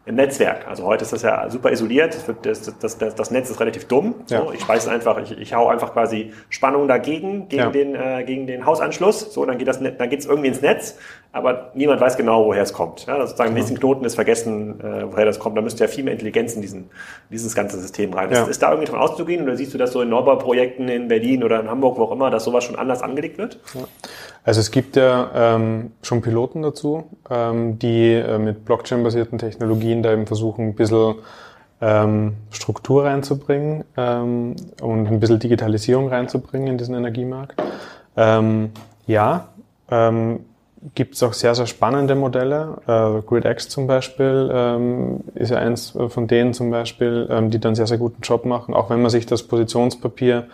im 0.05 0.15
Netzwerk. 0.15 0.67
Also 0.67 0.83
heute 0.83 1.03
ist 1.03 1.13
das 1.13 1.21
ja 1.21 1.49
super 1.49 1.71
isoliert. 1.71 2.17
Das, 2.43 2.61
das, 2.77 2.97
das, 2.97 3.15
das, 3.15 3.31
Netz 3.31 3.49
ist 3.49 3.59
relativ 3.59 3.87
dumm. 3.87 4.15
Ja. 4.27 4.39
So, 4.39 4.51
ich 4.51 4.59
speise 4.59 4.91
einfach, 4.91 5.17
ich, 5.17 5.37
ich 5.37 5.53
hau 5.53 5.69
einfach 5.69 5.93
quasi 5.93 6.33
Spannung 6.49 6.89
dagegen, 6.89 7.47
gegen, 7.47 7.63
Ja. 7.63 7.69
den, 7.69 7.95
äh, 7.95 8.23
gegen 8.25 8.45
den 8.45 8.65
Hausanschluss. 8.65 9.33
So, 9.33 9.45
dann 9.45 9.57
geht 9.57 9.67
das 9.67 9.79
dann 9.79 10.09
geht's 10.09 10.25
irgendwie 10.25 10.49
ins 10.49 10.61
Netz, 10.61 10.97
aber 11.33 11.71
niemand 11.73 11.99
weiß 11.99 12.15
genau, 12.15 12.45
woher 12.45 12.61
es 12.61 12.73
kommt. 12.73 13.07
Ja, 13.07 13.19
sozusagen 13.25 13.49
im 13.49 13.55
nächsten 13.55 13.79
Knoten 13.79 14.05
ist 14.05 14.13
vergessen, 14.13 14.79
äh, 14.79 15.11
woher 15.11 15.25
das 15.25 15.39
kommt. 15.39 15.57
Da 15.57 15.61
müsste 15.61 15.83
ja 15.83 15.87
viel 15.87 16.03
mehr 16.03 16.13
Intelligenz 16.13 16.53
in 16.53 16.61
diesen, 16.61 16.91
dieses 17.31 17.55
ganze 17.55 17.79
System 17.79 18.13
rein. 18.13 18.31
Ja. 18.31 18.43
Ist, 18.43 18.49
ist 18.49 18.61
da 18.61 18.69
irgendwie 18.69 18.85
davon 18.85 19.01
auszugehen 19.01 19.41
oder 19.41 19.57
siehst 19.57 19.73
du 19.73 19.79
das 19.79 19.91
so 19.91 20.01
in 20.03 20.09
Neubauprojekten 20.09 20.87
in 20.89 21.07
Berlin 21.07 21.43
oder 21.43 21.59
in 21.59 21.71
Hamburg, 21.71 21.97
wo 21.97 22.03
auch 22.03 22.11
immer, 22.11 22.29
dass 22.29 22.43
sowas 22.43 22.63
schon 22.63 22.75
anders 22.75 23.01
angelegt 23.01 23.39
wird? 23.39 23.59
Also 24.43 24.59
es 24.59 24.69
gibt 24.69 24.95
ja 24.95 25.55
ähm, 25.55 25.93
schon 26.03 26.21
Piloten 26.21 26.61
dazu, 26.61 27.05
ähm, 27.31 27.79
die 27.79 28.13
äh, 28.13 28.37
mit 28.37 28.63
Blockchain-basierten 28.63 29.39
Technologien 29.39 30.03
da 30.03 30.13
eben 30.13 30.27
versuchen, 30.27 30.67
ein 30.67 30.75
bisschen 30.75 31.15
ähm, 31.81 32.35
Struktur 32.51 33.05
reinzubringen 33.05 33.85
ähm, 33.97 34.55
und 34.81 35.07
ein 35.07 35.19
bisschen 35.19 35.39
Digitalisierung 35.39 36.09
reinzubringen 36.09 36.67
in 36.67 36.77
diesen 36.77 36.93
Energiemarkt. 36.93 37.59
Ähm, 38.15 38.69
ja, 39.07 39.47
ähm, 39.89 40.41
gibt 40.95 41.15
es 41.15 41.23
auch 41.23 41.33
sehr, 41.33 41.55
sehr 41.55 41.65
spannende 41.65 42.15
Modelle. 42.15 42.77
Äh, 42.87 43.21
GridX 43.21 43.69
zum 43.69 43.87
Beispiel 43.87 44.49
ähm, 44.53 45.21
ist 45.35 45.51
ja 45.51 45.57
eins 45.57 45.97
von 46.07 46.27
denen 46.27 46.53
zum 46.53 46.71
Beispiel, 46.71 47.27
ähm, 47.29 47.49
die 47.49 47.59
dann 47.59 47.75
sehr, 47.75 47.87
sehr 47.87 47.97
guten 47.97 48.21
Job 48.21 48.45
machen. 48.45 48.73
Auch 48.73 48.89
wenn 48.89 49.01
man 49.01 49.09
sich 49.09 49.25
das 49.25 49.43
Positionspapier 49.43 50.47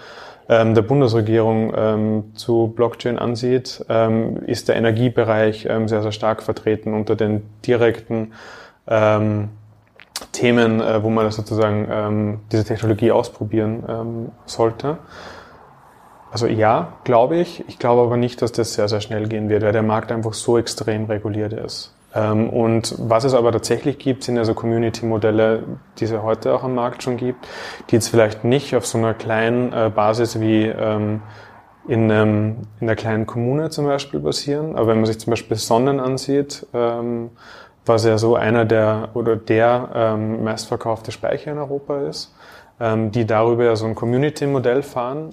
ähm, 0.47 0.73
der 0.73 0.81
Bundesregierung 0.81 1.73
ähm, 1.75 2.23
zu 2.35 2.73
Blockchain 2.75 3.19
ansieht, 3.19 3.85
ähm, 3.89 4.37
ist 4.45 4.67
der 4.67 4.75
Energiebereich 4.75 5.67
ähm, 5.69 5.87
sehr, 5.87 6.01
sehr 6.01 6.11
stark 6.11 6.41
vertreten 6.41 6.93
unter 6.93 7.15
den 7.15 7.43
direkten 7.65 8.33
ähm, 8.87 9.49
Themen, 10.31 10.81
äh, 10.81 11.01
wo 11.03 11.09
man 11.09 11.29
sozusagen 11.31 11.87
ähm, 11.91 12.39
diese 12.51 12.65
Technologie 12.65 13.11
ausprobieren 13.11 13.83
ähm, 13.87 14.29
sollte. 14.45 14.97
Also 16.31 16.47
ja, 16.47 16.93
glaube 17.03 17.37
ich. 17.37 17.63
Ich 17.67 17.79
glaube 17.79 18.01
aber 18.03 18.17
nicht, 18.17 18.41
dass 18.41 18.51
das 18.51 18.73
sehr, 18.73 18.87
sehr 18.87 19.01
schnell 19.01 19.27
gehen 19.27 19.49
wird, 19.49 19.63
weil 19.63 19.71
der 19.71 19.83
Markt 19.83 20.11
einfach 20.11 20.33
so 20.33 20.57
extrem 20.57 21.05
reguliert 21.05 21.53
ist. 21.53 21.93
Ähm, 22.13 22.49
und 22.49 22.95
was 22.97 23.23
es 23.23 23.33
aber 23.33 23.51
tatsächlich 23.51 23.99
gibt, 23.99 24.23
sind 24.23 24.37
also 24.37 24.53
Community-Modelle, 24.53 25.63
die 25.97 26.05
es 26.05 26.11
ja 26.11 26.23
heute 26.23 26.53
auch 26.53 26.63
am 26.63 26.75
Markt 26.75 27.03
schon 27.03 27.17
gibt, 27.17 27.47
die 27.89 27.95
jetzt 27.95 28.09
vielleicht 28.09 28.43
nicht 28.43 28.75
auf 28.75 28.85
so 28.85 28.97
einer 28.97 29.13
kleinen 29.13 29.73
äh, 29.73 29.91
Basis 29.93 30.39
wie 30.39 30.65
ähm, 30.65 31.21
in, 31.87 32.09
in 32.11 32.67
der 32.81 32.95
kleinen 32.95 33.25
Kommune 33.25 33.71
zum 33.71 33.85
Beispiel 33.85 34.19
basieren. 34.19 34.75
Aber 34.75 34.87
wenn 34.87 34.97
man 34.97 35.05
sich 35.05 35.19
zum 35.19 35.31
Beispiel 35.31 35.57
Sonnen 35.57 35.99
ansieht, 35.99 36.67
ähm, 36.73 37.31
was 37.85 38.05
ja 38.05 38.19
so 38.19 38.35
einer 38.35 38.65
der 38.65 39.09
oder 39.15 39.35
der 39.35 40.15
meistverkaufte 40.15 41.11
Speicher 41.11 41.51
in 41.51 41.57
Europa 41.57 42.01
ist, 42.01 42.35
die 42.79 43.25
darüber 43.25 43.63
ja 43.63 43.75
so 43.75 43.87
ein 43.87 43.95
Community-Modell 43.95 44.83
fahren, 44.83 45.31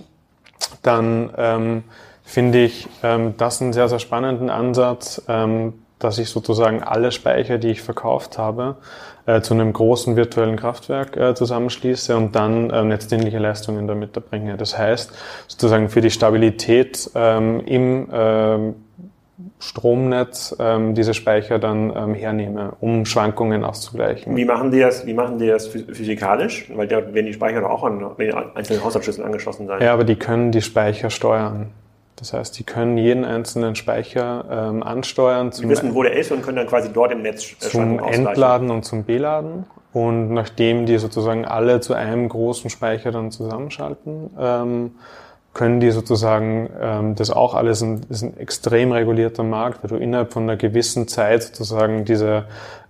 dann 0.82 1.30
ähm, 1.36 1.84
finde 2.24 2.64
ich 2.64 2.88
ähm, 3.02 3.34
das 3.36 3.62
einen 3.62 3.72
sehr, 3.72 3.88
sehr 3.88 3.98
spannenden 3.98 4.50
Ansatz, 4.50 5.22
ähm, 5.28 5.74
dass 5.98 6.18
ich 6.18 6.28
sozusagen 6.28 6.82
alle 6.82 7.10
Speicher, 7.10 7.58
die 7.58 7.68
ich 7.68 7.82
verkauft 7.82 8.36
habe, 8.36 8.76
äh, 9.26 9.40
zu 9.40 9.54
einem 9.54 9.72
großen 9.72 10.16
virtuellen 10.16 10.56
Kraftwerk 10.56 11.16
äh, 11.16 11.34
zusammenschließe 11.34 12.16
und 12.16 12.36
dann 12.36 12.70
äh, 12.70 12.84
netzdienliche 12.84 13.38
Leistungen 13.38 13.86
damit 13.86 14.14
erbringe. 14.14 14.56
Das 14.56 14.76
heißt, 14.76 15.12
sozusagen 15.48 15.88
für 15.88 16.00
die 16.00 16.10
Stabilität 16.10 17.10
ähm, 17.14 17.60
im 17.66 18.08
ähm, 18.12 18.74
Stromnetz 19.58 20.56
ähm, 20.58 20.94
diese 20.94 21.12
Speicher 21.12 21.58
dann 21.58 21.92
ähm, 21.94 22.14
hernehme, 22.14 22.72
um 22.80 23.04
Schwankungen 23.04 23.64
auszugleichen. 23.64 24.34
Wie 24.34 24.44
machen 24.44 24.70
die 24.70 24.80
das, 24.80 25.06
wie 25.06 25.12
machen 25.12 25.38
die 25.38 25.48
das 25.48 25.66
physikalisch? 25.68 26.70
Weil 26.74 26.88
da 26.88 27.12
werden 27.12 27.26
die 27.26 27.34
Speicher 27.34 27.60
doch 27.60 27.70
auch 27.70 27.84
an 27.84 28.02
einzelnen 28.54 28.82
Haushaltsschlüsseln 28.82 29.26
angeschlossen 29.26 29.66
sein. 29.66 29.82
Ja, 29.82 29.92
aber 29.92 30.04
die 30.04 30.16
können 30.16 30.52
die 30.52 30.62
Speicher 30.62 31.10
steuern. 31.10 31.68
Das 32.16 32.32
heißt, 32.32 32.58
die 32.58 32.64
können 32.64 32.96
jeden 32.96 33.26
einzelnen 33.26 33.74
Speicher 33.74 34.44
ähm, 34.50 34.82
ansteuern. 34.82 35.50
Die 35.50 35.68
wissen, 35.68 35.94
wo 35.94 36.02
der 36.02 36.16
ist 36.16 36.32
und 36.32 36.42
können 36.42 36.56
dann 36.56 36.66
quasi 36.66 36.90
dort 36.90 37.12
im 37.12 37.20
Netz 37.20 37.52
äh, 37.52 37.56
zum 37.58 37.98
Entladen 37.98 38.70
und 38.70 38.84
zum 38.84 39.04
Beladen. 39.04 39.66
Und 39.92 40.30
nachdem 40.32 40.86
die 40.86 40.96
sozusagen 40.98 41.44
alle 41.44 41.80
zu 41.80 41.92
einem 41.92 42.28
großen 42.28 42.70
Speicher 42.70 43.12
dann 43.12 43.30
zusammenschalten, 43.30 44.30
ähm, 44.38 44.92
können 45.56 45.80
die 45.80 45.90
sozusagen 45.90 46.68
ähm, 46.78 47.14
das 47.14 47.30
auch 47.30 47.54
alles 47.54 47.80
ein, 47.80 48.02
ist 48.10 48.20
ein 48.20 48.36
extrem 48.36 48.92
regulierter 48.92 49.42
Markt, 49.42 49.82
weil 49.82 49.88
du 49.88 49.96
innerhalb 49.96 50.34
von 50.34 50.42
einer 50.42 50.56
gewissen 50.56 51.08
Zeit 51.08 51.44
sozusagen 51.44 52.04
diese 52.04 52.44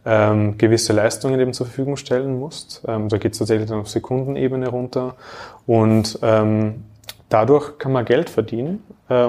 ähm, 0.05 0.59
gewisse 0.59 0.93
Leistungen 0.93 1.39
eben 1.39 1.53
zur 1.53 1.67
Verfügung 1.67 1.97
stellen 1.97 2.41
musst. 2.41 2.83
Ähm, 2.89 3.09
da 3.09 3.19
geht 3.19 3.35
es 3.35 3.39
tatsächlich 3.39 3.69
dann 3.69 3.79
auf 3.79 3.89
Sekundenebene 3.89 4.67
runter. 4.67 5.15
Und 5.69 6.19
ähm, 6.23 6.83
dadurch 7.29 7.79
kann 7.79 7.93
man 7.93 8.05
Geld 8.05 8.31
verdienen. 8.31 8.83
Äh, 9.09 9.27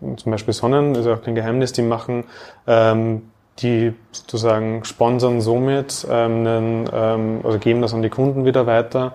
und 0.00 0.18
zum 0.18 0.32
Beispiel 0.32 0.52
Sonnen 0.52 0.96
ist 0.96 1.06
auch 1.06 1.22
kein 1.22 1.36
Geheimnis, 1.36 1.72
die 1.72 1.82
machen 1.82 2.24
ähm, 2.66 3.22
die 3.58 3.92
sozusagen 4.10 4.82
sponsern 4.84 5.40
somit 5.40 6.06
ähm, 6.10 6.46
einen, 6.46 6.90
ähm, 6.92 7.40
also 7.44 7.58
geben 7.60 7.82
das 7.82 7.94
an 7.94 8.02
die 8.02 8.08
Kunden 8.08 8.44
wieder 8.44 8.66
weiter 8.66 9.12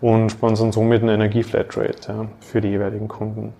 und 0.00 0.30
sponsern 0.30 0.72
somit 0.72 1.02
eine 1.02 1.14
Energieflatrate 1.14 2.12
ja, 2.12 2.26
für 2.40 2.60
die 2.60 2.68
jeweiligen 2.68 3.08
Kunden. 3.08 3.52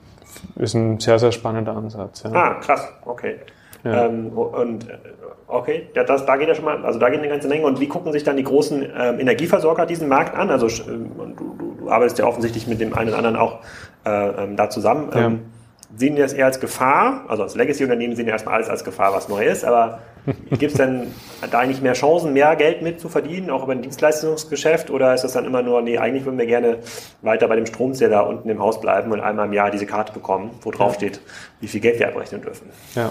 Ist 0.57 0.75
ein 0.75 1.01
sehr, 1.01 1.19
sehr 1.19 1.33
spannender 1.33 1.77
Ansatz. 1.77 2.23
Ja. 2.23 2.33
Ah, 2.33 2.55
krass, 2.55 2.89
okay. 3.05 3.37
Ja. 3.85 4.07
Ähm, 4.07 4.29
und 4.29 4.89
äh, 4.89 4.99
okay, 5.47 5.89
ja, 5.95 6.05
das, 6.05 6.27
da 6.27 6.37
geht 6.37 6.49
ja 6.49 6.55
schon 6.55 6.65
mal, 6.65 6.85
also 6.85 6.99
da 6.99 7.09
geht 7.09 7.19
eine 7.21 7.29
ganze 7.29 7.49
Menge. 7.49 7.67
Und 7.67 7.81
wie 7.81 7.89
gucken 7.89 8.13
sich 8.13 8.25
dann 8.25 8.37
die 8.37 8.45
großen 8.45 8.83
ähm, 8.83 9.21
Energieversorger 9.21 9.87
diesen 9.87 10.09
Markt 10.09 10.35
an? 10.35 10.51
Also 10.51 10.69
ähm, 10.89 11.11
du, 11.37 11.57
du, 11.59 11.77
du, 11.79 11.91
arbeitest 11.91 12.19
ja 12.19 12.27
offensichtlich 12.27 12.67
mit 12.67 12.81
dem 12.81 12.95
einen 12.95 13.09
oder 13.09 13.19
anderen 13.19 13.37
auch 13.37 13.61
äh, 14.05 14.45
ähm, 14.45 14.57
da 14.57 14.71
zusammen. 14.71 15.50
Ja. 15.91 15.99
Sehen 15.99 16.17
die 16.17 16.23
das 16.23 16.33
eher 16.33 16.47
als 16.47 16.61
Gefahr? 16.61 17.25
Also 17.29 17.43
als 17.43 17.55
Legacy-Unternehmen 17.55 18.17
sehen 18.17 18.27
ja 18.27 18.33
erstmal 18.33 18.55
alles 18.57 18.69
als 18.69 18.85
Gefahr, 18.85 19.13
was 19.13 19.29
neu 19.29 19.45
ist, 19.45 19.65
aber 19.65 20.01
gibt 20.51 20.73
es 20.73 20.75
denn 20.75 21.09
da 21.51 21.59
eigentlich 21.59 21.83
mehr 21.83 21.95
Chancen, 21.95 22.33
mehr 22.33 22.55
Geld 22.57 22.83
mit 22.83 23.01
zu 23.01 23.09
verdienen, 23.09 23.51
auch 23.51 23.63
über 23.65 23.73
ein 23.73 23.83
Dienstleistungsgeschäft? 23.83 24.91
Oder 24.91 25.15
ist 25.15 25.25
das 25.25 25.33
dann 25.33 25.45
immer 25.45 25.63
nur, 25.63 25.83
nee, 25.83 25.99
eigentlich 25.99 26.25
würden 26.25 26.39
wir 26.39 26.47
gerne 26.47 26.79
weiter 27.23 27.49
bei 27.49 27.57
dem 27.57 27.67
Stromzähler 27.67 28.27
unten 28.27 28.49
im 28.49 28.61
Haus 28.61 28.81
bleiben 28.81 29.13
und 29.13 29.21
einmal 29.21 29.47
im 29.47 29.53
Jahr 29.53 29.71
diese 29.71 29.87
Karte 29.87 30.13
bekommen, 30.13 30.51
wo 30.63 30.71
drauf 30.71 30.95
steht, 30.95 31.21
wie 31.61 31.69
viel 31.69 31.81
Geld 31.81 31.99
wir 31.99 32.09
abrechnen 32.09 32.43
dürfen? 32.43 32.69
Ja. 32.95 33.11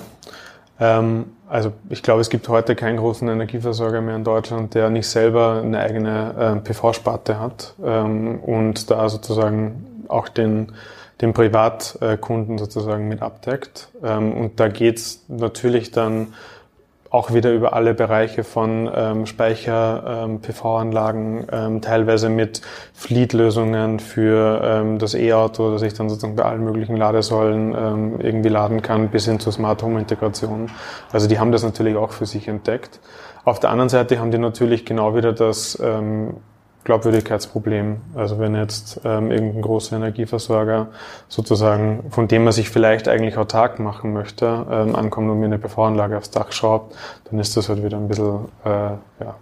Ähm, 0.79 1.33
also 1.49 1.73
ich 1.89 2.03
glaube, 2.03 2.21
es 2.21 2.29
gibt 2.29 2.47
heute 2.47 2.75
keinen 2.75 2.97
großen 2.97 3.27
Energieversorger 3.27 4.01
mehr 4.01 4.15
in 4.15 4.23
Deutschland, 4.23 4.75
der 4.75 4.89
nicht 4.89 5.07
selber 5.07 5.61
eine 5.63 5.79
eigene 5.79 6.57
äh, 6.57 6.59
PV-Sparte 6.61 7.39
hat 7.39 7.75
ähm, 7.83 8.39
und 8.39 8.89
da 8.89 9.09
sozusagen 9.09 10.05
auch 10.07 10.29
den 10.29 10.71
den 11.21 11.33
Privatkunden 11.33 12.57
sozusagen 12.57 13.07
mit 13.07 13.21
abdeckt. 13.21 13.89
Ähm, 14.03 14.33
und 14.33 14.59
da 14.59 14.67
geht's 14.67 15.25
natürlich 15.27 15.91
dann 15.91 16.33
auch 17.11 17.33
wieder 17.33 17.51
über 17.51 17.73
alle 17.73 17.95
Bereiche 17.95 18.43
von 18.43 18.87
ähm, 18.93 19.25
Speicher, 19.25 20.25
ähm, 20.25 20.41
PV-Anlagen, 20.41 21.81
teilweise 21.81 22.29
mit 22.29 22.61
Fleet-Lösungen 22.93 23.99
für 23.99 24.95
das 24.99 25.15
E-Auto, 25.15 25.71
dass 25.71 25.81
ich 25.81 25.95
dann 25.95 26.07
sozusagen 26.07 26.35
bei 26.35 26.43
allen 26.43 26.63
möglichen 26.63 26.95
Ladesäulen 26.95 28.19
irgendwie 28.19 28.49
laden 28.49 28.83
kann, 28.83 29.09
bis 29.09 29.25
hin 29.25 29.39
zur 29.39 29.51
Smart 29.51 29.81
Home-Integration. 29.81 30.69
Also 31.11 31.27
die 31.27 31.39
haben 31.39 31.51
das 31.51 31.63
natürlich 31.63 31.95
auch 31.95 32.11
für 32.11 32.27
sich 32.27 32.47
entdeckt. 32.47 32.99
Auf 33.43 33.59
der 33.59 33.71
anderen 33.71 33.89
Seite 33.89 34.19
haben 34.19 34.29
die 34.29 34.37
natürlich 34.37 34.85
genau 34.85 35.15
wieder 35.15 35.33
das 35.33 35.81
Glaubwürdigkeitsproblem. 36.83 37.97
Also 38.15 38.39
wenn 38.39 38.55
jetzt 38.55 39.01
ähm, 39.03 39.31
irgendein 39.31 39.61
großer 39.61 39.97
Energieversorger 39.97 40.87
sozusagen, 41.27 42.05
von 42.09 42.27
dem 42.27 42.43
man 42.43 42.53
sich 42.53 42.69
vielleicht 42.69 43.07
eigentlich 43.07 43.37
autark 43.37 43.79
machen 43.79 44.13
möchte, 44.13 44.65
ähm, 44.71 44.95
ankommt 44.95 45.29
und 45.29 45.39
mir 45.39 45.45
eine 45.45 45.59
PV-Anlage 45.59 46.17
aufs 46.17 46.31
Dach 46.31 46.51
schraubt, 46.51 46.95
dann 47.29 47.39
ist 47.39 47.55
das 47.57 47.69
halt 47.69 47.83
wieder 47.83 47.97
ein 47.97 48.07
bisschen 48.07 48.45
äh, 48.65 48.69
ja, 48.69 49.35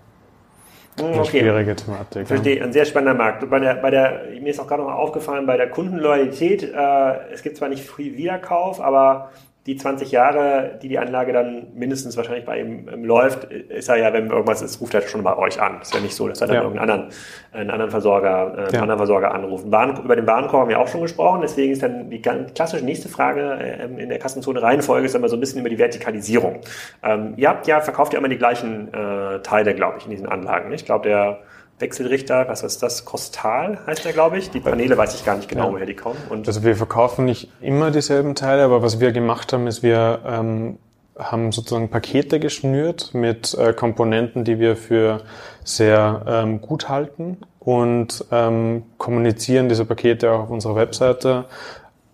eine 0.99 1.19
okay. 1.19 1.39
schwierige 1.39 1.75
Thematik. 1.75 2.27
Verstehe, 2.27 2.63
ein 2.63 2.73
sehr 2.73 2.85
spannender 2.85 3.13
Markt. 3.13 3.47
Bei 3.49 3.59
der, 3.59 3.75
bei 3.75 3.91
der, 3.91 4.23
mir 4.41 4.49
ist 4.49 4.59
auch 4.59 4.67
gerade 4.67 4.83
noch 4.83 4.93
aufgefallen, 4.93 5.45
bei 5.45 5.57
der 5.57 5.69
Kundenloyalität, 5.69 6.63
äh, 6.63 7.31
es 7.31 7.43
gibt 7.43 7.57
zwar 7.57 7.69
nicht 7.69 7.87
viel 7.87 8.17
Wiederkauf, 8.17 8.81
aber 8.81 9.29
die 9.67 9.75
20 9.75 10.11
Jahre, 10.11 10.79
die 10.81 10.87
die 10.87 10.97
Anlage 10.97 11.33
dann 11.33 11.67
mindestens 11.75 12.15
wahrscheinlich 12.15 12.45
bei 12.45 12.59
ihm 12.59 12.87
ähm, 12.87 13.03
läuft, 13.03 13.43
ist 13.43 13.89
er 13.89 13.97
ja, 13.97 14.13
wenn 14.13 14.29
irgendwas 14.29 14.61
ist, 14.61 14.79
ruft 14.79 14.93
er 14.93 15.01
schon 15.01 15.23
bei 15.23 15.37
euch 15.37 15.61
an. 15.61 15.81
Ist 15.81 15.93
ja 15.93 15.99
nicht 15.99 16.15
so, 16.15 16.27
dass 16.29 16.39
er 16.39 16.47
dann 16.47 16.55
ja. 16.55 16.61
irgendeinen 16.63 16.89
anderen, 16.89 17.11
einen 17.51 17.69
anderen 17.69 17.91
Versorger, 17.91 18.53
äh, 18.55 18.61
einen 18.61 18.73
ja. 18.73 18.81
anderen 18.81 18.97
Versorger 18.97 19.33
anruft. 19.33 19.69
Waren, 19.69 20.01
über 20.03 20.15
den 20.15 20.25
Warenkorb 20.25 20.61
haben 20.61 20.69
wir 20.69 20.79
auch 20.79 20.87
schon 20.87 21.01
gesprochen, 21.01 21.41
deswegen 21.41 21.73
ist 21.73 21.83
dann 21.83 22.09
die 22.09 22.21
ganz 22.21 22.53
klassische 22.53 22.85
nächste 22.85 23.09
Frage 23.09 23.57
äh, 23.59 23.85
in 24.01 24.07
der 24.07 24.19
Kassenzone 24.19 24.61
Reihenfolge 24.61 25.05
ist 25.05 25.15
immer 25.15 25.27
so 25.27 25.35
ein 25.35 25.41
bisschen 25.41 25.59
über 25.59 25.69
die 25.69 25.77
Vertikalisierung. 25.77 26.61
Ähm, 27.03 27.33
ihr 27.35 27.49
habt 27.49 27.67
ja, 27.67 27.81
verkauft 27.81 28.13
ja 28.13 28.19
immer 28.19 28.29
die 28.29 28.37
gleichen 28.37 28.93
äh, 28.93 29.41
Teile, 29.41 29.75
glaube 29.75 29.97
ich, 29.97 30.05
in 30.05 30.11
diesen 30.11 30.27
Anlagen. 30.27 30.71
Ich 30.71 30.85
glaube, 30.85 31.09
der 31.09 31.39
Wechselrichter, 31.79 32.47
was 32.47 32.63
ist 32.63 32.81
das? 32.81 33.05
Kostal 33.05 33.79
heißt 33.85 34.03
der, 34.03 34.13
glaube 34.13 34.39
ich. 34.39 34.49
Die 34.49 34.59
Paneele 34.59 34.97
weiß 34.97 35.13
ich 35.15 35.25
gar 35.25 35.35
nicht 35.35 35.47
genau, 35.47 35.67
ja. 35.67 35.73
woher 35.73 35.85
die 35.85 35.95
kommen. 35.95 36.17
Und 36.29 36.47
also 36.47 36.63
wir 36.63 36.75
verkaufen 36.75 37.25
nicht 37.25 37.51
immer 37.61 37.91
dieselben 37.91 38.33
Teile, 38.33 38.63
aber 38.63 38.81
was 38.81 38.99
wir 38.99 39.11
gemacht 39.11 39.53
haben, 39.53 39.67
ist, 39.67 39.83
wir 39.83 40.19
ähm, 40.25 40.79
haben 41.17 41.51
sozusagen 41.51 41.89
Pakete 41.89 42.39
geschnürt 42.39 43.13
mit 43.13 43.53
äh, 43.53 43.73
Komponenten, 43.73 44.43
die 44.43 44.59
wir 44.59 44.75
für 44.75 45.21
sehr 45.63 46.23
ähm, 46.27 46.61
gut 46.61 46.89
halten 46.89 47.37
und 47.59 48.25
ähm, 48.31 48.83
kommunizieren 48.97 49.69
diese 49.69 49.85
Pakete 49.85 50.31
auch 50.31 50.39
auf 50.41 50.49
unserer 50.49 50.75
Webseite 50.75 51.45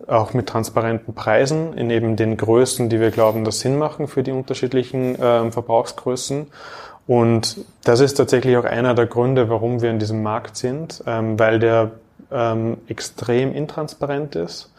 auch 0.06 0.34
mit 0.34 0.48
transparenten 0.48 1.14
Preisen 1.14 1.74
in 1.74 1.90
eben 1.90 2.16
den 2.16 2.36
Größen, 2.36 2.88
die 2.88 3.00
wir 3.00 3.10
glauben, 3.10 3.44
das 3.44 3.60
Sinn 3.60 3.78
machen 3.78 4.08
für 4.08 4.22
die 4.22 4.32
unterschiedlichen 4.32 5.16
ähm, 5.20 5.52
Verbrauchsgrößen. 5.52 6.48
Und 7.06 7.64
das 7.84 8.00
ist 8.00 8.14
tatsächlich 8.14 8.56
auch 8.56 8.64
einer 8.64 8.94
der 8.94 9.06
Gründe, 9.06 9.48
warum 9.48 9.82
wir 9.82 9.90
in 9.90 9.98
diesem 9.98 10.22
Markt 10.22 10.56
sind, 10.56 11.02
ähm, 11.06 11.38
weil 11.38 11.58
der 11.58 11.92
ähm, 12.32 12.78
extrem 12.88 13.52
intransparent 13.54 14.36
ist 14.36 14.72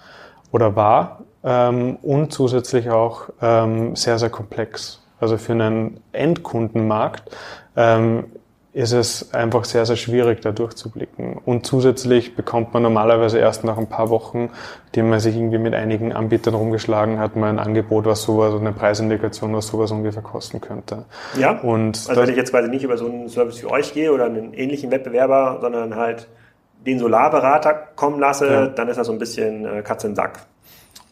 oder 0.52 0.76
war 0.76 1.22
ähm, 1.44 1.98
und 2.02 2.34
zusätzlich 2.34 2.90
auch 2.90 3.30
ähm, 3.42 3.96
sehr, 3.96 4.18
sehr 4.18 4.30
komplex. 4.30 5.02
Also 5.20 5.38
für 5.38 5.54
einen 5.54 6.00
Endkundenmarkt 6.12 7.36
ähm, 7.76 8.26
ist 8.76 8.92
es 8.92 9.34
einfach 9.34 9.64
sehr, 9.64 9.86
sehr 9.86 9.96
schwierig, 9.96 10.42
da 10.42 10.52
durchzublicken. 10.52 11.38
Und 11.46 11.66
zusätzlich 11.66 12.36
bekommt 12.36 12.74
man 12.74 12.84
normalerweise 12.84 13.40
erst 13.40 13.64
nach 13.64 13.78
ein 13.78 13.88
paar 13.88 14.10
Wochen, 14.10 14.50
indem 14.88 15.10
man 15.10 15.22
sich 15.22 15.34
irgendwie 15.34 15.60
mit 15.60 15.74
einigen 15.74 16.12
Anbietern 16.12 16.56
rumgeschlagen 16.56 17.18
hat, 17.18 17.38
mal 17.38 17.48
ein 17.48 17.60
Angebot, 17.60 18.04
was 18.04 18.24
sowas, 18.24 18.54
eine 18.54 18.74
Preisindikation, 18.74 19.56
was 19.56 19.68
sowas 19.68 19.92
ungefähr 19.92 20.22
kosten 20.22 20.60
könnte. 20.60 21.06
Ja. 21.40 21.58
Und 21.62 22.04
also 22.10 22.22
wenn 22.22 22.30
ich 22.30 22.36
jetzt 22.36 22.52
quasi 22.52 22.68
nicht 22.68 22.84
über 22.84 22.98
so 22.98 23.06
einen 23.06 23.30
Service 23.30 23.64
wie 23.64 23.68
euch 23.68 23.94
gehe 23.94 24.12
oder 24.12 24.26
einen 24.26 24.54
ähnlichen 24.54 24.92
Wettbewerber, 24.92 25.60
sondern 25.62 25.96
halt 25.96 26.28
den 26.86 27.00
Solarberater 27.00 27.74
kommen 27.96 28.20
lasse, 28.20 28.48
ja. 28.48 28.68
dann 28.68 28.90
ist 28.90 28.98
das 28.98 29.08
so 29.08 29.14
ein 29.14 29.20
bisschen 29.20 29.66
äh, 29.66 29.84
Katze 29.84 30.08
im 30.08 30.16
Sack. 30.16 30.48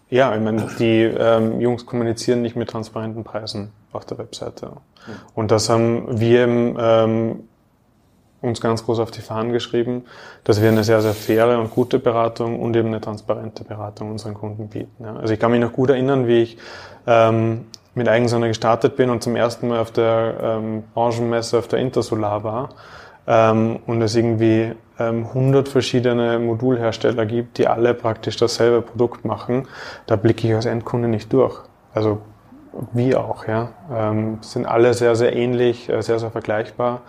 Ja, 0.10 0.36
ich 0.36 0.42
meine, 0.42 0.68
die 0.80 1.04
ähm, 1.04 1.62
Jungs 1.62 1.86
kommunizieren 1.86 2.42
nicht 2.42 2.58
mit 2.58 2.70
transparenten 2.70 3.24
Preisen 3.24 3.72
auf 3.94 4.04
der 4.04 4.18
Webseite. 4.18 4.74
Und 5.34 5.50
das 5.50 5.70
haben 5.70 6.20
wir 6.20 6.44
im 6.44 6.78
ähm, 6.78 7.44
uns 8.44 8.62
ganz 8.62 8.86
groß 8.86 9.00
auf 9.00 9.10
die 9.10 9.22
Fahnen 9.22 9.54
geschrieben, 9.54 10.04
dass 10.44 10.62
wir 10.62 10.70
eine 10.70 10.84
sehr, 10.84 11.02
sehr 11.02 11.14
faire 11.14 11.60
und 11.60 11.72
gute 11.72 11.98
Beratung 11.98 12.60
und 12.60 12.76
eben 12.76 12.90
eine 12.90 13.02
transparente 13.02 13.64
Beratung 13.64 14.12
unseren 14.12 14.34
Kunden 14.34 14.68
bieten. 14.68 15.04
Ja. 15.04 15.16
Also 15.16 15.34
ich 15.34 15.40
kann 15.40 15.52
mich 15.52 15.62
noch 15.62 15.72
gut 15.72 15.90
erinnern, 15.90 16.28
wie 16.28 16.44
ich 16.44 16.58
ähm, 17.08 17.66
mit 17.96 18.10
Eigensonne 18.10 18.50
gestartet 18.50 18.96
bin 18.96 19.10
und 19.10 19.24
zum 19.24 19.36
ersten 19.36 19.70
Mal 19.70 19.80
auf 19.80 19.92
der 19.92 20.36
ähm, 20.42 20.84
Branchenmesse 20.94 21.58
auf 21.58 21.68
der 21.68 21.80
Intersolar 21.80 22.44
war 22.44 22.70
ähm, 23.28 23.80
und 23.88 24.02
es 24.02 24.16
irgendwie 24.16 24.74
ähm, 25.00 25.26
100 25.28 25.70
verschiedene 25.70 26.38
Modulhersteller 26.40 27.26
gibt, 27.26 27.58
die 27.58 27.68
alle 27.68 27.94
praktisch 27.94 28.36
dasselbe 28.36 28.82
Produkt 28.82 29.26
machen, 29.26 29.68
da 30.06 30.16
blicke 30.18 30.48
ich 30.48 30.54
als 30.54 30.66
Endkunde 30.66 31.08
nicht 31.08 31.32
durch. 31.32 31.62
Also 31.94 32.20
wie 32.92 33.16
auch, 33.16 33.48
ja. 33.48 33.70
Ähm, 33.92 34.40
sind 34.42 34.66
alle 34.66 34.94
sehr, 34.94 35.16
sehr 35.16 35.36
ähnlich, 35.36 35.90
äh, 35.90 36.02
sehr, 36.02 36.20
sehr 36.20 36.32
vergleichbar. 36.32 37.02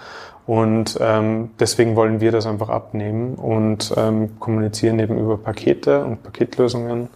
Und 0.47 0.99
ähm, 1.01 1.51
deswegen 1.59 1.97
wollen 1.97 2.20
wir 2.20 2.30
das 2.30 2.47
einfach 2.47 2.68
abnehmen 2.68 3.36
und 3.36 3.95
ähm, 3.97 4.38
kommunizieren 4.38 4.99
eben 4.99 5.18
über 5.18 5.38
Pakete 5.38 6.05
und 6.05 6.22
Paketlösungen. 6.22 7.09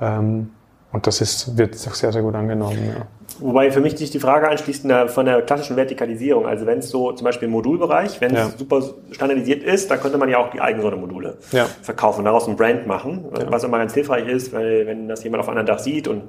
Ähm, 0.00 0.50
und 0.90 1.06
das 1.06 1.20
ist, 1.20 1.56
wird 1.56 1.74
auch 1.86 1.94
sehr, 1.94 2.12
sehr 2.12 2.22
gut 2.22 2.34
angenommen. 2.34 2.94
Ja. 2.96 3.06
Wobei 3.40 3.70
für 3.70 3.80
mich 3.80 3.96
sich 3.96 4.10
die 4.10 4.18
Frage 4.18 4.48
anschließt 4.48 4.86
von 5.08 5.26
der 5.26 5.42
klassischen 5.42 5.76
Vertikalisierung. 5.76 6.46
Also 6.46 6.66
wenn 6.66 6.78
es 6.78 6.88
so 6.88 7.12
zum 7.12 7.24
Beispiel 7.24 7.46
im 7.46 7.52
Modulbereich, 7.52 8.20
wenn 8.20 8.34
es 8.34 8.38
ja. 8.38 8.50
super 8.56 8.82
standardisiert 9.12 9.62
ist, 9.62 9.90
dann 9.90 10.00
könnte 10.00 10.18
man 10.18 10.28
ja 10.28 10.38
auch 10.38 10.50
die 10.50 10.60
Eigensonne-Module 10.60 11.36
ja. 11.52 11.66
verkaufen 11.82 12.20
und 12.20 12.24
daraus 12.24 12.48
ein 12.48 12.56
Brand 12.56 12.86
machen, 12.86 13.26
was 13.48 13.62
immer 13.62 13.78
ganz 13.78 13.94
hilfreich 13.94 14.26
ist, 14.26 14.52
weil 14.52 14.86
wenn 14.86 15.08
das 15.08 15.22
jemand 15.22 15.42
auf 15.42 15.48
einem 15.48 15.66
Dach 15.66 15.78
sieht 15.78 16.08
und 16.08 16.22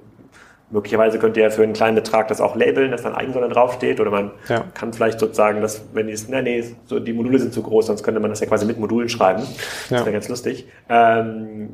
Möglicherweise 0.72 1.18
könnt 1.18 1.36
ihr 1.36 1.44
ja 1.44 1.50
für 1.50 1.64
einen 1.64 1.74
kleinen 1.74 1.96
Betrag 1.96 2.28
das 2.28 2.42
auch 2.42 2.56
labeln, 2.56 2.92
dass 2.92 3.02
dann 3.02 3.16
Eigensonne 3.16 3.50
draufsteht. 3.50 4.00
Oder 4.00 4.12
man 4.12 4.32
ja. 4.48 4.66
kann 4.74 4.94
vielleicht 4.94 5.20
sozusagen, 5.20 5.62
dass, 5.62 5.82
wenn 5.94 6.08
die, 6.08 6.16
na, 6.28 6.42
nee, 6.42 6.64
so, 6.86 7.00
die 7.00 7.14
Module 7.14 7.40
sind 7.40 7.54
zu 7.54 7.64
groß, 7.64 7.88
sonst 7.88 8.04
könnte 8.04 8.20
man 8.20 8.30
das 8.30 8.40
ja 8.40 8.48
quasi 8.48 8.66
mit 8.66 8.80
Modulen 8.80 9.10
schreiben. 9.10 9.42
Ja. 9.42 9.98
Das 9.98 10.02
wäre 10.02 10.14
ganz 10.14 10.30
lustig. 10.30 10.68
Ähm, 10.88 11.70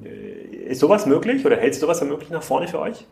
ist 0.65 0.79
sowas 0.79 1.05
möglich 1.05 1.45
oder 1.45 1.57
hältst 1.57 1.81
du 1.81 1.85
sowas 1.85 1.99
für 1.99 2.05
möglich 2.05 2.29
nach 2.29 2.43
vorne 2.43 2.67
für 2.67 2.79
euch? 2.79 3.05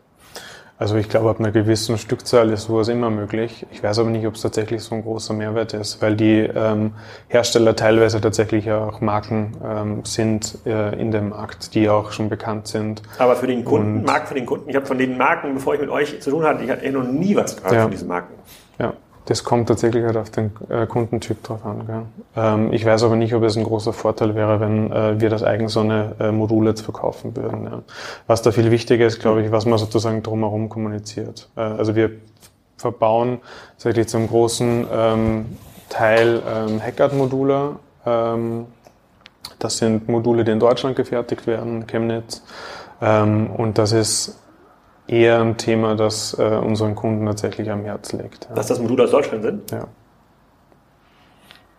Also 0.76 0.96
ich 0.96 1.08
glaube, 1.08 1.30
ab 1.30 1.38
einer 1.38 1.52
gewissen 1.52 1.98
Stückzahl 1.98 2.50
ist 2.50 2.64
sowas 2.64 2.88
immer 2.88 3.08
möglich. 3.08 3.64
Ich 3.70 3.82
weiß 3.82 4.00
aber 4.00 4.10
nicht, 4.10 4.26
ob 4.26 4.34
es 4.34 4.40
tatsächlich 4.40 4.82
so 4.82 4.96
ein 4.96 5.02
großer 5.02 5.32
Mehrwert 5.32 5.72
ist, 5.72 6.02
weil 6.02 6.16
die 6.16 6.40
ähm, 6.40 6.94
Hersteller 7.28 7.76
teilweise 7.76 8.20
tatsächlich 8.20 8.72
auch 8.72 9.00
Marken 9.00 9.56
ähm, 9.64 10.04
sind 10.04 10.58
äh, 10.66 11.00
in 11.00 11.12
dem 11.12 11.28
Markt, 11.28 11.76
die 11.76 11.88
auch 11.88 12.10
schon 12.10 12.28
bekannt 12.28 12.66
sind. 12.66 13.02
Aber 13.18 13.36
für 13.36 13.46
den 13.46 13.64
Kunden, 13.64 13.98
Und, 13.98 14.06
Marken 14.06 14.26
für 14.26 14.34
den 14.34 14.46
Kunden, 14.46 14.68
ich 14.68 14.74
habe 14.74 14.84
von 14.84 14.98
den 14.98 15.16
Marken, 15.16 15.54
bevor 15.54 15.74
ich 15.74 15.80
mit 15.80 15.90
euch 15.90 16.20
zu 16.20 16.30
tun 16.30 16.42
hatte, 16.42 16.64
ich 16.64 16.70
hatte 16.70 16.90
noch 16.90 17.04
nie 17.04 17.36
was 17.36 17.56
gehört 17.56 17.72
ja. 17.72 17.82
von 17.82 17.90
diesen 17.92 18.08
Marken. 18.08 18.34
Ja. 18.80 18.94
Das 19.26 19.42
kommt 19.42 19.68
tatsächlich 19.68 20.04
halt 20.04 20.16
auf 20.18 20.30
den 20.30 20.52
äh, 20.68 20.86
Kundentyp 20.86 21.42
drauf 21.42 21.64
an. 21.64 22.06
Ähm, 22.36 22.72
ich 22.72 22.84
weiß 22.84 23.04
aber 23.04 23.16
nicht, 23.16 23.34
ob 23.34 23.42
es 23.42 23.56
ein 23.56 23.64
großer 23.64 23.94
Vorteil 23.94 24.34
wäre, 24.34 24.60
wenn 24.60 24.92
äh, 24.92 25.20
wir 25.20 25.30
das 25.30 25.42
Eigensonne-Modul 25.42 26.66
äh, 26.66 26.70
jetzt 26.70 26.82
verkaufen 26.82 27.34
würden. 27.34 27.64
Ja. 27.64 27.82
Was 28.26 28.42
da 28.42 28.52
viel 28.52 28.70
wichtiger 28.70 29.06
ist, 29.06 29.20
glaube 29.20 29.42
ich, 29.42 29.50
was 29.50 29.64
man 29.64 29.78
sozusagen 29.78 30.22
drumherum 30.22 30.68
kommuniziert. 30.68 31.48
Äh, 31.56 31.60
also 31.60 31.96
wir 31.96 32.10
verbauen 32.76 33.38
tatsächlich 33.72 34.08
zum 34.08 34.28
großen 34.28 34.86
ähm, 34.92 35.58
Teil 35.88 36.42
ähm, 36.46 36.82
Hackard-Module. 36.82 37.76
Ähm, 38.04 38.66
das 39.58 39.78
sind 39.78 40.08
Module, 40.08 40.44
die 40.44 40.50
in 40.50 40.60
Deutschland 40.60 40.96
gefertigt 40.96 41.46
werden, 41.46 41.86
Chemnitz. 41.86 42.42
Ähm, 43.00 43.48
und 43.56 43.78
das 43.78 43.92
ist 43.92 44.38
eher 45.06 45.40
ein 45.40 45.56
Thema, 45.56 45.94
das 45.94 46.36
äh, 46.38 46.42
unseren 46.42 46.94
Kunden 46.94 47.26
tatsächlich 47.26 47.70
am 47.70 47.84
Herz 47.84 48.12
liegt. 48.12 48.46
Ja. 48.48 48.54
Dass 48.54 48.68
das 48.68 48.80
Module 48.80 49.04
aus 49.04 49.10
Deutschland 49.10 49.42
sind? 49.42 49.70
Ja. 49.70 49.88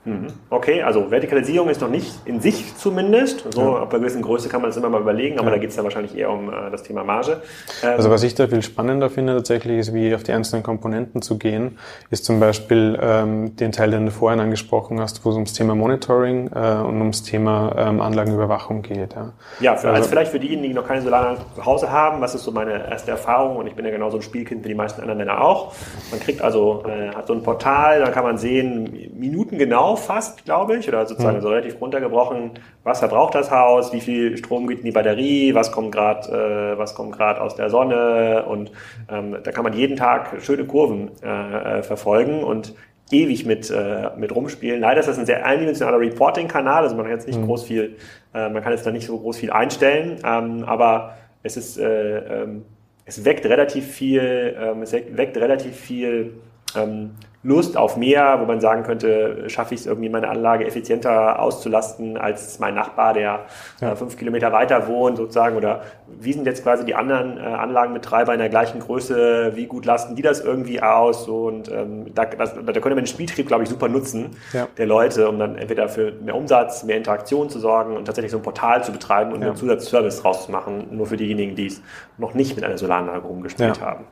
Mhm. 0.05 0.27
Okay, 0.51 0.83
also 0.83 1.09
Vertikalisierung 1.09 1.69
ist 1.69 1.81
noch 1.81 1.89
nicht 1.89 2.11
in 2.25 2.39
sich 2.39 2.75
zumindest. 2.77 3.51
So, 3.51 3.61
ja. 3.61 3.81
ab 3.81 3.91
einer 3.91 3.99
gewissen 3.99 4.21
Größe 4.21 4.49
kann 4.49 4.61
man 4.61 4.69
das 4.69 4.77
immer 4.77 4.89
mal 4.89 5.01
überlegen, 5.01 5.39
aber 5.39 5.47
ja. 5.47 5.55
da 5.55 5.59
geht 5.59 5.71
es 5.71 5.75
dann 5.75 5.83
wahrscheinlich 5.83 6.15
eher 6.15 6.29
um 6.29 6.49
äh, 6.49 6.69
das 6.71 6.83
Thema 6.83 7.03
Marge. 7.03 7.41
Ähm, 7.83 7.89
also 7.97 8.11
was 8.11 8.21
ich 8.21 8.35
da 8.35 8.47
viel 8.47 8.61
spannender 8.61 9.09
finde 9.09 9.33
tatsächlich 9.35 9.79
ist, 9.79 9.93
wie 9.95 10.13
auf 10.13 10.21
die 10.21 10.31
einzelnen 10.31 10.61
Komponenten 10.61 11.23
zu 11.23 11.39
gehen, 11.39 11.79
ist 12.11 12.23
zum 12.23 12.39
Beispiel 12.39 12.99
ähm, 13.01 13.55
den 13.55 13.71
Teil, 13.71 13.91
den 13.91 14.05
du 14.05 14.11
vorhin 14.11 14.39
angesprochen 14.39 15.01
hast, 15.01 15.25
wo 15.25 15.31
es 15.31 15.35
ums 15.35 15.53
Thema 15.53 15.73
Monitoring 15.73 16.51
äh, 16.53 16.75
und 16.83 16.99
ums 16.99 17.23
Thema 17.23 17.75
ähm, 17.75 17.99
Anlagenüberwachung 17.99 18.83
geht. 18.83 19.15
Ja, 19.15 19.33
ja 19.59 19.75
für, 19.75 19.87
also, 19.87 19.97
also 19.97 20.09
vielleicht 20.09 20.31
für 20.31 20.39
diejenigen, 20.39 20.69
die 20.69 20.73
noch 20.75 20.87
keine 20.87 21.01
Solaranlage 21.01 21.41
zu 21.55 21.65
Hause 21.65 21.91
haben, 21.91 22.21
was 22.21 22.35
ist 22.35 22.43
so 22.43 22.51
meine 22.51 22.89
erste 22.91 23.09
Erfahrung 23.09 23.57
und 23.57 23.65
ich 23.65 23.73
bin 23.73 23.85
ja 23.85 23.91
genau 23.91 24.11
so 24.11 24.17
ein 24.17 24.21
Spielkind 24.21 24.63
wie 24.63 24.69
die 24.69 24.75
meisten 24.75 25.01
anderen 25.01 25.17
Männer 25.17 25.41
auch. 25.41 25.73
Man 26.11 26.19
kriegt 26.19 26.43
also, 26.43 26.83
äh, 26.87 27.09
hat 27.09 27.25
so 27.25 27.33
ein 27.33 27.41
Portal, 27.41 28.01
da 28.01 28.11
kann 28.11 28.23
man 28.23 28.37
sehen, 28.37 29.09
Minuten 29.17 29.57
genau 29.57 29.94
fast, 29.95 30.45
glaube 30.45 30.77
ich, 30.77 30.87
oder 30.87 31.05
sozusagen 31.05 31.37
mhm. 31.37 31.41
so 31.41 31.49
relativ 31.49 31.79
runtergebrochen, 31.81 32.51
was 32.83 32.99
verbraucht 32.99 33.35
das 33.35 33.51
Haus, 33.51 33.93
wie 33.93 34.01
viel 34.01 34.37
Strom 34.37 34.67
geht 34.67 34.79
in 34.79 34.85
die 34.85 34.91
Batterie, 34.91 35.53
was 35.53 35.71
kommt 35.71 35.91
gerade 35.91 36.73
äh, 36.73 36.77
was 36.77 36.95
kommt 36.95 37.13
gerade 37.13 37.41
aus 37.41 37.55
der 37.55 37.69
Sonne 37.69 38.45
und 38.47 38.71
ähm, 39.09 39.37
da 39.43 39.51
kann 39.51 39.63
man 39.63 39.73
jeden 39.73 39.95
Tag 39.95 40.35
schöne 40.41 40.65
Kurven 40.65 41.11
äh, 41.23 41.79
äh, 41.79 41.83
verfolgen 41.83 42.43
und 42.43 42.73
ewig 43.11 43.45
mit, 43.45 43.69
äh, 43.69 44.09
mit 44.17 44.33
rumspielen. 44.33 44.81
Leider 44.81 44.99
ist 44.99 45.07
das 45.07 45.19
ein 45.19 45.25
sehr 45.25 45.45
eindimensionaler 45.45 45.99
Reporting-Kanal, 45.99 46.83
also 46.83 46.95
man 46.95 47.05
kann 47.05 47.13
jetzt 47.13 47.27
nicht 47.27 47.39
mhm. 47.39 47.45
groß 47.45 47.63
viel, 47.63 47.97
äh, 48.33 48.49
man 48.49 48.63
kann 48.63 48.71
jetzt 48.71 48.85
da 48.85 48.91
nicht 48.91 49.05
so 49.05 49.17
groß 49.19 49.37
viel 49.37 49.51
einstellen, 49.51 50.17
ähm, 50.25 50.63
aber 50.65 51.15
es 51.43 51.57
ist, 51.57 51.77
äh, 51.77 52.43
ähm, 52.43 52.65
es 53.05 53.23
weckt 53.23 53.45
relativ 53.45 53.85
viel, 53.85 54.55
ähm, 54.59 54.81
es 54.81 54.93
weckt 54.93 55.37
relativ 55.37 55.75
viel 55.75 56.33
ähm, 56.75 57.11
Lust 57.45 57.77
auf 57.77 57.95
mehr, 57.95 58.39
wo 58.41 58.45
man 58.45 58.59
sagen 58.59 58.81
könnte, 58.81 59.47
schaffe 59.51 59.75
ich 59.75 59.81
es 59.81 59.85
irgendwie, 59.85 60.09
meine 60.09 60.29
Anlage 60.29 60.65
effizienter 60.65 61.39
auszulasten 61.39 62.17
als 62.17 62.57
mein 62.57 62.73
Nachbar, 62.73 63.13
der 63.13 63.45
ja. 63.81 63.91
äh, 63.91 63.95
fünf 63.95 64.17
Kilometer 64.17 64.51
weiter 64.51 64.87
wohnt 64.87 65.17
sozusagen? 65.17 65.55
Oder 65.55 65.81
wie 66.07 66.33
sind 66.33 66.47
jetzt 66.47 66.63
quasi 66.63 66.85
die 66.85 66.95
anderen 66.95 67.37
äh, 67.37 67.41
Anlagenbetreiber 67.41 68.33
in 68.33 68.39
der 68.39 68.49
gleichen 68.49 68.79
Größe? 68.79 69.51
Wie 69.53 69.67
gut 69.67 69.85
lasten 69.85 70.15
die 70.15 70.23
das 70.23 70.41
irgendwie 70.41 70.81
aus? 70.81 71.25
So, 71.25 71.45
und 71.45 71.71
ähm, 71.71 72.15
da, 72.15 72.25
das, 72.25 72.55
da 72.55 72.71
könnte 72.73 72.89
man 72.89 72.97
den 72.97 73.07
Spieltrieb, 73.07 73.45
glaube 73.45 73.61
ich, 73.61 73.69
super 73.69 73.89
nutzen 73.89 74.31
ja. 74.51 74.67
der 74.79 74.87
Leute, 74.87 75.29
um 75.29 75.37
dann 75.37 75.55
entweder 75.55 75.87
für 75.87 76.13
mehr 76.13 76.35
Umsatz, 76.35 76.83
mehr 76.83 76.97
Interaktion 76.97 77.51
zu 77.51 77.59
sorgen 77.59 77.95
und 77.95 78.05
tatsächlich 78.05 78.31
so 78.31 78.37
ein 78.37 78.43
Portal 78.43 78.83
zu 78.83 78.91
betreiben 78.91 79.33
und 79.33 79.41
ja. 79.41 79.49
einen 79.49 79.55
Zusatzservice 79.55 80.19
draus 80.19 80.47
zu 80.47 80.51
machen, 80.51 80.87
nur 80.89 81.05
für 81.05 81.17
diejenigen, 81.17 81.55
die 81.55 81.67
es 81.67 81.83
noch 82.17 82.33
nicht 82.33 82.55
mit 82.55 82.65
einer 82.65 82.79
Solaranlage 82.79 83.27
rumgespielt 83.27 83.81
haben. 83.81 84.05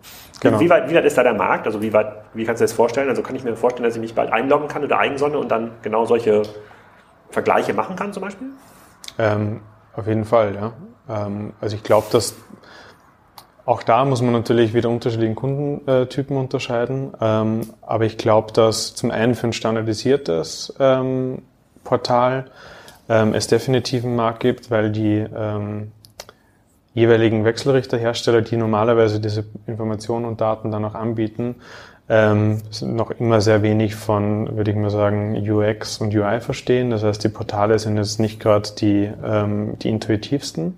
Genau. 0.44 0.60
Wie, 0.60 0.70
weit, 0.70 0.90
wie 0.90 0.96
weit 0.96 1.06
ist 1.06 1.18
da 1.18 1.24
der 1.24 1.34
Markt? 1.34 1.66
Also 1.66 1.82
wie, 1.82 1.94
weit, 1.94 2.08
wie 2.34 2.44
kannst 2.44 2.60
du 2.60 2.64
dir 2.64 2.68
das 2.68 2.74
vorstellen? 2.74 3.08
Also 3.08 3.22
kann 3.22 3.36
ich 3.36 3.46
mir 3.46 3.56
vorstellen, 3.56 3.86
dass 3.86 3.96
ich 3.96 4.02
mich 4.02 4.14
bald 4.14 4.32
einloggen 4.32 4.68
kann 4.68 4.84
oder 4.84 5.00
Eigensonne 5.00 5.38
und 5.38 5.50
dann 5.50 5.72
genau 5.82 6.06
solche 6.06 6.44
Vergleiche 7.30 7.74
machen 7.74 7.96
kann 7.96 8.12
zum 8.12 8.24
Beispiel? 8.24 8.48
Ähm, 9.18 9.62
auf 9.96 10.06
jeden 10.06 10.26
Fall, 10.26 10.54
ja. 10.54 10.74
Ähm, 11.10 11.54
also 11.62 11.78
ich 11.78 11.84
glaube, 11.84 12.08
dass 12.12 12.36
auch 13.66 13.84
da 13.84 14.04
muss 14.04 14.22
man 14.22 14.34
natürlich 14.34 14.74
wieder 14.74 14.90
unterschiedlichen 14.90 15.36
Kundentypen 15.36 16.36
unterscheiden. 16.36 17.14
Ähm, 17.22 17.62
aber 17.82 18.04
ich 18.04 18.18
glaube, 18.18 18.52
dass 18.52 18.96
zum 18.96 19.12
einen 19.12 19.36
für 19.36 19.48
ein 19.48 19.54
standardisiertes 19.54 20.74
ähm, 20.80 21.44
Portal 21.86 22.52
ähm, 23.08 23.34
es 23.34 23.48
definitiv 23.48 24.04
einen 24.04 24.18
Markt 24.18 24.42
gibt, 24.42 24.70
weil 24.70 24.92
die 24.92 25.26
ähm, 25.34 25.94
jeweiligen 26.94 27.46
Wechselrichterhersteller, 27.46 28.42
die 28.42 28.58
normalerweise 28.58 29.20
diese 29.20 29.46
Informationen 29.68 30.26
und 30.26 30.42
Daten 30.42 30.72
dann 30.72 30.86
auch 30.86 30.96
anbieten, 30.96 31.56
ähm, 32.10 32.62
noch 32.82 33.12
immer 33.12 33.42
sehr 33.42 33.64
wenig 33.64 33.96
von, 33.96 34.58
würde 34.58 34.72
ich 34.72 34.78
mal 34.78 34.90
sagen, 34.90 35.38
UX 35.50 36.00
und 36.00 36.14
UI 36.14 36.42
verstehen. 36.42 36.90
Das 36.90 37.04
heißt, 37.04 37.24
die 37.24 37.30
Portale 37.30 37.80
sind 37.80 37.98
jetzt 37.98 38.20
nicht 38.20 38.40
gerade 38.40 38.70
die, 38.78 39.10
ähm, 39.24 39.80
die 39.80 39.90
intuitivsten. 39.90 40.78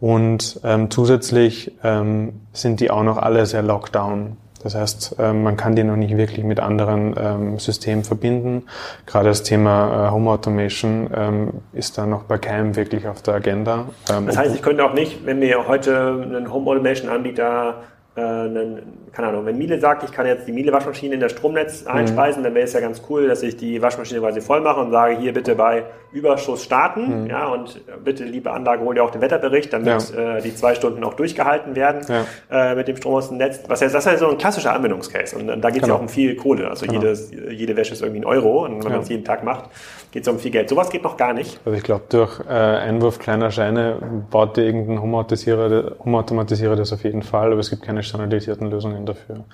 Und 0.00 0.60
ähm, 0.64 0.90
zusätzlich 0.90 1.72
ähm, 1.82 2.40
sind 2.52 2.80
die 2.80 2.90
auch 2.90 3.02
noch 3.02 3.16
alle 3.16 3.46
sehr 3.46 3.62
Lockdown. 3.62 4.36
Das 4.64 4.74
heißt, 4.74 5.16
ähm, 5.20 5.42
man 5.44 5.56
kann 5.56 5.76
die 5.76 5.84
noch 5.84 5.96
nicht 5.96 6.16
wirklich 6.16 6.44
mit 6.44 6.58
anderen 6.58 7.14
ähm, 7.16 7.58
Systemen 7.58 8.02
verbinden. 8.02 8.64
Gerade 9.06 9.28
das 9.28 9.44
Thema 9.44 10.08
äh, 10.08 10.10
Home 10.10 10.30
Automation 10.30 11.10
ähm, 11.14 11.50
ist 11.72 11.98
da 11.98 12.06
noch 12.06 12.24
bei 12.24 12.38
keinem 12.38 12.74
wirklich 12.74 13.06
auf 13.06 13.22
der 13.22 13.34
Agenda. 13.34 13.84
das 14.08 14.36
heißt, 14.36 14.54
ich 14.54 14.62
könnte 14.62 14.84
auch 14.84 14.94
nicht, 14.94 15.24
wenn 15.26 15.38
mir 15.38 15.68
heute 15.68 16.26
ein 16.34 16.52
Home 16.52 16.70
Automation 16.70 17.10
Anbieter 17.10 17.82
äh, 18.16 18.20
einen, 18.20 19.08
keine 19.12 19.28
Ahnung, 19.28 19.46
wenn 19.46 19.58
Miele 19.58 19.80
sagt, 19.80 20.04
ich 20.04 20.12
kann 20.12 20.26
jetzt 20.26 20.46
die 20.46 20.52
Miele-Waschmaschine 20.52 21.14
in 21.14 21.20
das 21.20 21.32
Stromnetz 21.32 21.84
mhm. 21.84 21.90
einspeisen, 21.90 22.42
mhm. 22.42 22.44
dann 22.44 22.54
wäre 22.54 22.64
es 22.64 22.72
ja 22.72 22.80
ganz 22.80 23.02
cool, 23.08 23.26
dass 23.26 23.42
ich 23.42 23.56
die 23.56 23.82
Waschmaschine 23.82 24.20
quasi 24.20 24.40
voll 24.40 24.60
mache 24.60 24.80
und 24.80 24.92
sage, 24.92 25.16
hier 25.18 25.32
bitte 25.32 25.54
bei 25.54 25.84
Überschuss 26.12 26.62
starten, 26.62 27.24
mhm. 27.24 27.26
ja, 27.26 27.48
und 27.48 27.80
bitte, 28.04 28.22
liebe 28.22 28.52
Anlage, 28.52 28.84
hol 28.84 28.94
dir 28.94 29.02
auch 29.02 29.10
den 29.10 29.20
Wetterbericht, 29.20 29.72
damit 29.72 30.12
ja. 30.12 30.36
äh, 30.36 30.42
die 30.42 30.54
zwei 30.54 30.76
Stunden 30.76 31.02
auch 31.02 31.14
durchgehalten 31.14 31.74
werden 31.74 32.02
ja. 32.08 32.70
äh, 32.70 32.76
mit 32.76 32.86
dem 32.86 32.96
Strom 32.96 33.14
aus 33.14 33.28
dem 33.28 33.38
Netz. 33.38 33.60
Was 33.66 33.82
heißt, 33.82 33.92
das 33.92 34.06
ist 34.06 34.12
ja 34.12 34.18
so 34.18 34.28
ein 34.28 34.38
klassischer 34.38 34.72
Anwendungscase 34.72 35.36
und, 35.36 35.50
und 35.50 35.60
da 35.60 35.70
geht 35.70 35.78
es 35.78 35.82
genau. 35.82 35.94
ja 35.94 35.98
auch 35.98 36.02
um 36.02 36.08
viel 36.08 36.36
Kohle. 36.36 36.68
Also 36.70 36.86
genau. 36.86 37.00
jedes, 37.00 37.32
jede 37.32 37.76
Wäsche 37.76 37.94
ist 37.94 38.02
irgendwie 38.02 38.20
ein 38.20 38.26
Euro 38.26 38.64
und 38.64 38.84
wenn 38.84 38.92
man 38.92 39.00
es 39.00 39.08
jeden 39.08 39.24
Tag 39.24 39.42
macht, 39.42 39.70
geht 40.12 40.22
es 40.22 40.28
um 40.28 40.38
viel 40.38 40.52
Geld. 40.52 40.68
Sowas 40.68 40.90
geht 40.90 41.02
noch 41.02 41.16
gar 41.16 41.32
nicht. 41.32 41.58
Also 41.64 41.76
ich 41.76 41.82
glaube, 41.82 42.04
durch 42.08 42.38
äh, 42.48 42.52
Einwurf 42.52 43.18
kleiner 43.18 43.50
Scheine 43.50 43.96
baut 44.30 44.56
dir 44.56 44.62
irgendein 44.62 45.02
Home-Automatisierer 45.02 46.70
Home 46.70 46.76
das 46.76 46.92
auf 46.92 47.02
jeden 47.02 47.22
Fall, 47.22 47.50
aber 47.50 47.60
es 47.60 47.70
gibt 47.70 47.82
keine 47.82 48.03
standardisierten 48.04 48.70
Lösungen 48.70 49.06
dafür. 49.06 49.44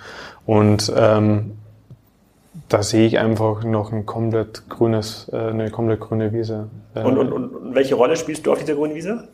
Und 0.46 0.92
ähm, 0.96 1.53
da 2.68 2.82
sehe 2.82 3.07
ich 3.07 3.18
einfach 3.18 3.64
noch 3.64 3.92
ein 3.92 4.07
komplett 4.07 4.68
grünes, 4.68 5.30
äh, 5.32 5.36
eine 5.36 5.70
komplett 5.70 6.01
grüne 6.01 6.32
Wiese. 6.32 6.68
Äh, 6.94 7.03
und, 7.03 7.18
und, 7.18 7.32
und 7.32 7.74
welche 7.74 7.94
Rolle 7.94 8.16
spielst 8.16 8.46
du 8.46 8.53
auf 8.53 8.59
dieser 8.59 8.74
grünen 8.74 8.94
Wiese? 8.94 9.28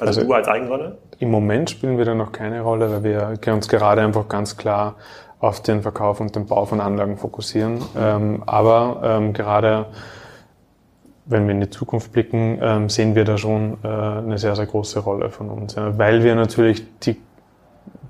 Also, 0.00 0.20
also, 0.20 0.24
du 0.24 0.32
als 0.32 0.48
Eigenrolle? 0.48 0.98
Im 1.18 1.30
Moment 1.30 1.70
spielen 1.70 1.98
wir 1.98 2.04
da 2.04 2.14
noch 2.14 2.32
keine 2.32 2.62
Rolle, 2.62 2.90
weil 2.90 3.04
wir 3.04 3.54
uns 3.54 3.68
gerade 3.68 4.00
einfach 4.00 4.28
ganz 4.28 4.56
klar 4.56 4.96
auf 5.38 5.60
den 5.60 5.82
Verkauf 5.82 6.20
und 6.20 6.34
den 6.34 6.46
Bau 6.46 6.64
von 6.64 6.80
Anlagen 6.80 7.18
fokussieren. 7.18 7.82
Ähm, 7.96 8.42
aber 8.46 9.00
ähm, 9.04 9.32
gerade 9.32 9.86
wenn 11.24 11.46
wir 11.46 11.54
in 11.54 11.60
die 11.60 11.70
Zukunft 11.70 12.12
blicken, 12.12 12.58
ähm, 12.60 12.88
sehen 12.88 13.14
wir 13.14 13.24
da 13.24 13.38
schon 13.38 13.78
äh, 13.82 13.88
eine 13.88 14.38
sehr, 14.38 14.56
sehr 14.56 14.66
große 14.66 15.00
Rolle 15.00 15.30
von 15.30 15.50
uns, 15.50 15.74
ja, 15.74 15.96
weil 15.98 16.24
wir 16.24 16.34
natürlich 16.34 16.84
die, 17.00 17.16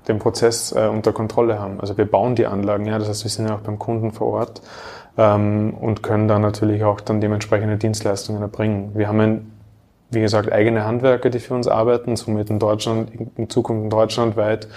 den 0.07 0.19
Prozess 0.19 0.71
äh, 0.71 0.87
unter 0.87 1.13
Kontrolle 1.13 1.59
haben. 1.59 1.79
Also 1.79 1.97
wir 1.97 2.05
bauen 2.05 2.35
die 2.35 2.45
Anlagen, 2.45 2.85
ja, 2.85 2.99
das 2.99 3.09
heißt, 3.09 3.23
wir 3.23 3.31
sind 3.31 3.47
ja 3.47 3.55
auch 3.55 3.61
beim 3.61 3.79
Kunden 3.79 4.11
vor 4.11 4.27
Ort 4.27 4.61
ähm, 5.17 5.73
und 5.79 6.03
können 6.03 6.27
da 6.27 6.39
natürlich 6.39 6.83
auch 6.83 7.01
dann 7.01 7.21
dementsprechende 7.21 7.77
Dienstleistungen 7.77 8.41
erbringen. 8.41 8.91
Wir 8.93 9.07
haben 9.07 9.19
ein, 9.19 9.51
wie 10.11 10.21
gesagt, 10.21 10.51
eigene 10.51 10.85
Handwerker, 10.85 11.29
die 11.29 11.39
für 11.39 11.53
uns 11.53 11.67
arbeiten, 11.67 12.15
somit 12.15 12.49
in 12.49 12.59
Deutschland, 12.59 13.11
in 13.35 13.49
Zukunft 13.49 13.83
in 13.83 13.89
Deutschland 13.89 14.35
weit 14.37 14.67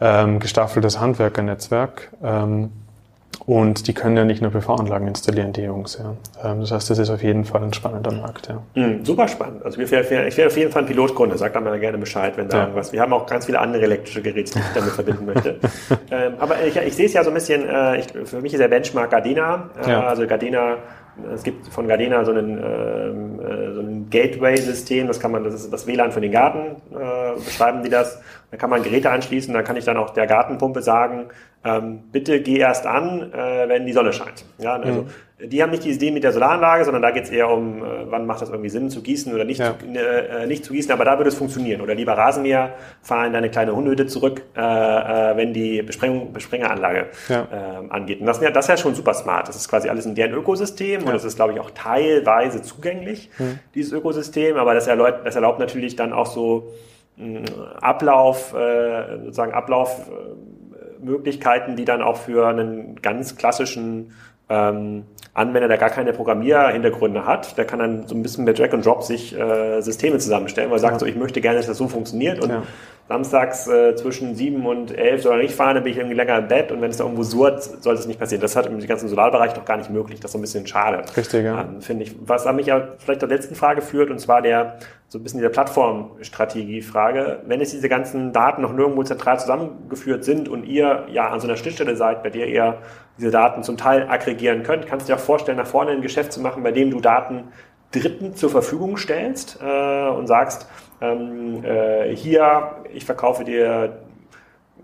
ähm, 0.00 0.40
gestaffeltes 0.40 1.00
Handwerkernetzwerk. 1.00 2.10
Ähm, 2.22 2.70
und 3.46 3.86
die 3.86 3.94
können 3.94 4.16
ja 4.16 4.24
nicht 4.24 4.42
nur 4.42 4.50
PV-Anlagen 4.50 5.08
installieren, 5.08 5.52
die 5.52 5.62
Jungs. 5.62 5.98
Ja. 5.98 6.50
Ähm, 6.50 6.60
das 6.60 6.72
heißt, 6.72 6.90
das 6.90 6.98
ist 6.98 7.10
auf 7.10 7.22
jeden 7.22 7.44
Fall 7.44 7.62
ein 7.62 7.72
spannender 7.72 8.12
Markt. 8.12 8.48
Ja. 8.48 8.62
Mhm, 8.74 9.04
super 9.04 9.28
spannend. 9.28 9.64
Also 9.64 9.80
ich 9.80 9.90
wäre 9.90 10.46
auf 10.46 10.56
jeden 10.56 10.72
Fall 10.72 10.82
ein 10.82 10.86
Pilotkunde. 10.86 11.36
Sagt 11.36 11.56
dann 11.56 11.64
mal 11.64 11.78
gerne 11.78 11.98
Bescheid, 11.98 12.36
wenn 12.36 12.48
da 12.48 12.56
ja. 12.56 12.62
irgendwas. 12.64 12.92
Wir 12.92 13.00
haben 13.00 13.12
auch 13.12 13.26
ganz 13.26 13.46
viele 13.46 13.58
andere 13.58 13.82
elektrische 13.82 14.22
Geräte, 14.22 14.54
die 14.54 14.58
ich 14.58 14.74
damit 14.74 14.90
verbinden 14.90 15.26
möchte. 15.26 15.58
ähm, 16.10 16.34
aber 16.38 16.64
ich, 16.64 16.76
ich, 16.76 16.94
sehe 16.94 17.06
es 17.06 17.12
ja 17.12 17.22
so 17.22 17.30
ein 17.30 17.34
bisschen. 17.34 17.68
Äh, 17.68 18.00
ich, 18.00 18.06
für 18.24 18.40
mich 18.40 18.52
ist 18.52 18.60
der 18.60 18.68
Benchmark 18.68 19.10
Gardena. 19.10 19.70
Äh, 19.84 19.90
ja. 19.90 20.06
Also 20.06 20.26
Gardena 20.26 20.78
es 21.32 21.42
gibt 21.44 21.68
von 21.68 21.86
Gardena 21.86 22.24
so 22.24 22.32
ein, 22.32 22.38
ähm, 22.38 23.40
äh, 23.40 23.72
so 23.72 23.80
ein 23.80 24.10
Gateway-System, 24.10 25.06
das 25.06 25.20
kann 25.20 25.30
man, 25.30 25.44
das 25.44 25.54
ist 25.54 25.72
das 25.72 25.86
WLAN 25.86 26.10
für 26.10 26.20
den 26.20 26.32
Garten, 26.32 26.76
äh, 26.92 27.38
beschreiben 27.38 27.82
die 27.82 27.90
das. 27.90 28.20
Da 28.54 28.58
kann 28.58 28.70
man 28.70 28.84
Geräte 28.84 29.10
anschließen, 29.10 29.52
da 29.52 29.62
kann 29.62 29.76
ich 29.76 29.84
dann 29.84 29.96
auch 29.96 30.10
der 30.10 30.28
Gartenpumpe 30.28 30.80
sagen, 30.80 31.26
ähm, 31.64 32.04
bitte 32.12 32.40
geh 32.40 32.58
erst 32.58 32.86
an, 32.86 33.32
äh, 33.32 33.68
wenn 33.68 33.84
die 33.84 33.92
Sonne 33.92 34.12
scheint. 34.12 34.44
Ja, 34.58 34.74
also 34.74 35.02
mhm 35.02 35.08
die 35.46 35.62
haben 35.62 35.70
nicht 35.70 35.84
die 35.84 35.90
Idee 35.90 36.10
mit 36.10 36.22
der 36.22 36.32
Solaranlage, 36.32 36.84
sondern 36.84 37.02
da 37.02 37.10
geht 37.10 37.24
es 37.24 37.30
eher 37.30 37.50
um, 37.50 37.82
äh, 37.82 37.86
wann 38.06 38.26
macht 38.26 38.42
das 38.42 38.50
irgendwie 38.50 38.68
Sinn 38.68 38.88
zu 38.88 39.02
gießen 39.02 39.34
oder 39.34 39.44
nicht, 39.44 39.58
ja. 39.58 39.74
zu, 39.78 39.86
äh, 39.86 40.46
nicht 40.46 40.64
zu 40.64 40.72
gießen, 40.72 40.92
aber 40.92 41.04
da 41.04 41.18
würde 41.18 41.28
es 41.28 41.34
funktionieren. 41.34 41.80
Oder 41.80 41.94
lieber 41.94 42.12
Rasenmäher, 42.16 42.74
fahr 43.02 43.26
in 43.26 43.32
deine 43.32 43.50
kleine 43.50 43.74
Hundehütte 43.74 44.06
zurück, 44.06 44.42
äh, 44.56 44.60
äh, 44.60 45.36
wenn 45.36 45.52
die 45.52 45.82
Besprengung, 45.82 46.32
Besprengeranlage 46.32 47.06
ja. 47.28 47.48
äh, 47.50 47.90
angeht. 47.90 48.20
Und 48.20 48.26
das, 48.26 48.40
das 48.40 48.64
ist 48.64 48.68
ja 48.68 48.76
schon 48.76 48.94
super 48.94 49.14
smart. 49.14 49.48
Das 49.48 49.56
ist 49.56 49.68
quasi 49.68 49.88
alles 49.88 50.06
in 50.06 50.14
deren 50.14 50.34
Ökosystem 50.34 51.00
ja. 51.00 51.06
und 51.06 51.12
das 51.12 51.24
ist, 51.24 51.36
glaube 51.36 51.52
ich, 51.52 51.60
auch 51.60 51.70
teilweise 51.72 52.62
zugänglich, 52.62 53.30
mhm. 53.38 53.58
dieses 53.74 53.92
Ökosystem, 53.92 54.56
aber 54.56 54.74
das 54.74 54.86
erlaubt, 54.86 55.20
das 55.24 55.34
erlaubt 55.34 55.58
natürlich 55.58 55.96
dann 55.96 56.12
auch 56.12 56.26
so 56.26 56.72
Ablauf, 57.80 58.54
äh, 58.54 59.18
sozusagen 59.18 59.52
Ablaufmöglichkeiten, 59.52 61.76
die 61.76 61.84
dann 61.84 62.02
auch 62.02 62.16
für 62.16 62.48
einen 62.48 63.00
ganz 63.02 63.36
klassischen 63.36 64.12
ähm, 64.48 65.04
Anwender, 65.32 65.68
der 65.68 65.78
gar 65.78 65.90
keine 65.90 66.12
Programmierhintergründe 66.12 67.26
hat, 67.26 67.58
der 67.58 67.64
kann 67.64 67.78
dann 67.78 68.06
so 68.06 68.14
ein 68.14 68.22
bisschen 68.22 68.44
mit 68.44 68.58
Drag 68.58 68.72
and 68.72 68.86
Drop 68.86 69.02
sich 69.02 69.36
äh, 69.36 69.80
Systeme 69.80 70.18
zusammenstellen, 70.18 70.70
weil 70.70 70.76
er 70.76 70.80
sagt 70.80 70.94
ja. 70.94 70.98
so, 71.00 71.06
ich 71.06 71.16
möchte 71.16 71.40
gerne, 71.40 71.56
dass 71.56 71.66
das 71.66 71.78
so 71.78 71.88
funktioniert 71.88 72.40
und 72.40 72.50
ja. 72.50 72.62
Samstags 73.08 73.68
äh, 73.68 73.94
zwischen 73.96 74.34
sieben 74.34 74.64
und 74.66 74.96
elf 74.96 75.22
soll 75.22 75.36
er 75.36 75.42
nicht 75.42 75.54
fahren, 75.54 75.74
dann 75.74 75.84
bin 75.84 75.92
ich 75.92 75.98
irgendwie 75.98 76.16
länger 76.16 76.38
im 76.38 76.48
Bett 76.48 76.72
und 76.72 76.80
wenn 76.80 76.90
es 76.90 76.96
da 76.96 77.04
irgendwo 77.04 77.22
surrt, 77.22 77.62
soll 77.62 77.94
das 77.96 78.06
nicht 78.06 78.18
passieren. 78.18 78.40
Das 78.40 78.56
hat 78.56 78.66
im 78.66 78.78
ganzen 78.86 79.08
Solarbereich 79.08 79.52
doch 79.52 79.64
gar 79.64 79.76
nicht 79.76 79.90
möglich. 79.90 80.20
Das 80.20 80.30
ist 80.30 80.32
so 80.32 80.38
ein 80.38 80.40
bisschen 80.40 80.66
schade. 80.66 81.02
Richtig, 81.14 81.44
ja. 81.44 81.60
Ähm, 81.62 81.82
Finde 81.82 82.04
ich. 82.04 82.16
Was 82.24 82.46
an 82.46 82.56
mich 82.56 82.66
ja 82.66 82.88
vielleicht 82.98 83.20
zur 83.20 83.28
letzten 83.28 83.54
Frage 83.54 83.82
führt, 83.82 84.10
und 84.10 84.18
zwar 84.18 84.40
der, 84.40 84.78
so 85.08 85.18
ein 85.18 85.22
bisschen 85.22 85.38
dieser 85.38 85.50
Plattformstrategie-Frage. 85.50 87.40
Wenn 87.46 87.60
jetzt 87.60 87.74
diese 87.74 87.90
ganzen 87.90 88.32
Daten 88.32 88.62
noch 88.62 88.72
nirgendwo 88.72 89.02
zentral 89.02 89.38
zusammengeführt 89.38 90.24
sind 90.24 90.48
und 90.48 90.64
ihr 90.64 91.06
ja 91.10 91.28
an 91.28 91.40
so 91.40 91.46
einer 91.46 91.56
Schnittstelle 91.56 91.96
seid, 91.96 92.22
bei 92.22 92.30
der 92.30 92.48
ihr 92.48 92.78
diese 93.18 93.30
Daten 93.30 93.62
zum 93.62 93.76
Teil 93.76 94.08
aggregieren 94.08 94.62
könnt, 94.62 94.86
kannst 94.86 95.08
du 95.08 95.12
dir 95.12 95.18
auch 95.18 95.22
vorstellen, 95.22 95.58
nach 95.58 95.66
vorne 95.66 95.90
ein 95.90 96.00
Geschäft 96.00 96.32
zu 96.32 96.40
machen, 96.40 96.62
bei 96.62 96.72
dem 96.72 96.90
du 96.90 97.00
Daten 97.00 97.44
Dritten 97.94 98.34
zur 98.34 98.50
Verfügung 98.50 98.96
stellst 98.96 99.58
äh, 99.62 100.08
und 100.08 100.26
sagst, 100.26 100.66
ähm, 101.00 101.64
äh, 101.64 102.14
hier, 102.14 102.76
ich 102.92 103.04
verkaufe 103.04 103.44
dir 103.44 103.98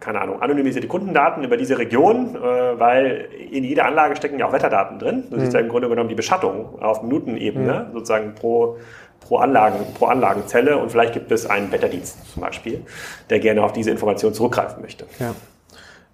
keine 0.00 0.20
Ahnung, 0.20 0.42
anonymisierte 0.42 0.88
Kundendaten 0.88 1.44
über 1.44 1.56
diese 1.56 1.78
Region, 1.78 2.34
äh, 2.34 2.38
weil 2.38 3.28
in 3.50 3.64
jeder 3.64 3.84
Anlage 3.84 4.16
stecken 4.16 4.38
ja 4.38 4.46
auch 4.46 4.52
Wetterdaten 4.52 4.98
drin. 4.98 5.24
Du 5.30 5.36
mhm. 5.36 5.40
siehst 5.40 5.52
ja 5.52 5.60
im 5.60 5.68
Grunde 5.68 5.88
genommen 5.88 6.08
die 6.08 6.14
Beschattung 6.14 6.82
auf 6.82 7.02
Minutenebene, 7.02 7.88
mhm. 7.88 7.92
sozusagen 7.92 8.34
pro, 8.34 8.78
pro, 9.20 9.36
Anlagen, 9.36 9.78
pro 9.94 10.06
Anlagenzelle 10.06 10.78
und 10.78 10.90
vielleicht 10.90 11.12
gibt 11.12 11.30
es 11.30 11.46
einen 11.46 11.70
Wetterdienst 11.70 12.32
zum 12.32 12.42
Beispiel, 12.42 12.84
der 13.28 13.38
gerne 13.40 13.62
auf 13.62 13.72
diese 13.72 13.90
Information 13.90 14.34
zurückgreifen 14.34 14.80
möchte. 14.82 15.06
Ja. 15.18 15.34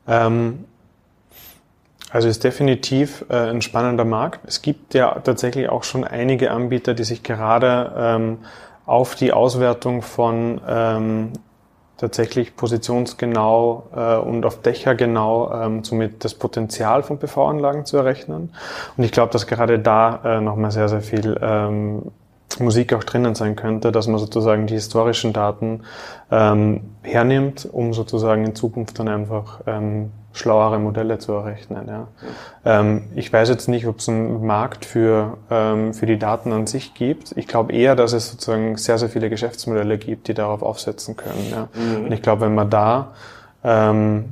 Ähm, 0.08 0.64
also 2.10 2.28
ist 2.28 2.44
definitiv 2.44 3.24
äh, 3.28 3.50
ein 3.50 3.62
spannender 3.62 4.04
Markt. 4.04 4.40
Es 4.46 4.62
gibt 4.62 4.94
ja 4.94 5.20
tatsächlich 5.20 5.68
auch 5.68 5.84
schon 5.84 6.04
einige 6.04 6.50
Anbieter, 6.50 6.94
die 6.94 7.04
sich 7.04 7.22
gerade 7.22 7.92
ähm, 7.96 8.38
auf 8.86 9.16
die 9.16 9.32
Auswertung 9.32 10.02
von 10.02 10.60
ähm, 10.66 11.32
tatsächlich 11.96 12.56
positionsgenau 12.56 13.84
äh, 13.94 14.16
und 14.16 14.44
auf 14.44 14.62
Dächer 14.62 14.94
genau 14.94 15.52
ähm, 15.52 15.82
somit 15.82 16.24
das 16.24 16.34
Potenzial 16.34 17.02
von 17.02 17.18
PV-Anlagen 17.18 17.84
zu 17.84 17.96
errechnen. 17.96 18.54
Und 18.96 19.04
ich 19.04 19.12
glaube, 19.12 19.32
dass 19.32 19.46
gerade 19.46 19.78
da 19.78 20.20
äh, 20.24 20.40
nochmal 20.40 20.70
sehr, 20.70 20.88
sehr 20.88 21.00
viel 21.00 21.38
ähm, 21.40 22.12
Musik 22.58 22.92
auch 22.94 23.04
drinnen 23.04 23.34
sein 23.34 23.56
könnte, 23.56 23.92
dass 23.92 24.06
man 24.06 24.18
sozusagen 24.18 24.66
die 24.66 24.74
historischen 24.74 25.32
Daten 25.32 25.82
ähm, 26.30 26.82
hernimmt, 27.02 27.68
um 27.70 27.92
sozusagen 27.92 28.44
in 28.44 28.54
Zukunft 28.54 28.98
dann 28.98 29.08
einfach 29.08 29.60
ähm, 29.66 30.10
schlauere 30.36 30.78
Modelle 30.78 31.18
zu 31.18 31.32
errechnen. 31.32 31.88
Ja. 31.88 32.08
Ähm, 32.64 33.04
ich 33.14 33.32
weiß 33.32 33.48
jetzt 33.48 33.68
nicht, 33.68 33.86
ob 33.86 33.98
es 33.98 34.08
einen 34.08 34.44
Markt 34.46 34.84
für, 34.84 35.38
ähm, 35.50 35.94
für 35.94 36.06
die 36.06 36.18
Daten 36.18 36.52
an 36.52 36.66
sich 36.66 36.94
gibt. 36.94 37.32
Ich 37.36 37.48
glaube 37.48 37.72
eher, 37.72 37.96
dass 37.96 38.12
es 38.12 38.30
sozusagen 38.30 38.76
sehr, 38.76 38.98
sehr 38.98 39.08
viele 39.08 39.30
Geschäftsmodelle 39.30 39.98
gibt, 39.98 40.28
die 40.28 40.34
darauf 40.34 40.62
aufsetzen 40.62 41.16
können. 41.16 41.50
Ja. 41.50 41.68
Mhm. 41.74 42.04
Und 42.04 42.12
ich 42.12 42.22
glaube, 42.22 42.42
wenn 42.42 42.54
man 42.54 42.70
da 42.70 43.12
ähm, 43.64 44.26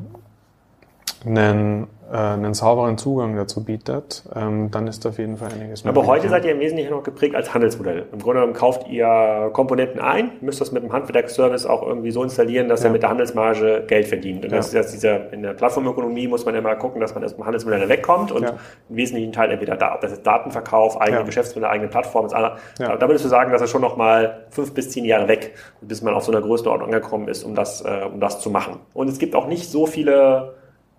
einen 1.24 1.86
einen 2.16 2.54
sauberen 2.54 2.96
Zugang 2.96 3.34
dazu 3.34 3.64
bietet, 3.64 4.22
ähm, 4.34 4.70
dann 4.70 4.86
ist 4.86 5.04
auf 5.04 5.18
jeden 5.18 5.36
Fall 5.36 5.48
einiges 5.48 5.84
möglich. 5.84 6.02
Aber 6.02 6.06
heute 6.06 6.28
seid 6.28 6.44
ihr 6.44 6.52
im 6.52 6.60
Wesentlichen 6.60 6.90
noch 6.90 7.02
geprägt 7.02 7.34
als 7.34 7.52
Handelsmodell. 7.52 8.06
Im 8.12 8.20
Grunde 8.20 8.40
genommen 8.40 8.52
kauft 8.52 8.88
ihr 8.88 9.50
Komponenten 9.52 10.00
ein, 10.00 10.30
müsst 10.40 10.60
das 10.60 10.70
mit 10.70 10.84
dem 10.84 10.92
Handwerksservice 10.92 11.66
auch 11.66 11.82
irgendwie 11.82 12.12
so 12.12 12.22
installieren, 12.22 12.68
dass 12.68 12.82
ja. 12.82 12.88
er 12.88 12.92
mit 12.92 13.02
der 13.02 13.10
Handelsmarge 13.10 13.84
Geld 13.88 14.06
verdient. 14.06 14.44
Und 14.44 14.52
ja. 14.52 14.58
das 14.58 14.68
ist 14.68 14.74
jetzt 14.74 14.94
dieser, 14.94 15.32
in 15.32 15.42
der 15.42 15.54
Plattformökonomie 15.54 16.28
muss 16.28 16.44
man 16.44 16.54
immer 16.54 16.76
gucken, 16.76 17.00
dass 17.00 17.14
man 17.14 17.24
aus 17.24 17.34
dem 17.34 17.44
Handelsmodell 17.44 17.88
wegkommt 17.88 18.30
und 18.30 18.44
ja. 18.44 18.50
im 18.88 18.96
wesentlichen 18.96 19.32
Teil 19.32 19.50
entweder 19.50 19.74
da, 19.76 19.94
ob 19.94 20.00
das 20.00 20.12
jetzt 20.12 20.24
Datenverkauf, 20.24 21.00
eigene 21.00 21.24
Geschäftsmodell, 21.24 21.68
eigene 21.68 21.88
Plattform 21.88 22.26
ist. 22.26 22.32
Da, 22.32 22.56
da 22.78 23.08
würdest 23.08 23.24
du 23.24 23.28
sagen, 23.28 23.50
dass 23.50 23.60
er 23.60 23.66
schon 23.66 23.82
noch 23.82 23.96
mal 23.96 24.46
fünf 24.50 24.72
bis 24.72 24.90
zehn 24.90 25.04
Jahre 25.04 25.26
weg, 25.26 25.54
bis 25.80 26.00
man 26.02 26.14
auf 26.14 26.24
so 26.24 26.30
einer 26.30 26.42
Größenordnung 26.42 26.94
angekommen 26.94 27.26
ist, 27.26 27.42
um 27.42 27.54
das, 27.54 27.80
äh, 27.80 28.04
um 28.12 28.20
das 28.20 28.40
zu 28.40 28.50
machen. 28.50 28.80
Und 28.92 29.08
es 29.08 29.18
gibt 29.18 29.34
auch 29.34 29.48
nicht 29.48 29.68
so 29.68 29.86
viele 29.86 30.54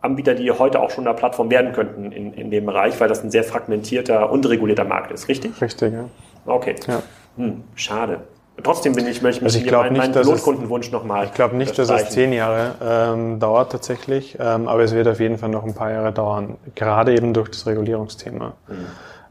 Anbieter, 0.06 0.36
die 0.36 0.50
heute 0.52 0.80
auch 0.80 0.92
schon 0.92 1.06
eine 1.06 1.16
Plattform 1.16 1.50
werden 1.50 1.74
könnten 1.74 2.12
in, 2.12 2.34
in 2.34 2.52
dem 2.52 2.66
Bereich, 2.66 3.00
weil 3.00 3.10
das 3.10 3.24
ein 3.24 3.32
sehr 3.32 3.44
fragmentierter, 3.44 4.32
unregulierter 4.32 4.86
Markt 4.86 5.12
ist, 5.12 5.28
richtig? 5.28 5.60
Richtig, 5.62 5.94
ja. 5.94 6.06
Okay. 6.46 6.76
Ja. 6.88 7.02
Hm, 7.38 7.64
schade. 7.76 8.22
Trotzdem 8.64 8.94
bin 8.94 9.06
ich, 9.08 9.22
möchte 9.22 9.44
also 9.44 9.60
ich 9.60 9.70
meinen, 9.70 9.98
meinen 9.98 10.14
Pilotkundenwunsch 10.14 10.90
nochmal. 10.92 11.26
Ich 11.26 11.34
glaube 11.34 11.58
nicht, 11.58 11.78
dass 11.78 11.90
es 11.90 12.10
zehn 12.12 12.32
Jahre 12.32 12.76
ähm, 12.82 13.40
dauert 13.40 13.74
tatsächlich, 13.74 14.38
ähm, 14.40 14.70
aber 14.70 14.84
es 14.84 14.94
wird 14.94 15.10
auf 15.10 15.20
jeden 15.20 15.38
Fall 15.38 15.50
noch 15.50 15.66
ein 15.66 15.74
paar 15.74 15.92
Jahre 15.92 16.14
dauern, 16.14 16.56
gerade 16.74 17.14
eben 17.14 17.34
durch 17.34 17.50
das 17.50 17.68
Regulierungsthema. 17.68 18.54
Mhm. 18.68 18.86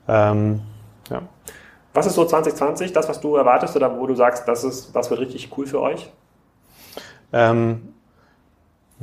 Ähm, 0.09 0.61
ja. 1.11 1.22
Was 1.95 2.07
ist 2.07 2.16
so 2.16 2.25
2020, 2.27 2.93
das, 2.93 3.09
was 3.09 3.20
du 3.20 3.37
erwartest 3.37 3.75
oder 3.77 3.99
wo 3.99 4.07
du 4.07 4.14
sagst, 4.14 4.47
das 4.47 4.62
ist, 4.62 4.95
das 4.95 5.09
wird 5.09 5.20
richtig 5.20 5.51
cool 5.57 5.66
für 5.66 5.81
euch? 5.81 6.11
Ähm, 7.33 7.94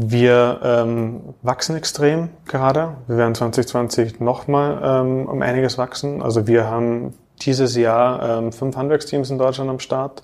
wir 0.03 0.59
ähm, 0.63 1.21
wachsen 1.43 1.75
extrem 1.75 2.29
gerade. 2.45 2.95
Wir 3.07 3.17
werden 3.17 3.35
2020 3.35 4.19
nochmal 4.19 4.79
ähm, 4.83 5.27
um 5.27 5.41
einiges 5.41 5.77
wachsen. 5.77 6.23
Also 6.23 6.47
wir 6.47 6.67
haben 6.67 7.13
dieses 7.41 7.75
Jahr 7.75 8.39
ähm, 8.39 8.51
fünf 8.51 8.75
Handwerksteams 8.75 9.29
in 9.29 9.37
Deutschland 9.37 9.69
am 9.69 9.79
Start 9.79 10.23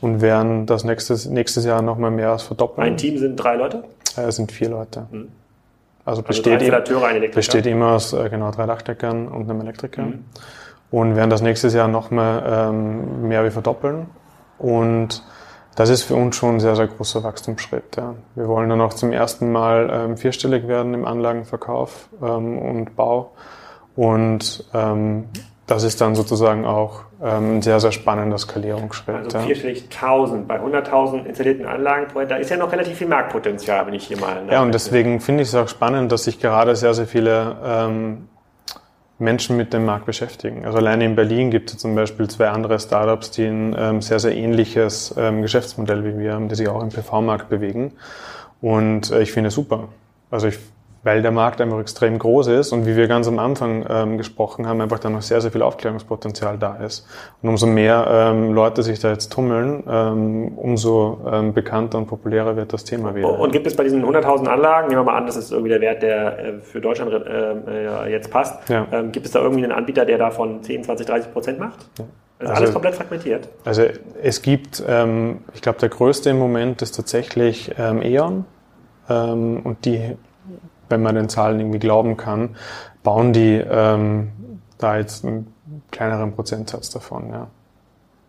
und 0.00 0.20
werden 0.20 0.66
das 0.66 0.84
nächstes, 0.84 1.26
nächstes 1.26 1.64
Jahr 1.64 1.80
nochmal 1.80 2.10
mehr 2.10 2.30
als 2.30 2.42
verdoppeln. 2.42 2.86
Ein 2.86 2.96
Team 2.96 3.18
sind 3.18 3.36
drei 3.36 3.56
Leute? 3.56 3.84
Äh, 4.16 4.22
es 4.22 4.36
sind 4.36 4.52
vier 4.52 4.68
Leute. 4.68 5.06
Mhm. 5.10 5.28
Also 6.04 6.20
besteht, 6.22 6.60
also 6.70 7.02
ein 7.02 7.30
besteht 7.30 7.64
immer 7.64 7.92
aus 7.92 8.12
äh, 8.12 8.28
genau 8.28 8.50
drei 8.50 8.66
Dachdeckern 8.66 9.26
und 9.26 9.48
einem 9.48 9.62
Elektriker. 9.62 10.02
Mhm. 10.02 10.24
Und 10.90 11.16
werden 11.16 11.30
das 11.30 11.40
nächstes 11.40 11.72
Jahr 11.72 11.88
nochmal 11.88 12.42
ähm, 12.46 13.26
mehr 13.26 13.44
wie 13.44 13.50
verdoppeln. 13.50 14.06
Und 14.58 15.24
das 15.76 15.90
ist 15.90 16.02
für 16.02 16.14
uns 16.14 16.36
schon 16.36 16.56
ein 16.56 16.60
sehr, 16.60 16.76
sehr 16.76 16.86
großer 16.86 17.22
Wachstumsschritt. 17.24 17.96
Ja. 17.96 18.14
Wir 18.34 18.48
wollen 18.48 18.68
dann 18.68 18.80
auch 18.80 18.94
zum 18.94 19.12
ersten 19.12 19.50
Mal 19.50 19.90
ähm, 19.92 20.16
vierstellig 20.16 20.68
werden 20.68 20.94
im 20.94 21.04
Anlagenverkauf 21.04 22.08
ähm, 22.22 22.58
und 22.58 22.96
Bau. 22.96 23.32
Und 23.96 24.64
ähm, 24.74 25.24
das 25.66 25.82
ist 25.82 26.00
dann 26.00 26.14
sozusagen 26.14 26.66
auch 26.66 27.00
ähm, 27.22 27.56
ein 27.58 27.62
sehr, 27.62 27.80
sehr 27.80 27.92
spannender 27.92 28.38
Skalierungsschritt. 28.38 29.14
Also 29.16 29.38
vierstellig 29.40 29.88
ja. 29.90 30.08
1000 30.08 30.46
bei 30.46 30.60
100.000 30.60 31.24
installierten 31.24 31.66
Anlagen, 31.66 32.06
da 32.28 32.36
ist 32.36 32.50
ja 32.50 32.56
noch 32.56 32.70
relativ 32.70 32.98
viel 32.98 33.08
Marktpotenzial, 33.08 33.86
wenn 33.86 33.94
ich 33.94 34.06
hier 34.06 34.18
mal... 34.18 34.42
Ja, 34.50 34.62
und 34.62 34.74
deswegen 34.74 35.20
finde 35.20 35.42
ich 35.42 35.48
es 35.48 35.54
auch 35.54 35.68
spannend, 35.68 36.12
dass 36.12 36.24
sich 36.24 36.38
gerade 36.38 36.76
sehr, 36.76 36.92
sehr 36.92 37.06
viele 37.06 37.56
ähm, 37.64 38.28
Menschen 39.18 39.56
mit 39.56 39.72
dem 39.72 39.84
Markt 39.84 40.06
beschäftigen. 40.06 40.64
Also 40.64 40.78
alleine 40.78 41.04
in 41.04 41.14
Berlin 41.14 41.50
gibt 41.50 41.70
es 41.70 41.78
zum 41.78 41.94
Beispiel 41.94 42.28
zwei 42.28 42.48
andere 42.48 42.78
Startups, 42.80 43.30
die 43.30 43.44
ein 43.44 43.74
ähm, 43.78 44.02
sehr, 44.02 44.18
sehr 44.18 44.34
ähnliches 44.34 45.14
ähm, 45.16 45.42
Geschäftsmodell 45.42 46.04
wie 46.04 46.18
wir 46.18 46.34
haben, 46.34 46.48
die 46.48 46.56
sich 46.56 46.68
auch 46.68 46.82
im 46.82 46.88
PV-Markt 46.88 47.48
bewegen. 47.48 47.92
Und 48.60 49.10
äh, 49.10 49.22
ich 49.22 49.32
finde 49.32 49.48
es 49.48 49.54
super. 49.54 49.88
Also 50.30 50.48
ich 50.48 50.58
weil 51.04 51.22
der 51.22 51.30
Markt 51.30 51.60
einfach 51.60 51.78
extrem 51.78 52.18
groß 52.18 52.48
ist 52.48 52.72
und 52.72 52.86
wie 52.86 52.96
wir 52.96 53.06
ganz 53.06 53.28
am 53.28 53.38
Anfang 53.38 53.84
ähm, 53.88 54.18
gesprochen 54.18 54.66
haben, 54.66 54.80
einfach 54.80 54.98
da 54.98 55.10
noch 55.10 55.22
sehr, 55.22 55.40
sehr 55.40 55.52
viel 55.52 55.62
Aufklärungspotenzial 55.62 56.58
da 56.58 56.76
ist. 56.76 57.06
Und 57.42 57.50
umso 57.50 57.66
mehr 57.66 58.06
ähm, 58.10 58.52
Leute 58.54 58.82
sich 58.82 58.98
da 58.98 59.10
jetzt 59.10 59.30
tummeln, 59.30 59.84
ähm, 59.88 60.56
umso 60.56 61.20
ähm, 61.30 61.52
bekannter 61.52 61.98
und 61.98 62.06
populärer 62.06 62.56
wird 62.56 62.72
das 62.72 62.84
Thema 62.84 63.14
wieder. 63.14 63.38
Und 63.38 63.52
gibt 63.52 63.66
es 63.66 63.76
bei 63.76 63.84
diesen 63.84 64.04
100.000 64.04 64.46
Anlagen, 64.46 64.88
nehmen 64.88 65.02
wir 65.02 65.04
mal 65.04 65.18
an, 65.18 65.26
das 65.26 65.36
ist 65.36 65.52
irgendwie 65.52 65.70
der 65.70 65.80
Wert, 65.82 66.02
der 66.02 66.38
äh, 66.38 66.60
für 66.60 66.80
Deutschland 66.80 67.12
äh, 67.12 68.10
jetzt 68.10 68.30
passt, 68.30 68.68
ja. 68.68 68.86
Ähm, 68.90 69.12
gibt 69.12 69.26
es 69.26 69.32
da 69.32 69.40
irgendwie 69.40 69.62
einen 69.62 69.72
Anbieter, 69.72 70.06
der 70.06 70.18
davon 70.18 70.62
10, 70.62 70.84
20, 70.84 71.06
30 71.06 71.32
Prozent 71.32 71.58
macht? 71.58 71.86
Ja. 71.98 72.06
Also, 72.38 72.50
also 72.50 72.62
alles 72.62 72.72
komplett 72.72 72.94
fragmentiert. 72.94 73.48
Also 73.64 73.84
es 74.22 74.42
gibt, 74.42 74.82
ähm, 74.86 75.40
ich 75.54 75.62
glaube, 75.62 75.78
der 75.78 75.88
größte 75.88 76.30
im 76.30 76.38
Moment 76.38 76.82
ist 76.82 76.96
tatsächlich 76.96 77.72
ähm, 77.78 78.02
E.ON 78.02 78.44
ähm, 79.08 79.60
und 79.62 79.84
die 79.84 80.16
wenn 80.88 81.02
man 81.02 81.14
den 81.14 81.28
Zahlen 81.28 81.60
irgendwie 81.60 81.78
glauben 81.78 82.16
kann, 82.16 82.56
bauen 83.02 83.32
die 83.32 83.56
ähm, 83.56 84.32
da 84.78 84.96
jetzt 84.96 85.24
einen 85.24 85.52
kleineren 85.90 86.34
Prozentsatz 86.34 86.90
davon, 86.90 87.30
ja. 87.30 87.48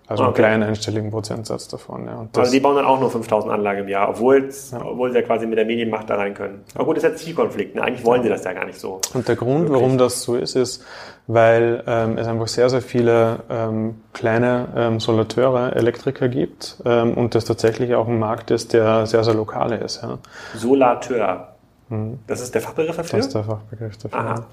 Also 0.07 0.21
okay. 0.21 0.27
einen 0.27 0.35
kleinen 0.35 0.63
einstelligen 0.63 1.09
Prozentsatz 1.09 1.67
davon. 1.67 2.05
Ja. 2.05 2.27
also 2.37 2.51
die 2.51 2.59
bauen 2.59 2.75
dann 2.75 2.85
auch 2.85 2.99
nur 2.99 3.09
5000 3.09 3.51
Anlagen 3.51 3.79
im 3.81 3.87
Jahr, 3.87 4.09
obwohl, 4.09 4.49
ja. 4.71 4.85
obwohl 4.85 5.09
sie 5.11 5.17
ja 5.17 5.23
quasi 5.23 5.47
mit 5.47 5.57
der 5.57 5.65
Medienmacht 5.65 6.07
da 6.07 6.15
rein 6.15 6.35
können. 6.35 6.63
Aber 6.75 6.85
gut, 6.85 6.97
das 6.97 7.03
ist 7.05 7.09
ja 7.09 7.15
Zielkonflikt. 7.15 7.73
Ne? 7.73 7.81
Eigentlich 7.81 8.05
wollen 8.05 8.21
sie 8.21 8.29
das 8.29 8.43
ja 8.43 8.53
gar 8.53 8.65
nicht 8.65 8.79
so. 8.79 9.01
Und 9.15 9.27
der 9.27 9.35
Grund, 9.35 9.61
wirklich. 9.61 9.81
warum 9.81 9.97
das 9.97 10.21
so 10.21 10.35
ist, 10.35 10.55
ist, 10.55 10.85
weil 11.25 11.83
ähm, 11.87 12.19
es 12.19 12.27
einfach 12.27 12.47
sehr, 12.47 12.69
sehr 12.69 12.83
viele 12.83 13.39
ähm, 13.49 13.95
kleine 14.13 14.67
ähm, 14.75 14.99
Solateure, 14.99 15.75
Elektriker 15.75 16.27
gibt 16.29 16.77
ähm, 16.85 17.15
und 17.15 17.33
das 17.33 17.45
tatsächlich 17.45 17.95
auch 17.95 18.07
ein 18.07 18.19
Markt 18.19 18.51
ist, 18.51 18.73
der 18.73 19.07
sehr, 19.07 19.23
sehr 19.23 19.33
lokal 19.33 19.71
ist. 19.71 20.03
Ja. 20.03 20.19
Solateur. 20.53 21.54
Mhm. 21.89 22.19
Das 22.27 22.41
ist 22.41 22.53
der 22.53 22.61
Fachbegriff 22.61 22.95
dafür? 22.95 23.17
Das 23.17 23.27
ist 23.27 23.35
der 23.35 23.43
Fachbegriff 23.43 23.97
dafür. 23.97 24.19
Aha, 24.19 24.45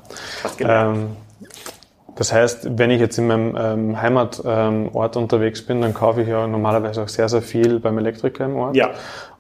ähm, 0.61 1.17
das 2.15 2.33
heißt, 2.33 2.79
wenn 2.79 2.91
ich 2.91 3.01
jetzt 3.01 3.17
in 3.19 3.27
meinem 3.27 3.57
ähm, 3.59 4.01
Heimatort 4.01 4.43
ähm, 4.45 4.89
unterwegs 4.89 5.65
bin, 5.65 5.81
dann 5.81 5.95
kaufe 5.95 6.23
ich 6.23 6.29
ja 6.29 6.47
normalerweise 6.47 7.03
auch 7.03 7.09
sehr, 7.09 7.29
sehr 7.29 7.41
viel 7.41 7.81
beim 7.81 7.97
Elektriker 7.99 8.45
im 8.45 8.57
Ort. 8.57 8.77
Ja. 8.77 8.91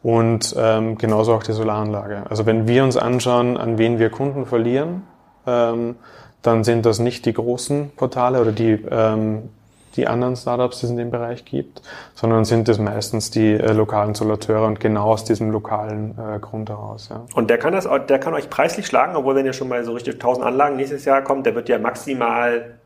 Und 0.02 0.54
ähm, 0.58 0.96
genauso 0.96 1.34
auch 1.34 1.42
die 1.42 1.52
Solaranlage. 1.52 2.24
Also 2.30 2.46
wenn 2.46 2.66
wir 2.66 2.82
uns 2.82 2.96
anschauen, 2.96 3.56
an 3.58 3.76
wen 3.76 3.98
wir 3.98 4.08
Kunden 4.10 4.46
verlieren, 4.46 5.02
ähm, 5.46 5.96
dann 6.40 6.64
sind 6.64 6.86
das 6.86 6.98
nicht 6.98 7.26
die 7.26 7.34
großen 7.34 7.90
Portale 7.94 8.40
oder 8.40 8.52
die 8.52 8.78
ähm, 8.90 9.50
die 9.96 10.06
anderen 10.06 10.36
Startups, 10.36 10.80
die 10.80 10.86
es 10.86 10.90
in 10.90 10.96
dem 10.96 11.10
Bereich 11.10 11.44
gibt, 11.44 11.82
sondern 12.14 12.44
sind 12.44 12.68
es 12.68 12.78
meistens 12.78 13.30
die 13.30 13.52
äh, 13.52 13.72
lokalen 13.72 14.14
Solateure 14.14 14.66
und 14.66 14.80
genau 14.80 15.12
aus 15.12 15.24
diesem 15.24 15.50
lokalen 15.50 16.16
äh, 16.18 16.38
Grund 16.38 16.70
heraus. 16.70 17.08
Ja. 17.10 17.24
Und 17.34 17.50
der 17.50 17.58
kann 17.58 17.72
das, 17.72 17.88
der 18.08 18.18
kann 18.18 18.34
euch 18.34 18.50
preislich 18.50 18.86
schlagen, 18.86 19.16
obwohl 19.16 19.34
wenn 19.34 19.46
ihr 19.46 19.52
schon 19.52 19.68
mal 19.68 19.84
so 19.84 19.92
richtig 19.92 20.14
1000 20.14 20.46
Anlagen 20.46 20.76
nächstes 20.76 21.04
Jahr 21.04 21.22
kommt, 21.22 21.46
der 21.46 21.54
wird 21.54 21.68
ja 21.68 21.78
maximal 21.78 22.78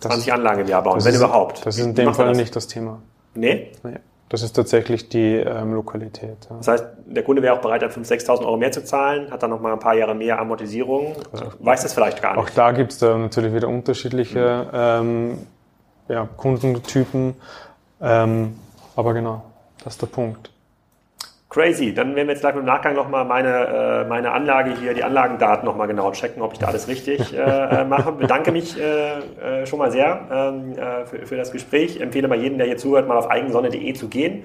20 0.00 0.26
das, 0.26 0.34
Anlagen 0.34 0.60
im 0.62 0.68
Jahr 0.68 0.82
bauen, 0.82 1.04
wenn 1.04 1.12
ist, 1.12 1.18
überhaupt. 1.18 1.64
Das 1.64 1.78
ist 1.78 1.84
in 1.84 1.94
dem 1.94 2.14
Fall 2.14 2.28
das? 2.28 2.36
nicht 2.36 2.54
das 2.56 2.66
Thema. 2.66 3.00
Nee? 3.34 3.72
Nee. 3.82 3.96
Das 4.28 4.42
ist 4.42 4.54
tatsächlich 4.54 5.08
die 5.08 5.34
ähm, 5.34 5.72
Lokalität. 5.72 6.48
Ja. 6.50 6.56
Das 6.56 6.66
heißt, 6.66 6.84
der 7.06 7.22
Kunde 7.22 7.42
wäre 7.42 7.54
auch 7.54 7.60
bereit, 7.60 7.84
5.000, 7.84 8.26
6.000 8.26 8.40
Euro 8.40 8.56
mehr 8.56 8.72
zu 8.72 8.82
zahlen, 8.82 9.30
hat 9.30 9.42
dann 9.42 9.50
noch 9.50 9.60
mal 9.60 9.72
ein 9.72 9.78
paar 9.78 9.94
Jahre 9.94 10.16
mehr 10.16 10.40
Amortisierung, 10.40 11.14
also, 11.30 11.52
weiß 11.60 11.82
das 11.84 11.94
vielleicht 11.94 12.20
gar 12.20 12.34
nicht. 12.34 12.44
Auch 12.44 12.50
da 12.50 12.72
gibt 12.72 12.92
es 12.92 12.98
da 12.98 13.16
natürlich 13.16 13.54
wieder 13.54 13.68
unterschiedliche 13.68 14.66
mhm. 14.72 15.38
ähm, 15.38 15.38
ja, 16.08 16.28
Kundentypen. 16.36 17.34
Ähm, 18.00 18.58
aber 18.94 19.14
genau, 19.14 19.42
das 19.84 19.94
ist 19.94 20.02
der 20.02 20.06
Punkt. 20.06 20.50
Crazy. 21.56 21.94
Dann 21.94 22.14
werden 22.14 22.26
wir 22.26 22.34
jetzt 22.34 22.42
gleich 22.42 22.54
im 22.54 22.66
Nachgang 22.66 22.94
nochmal 22.94 23.24
meine, 23.24 23.48
äh, 23.48 24.08
meine 24.08 24.32
Anlage 24.32 24.74
hier, 24.78 24.92
die 24.92 25.02
Anlagendaten 25.02 25.64
nochmal 25.64 25.86
genau 25.86 26.10
checken, 26.12 26.42
ob 26.42 26.52
ich 26.52 26.58
da 26.58 26.66
alles 26.66 26.86
richtig 26.86 27.32
äh, 27.32 27.40
äh, 27.40 27.84
mache. 27.84 28.12
Bedanke 28.18 28.52
mich 28.52 28.78
äh, 28.78 29.62
äh, 29.62 29.66
schon 29.66 29.78
mal 29.78 29.90
sehr 29.90 30.20
ähm, 30.30 30.76
äh, 30.76 31.06
für, 31.06 31.26
für 31.26 31.36
das 31.36 31.52
Gespräch. 31.52 31.98
Empfehle 31.98 32.28
mal 32.28 32.38
jedem, 32.38 32.58
der 32.58 32.66
hier 32.66 32.76
zuhört, 32.76 33.08
mal 33.08 33.16
auf 33.16 33.30
eigensonne.de 33.30 33.92
zu 33.94 34.08
gehen, 34.08 34.44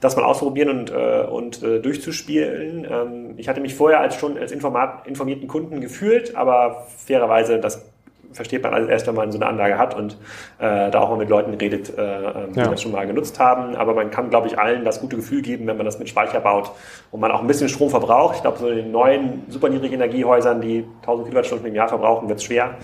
das 0.00 0.16
mal 0.16 0.24
ausprobieren 0.24 0.70
und, 0.70 0.90
äh, 0.90 1.26
und 1.30 1.62
äh, 1.62 1.80
durchzuspielen. 1.80 2.84
Ähm, 2.90 3.34
ich 3.36 3.48
hatte 3.48 3.60
mich 3.60 3.76
vorher 3.76 4.00
als 4.00 4.16
schon 4.16 4.36
als 4.36 4.50
informierten 4.50 5.46
Kunden 5.46 5.80
gefühlt, 5.80 6.34
aber 6.34 6.86
fairerweise, 6.96 7.60
das 7.60 7.84
versteht 8.32 8.62
man 8.62 8.74
alles 8.74 8.88
erst, 8.88 9.06
wenn 9.06 9.14
man 9.14 9.32
so 9.32 9.38
eine 9.38 9.46
Anlage 9.46 9.78
hat 9.78 9.94
und 9.96 10.16
äh, 10.58 10.90
da 10.90 11.00
auch 11.00 11.10
mal 11.10 11.18
mit 11.18 11.28
Leuten 11.28 11.54
redet, 11.54 11.96
äh, 11.96 12.02
ähm, 12.02 12.52
die 12.52 12.60
ja. 12.60 12.68
das 12.68 12.82
schon 12.82 12.92
mal 12.92 13.06
genutzt 13.06 13.38
haben. 13.38 13.74
Aber 13.76 13.94
man 13.94 14.10
kann, 14.10 14.30
glaube 14.30 14.48
ich, 14.48 14.58
allen 14.58 14.84
das 14.84 15.00
gute 15.00 15.16
Gefühl 15.16 15.42
geben, 15.42 15.66
wenn 15.66 15.76
man 15.76 15.86
das 15.86 15.98
mit 15.98 16.08
Speicher 16.08 16.40
baut 16.40 16.70
und 17.10 17.20
man 17.20 17.30
auch 17.30 17.40
ein 17.40 17.46
bisschen 17.46 17.68
Strom 17.68 17.90
verbraucht. 17.90 18.36
Ich 18.36 18.42
glaube, 18.42 18.58
so 18.58 18.68
in 18.68 18.76
den 18.76 18.90
neuen 18.92 19.42
super 19.48 19.68
niedrigen 19.68 19.94
Energiehäusern, 19.94 20.60
die 20.60 20.84
1000 21.02 21.28
Kilowattstunden 21.28 21.66
im 21.68 21.74
Jahr 21.74 21.88
verbrauchen, 21.88 22.28
wird 22.28 22.38
es 22.38 22.44
schwer, 22.44 22.76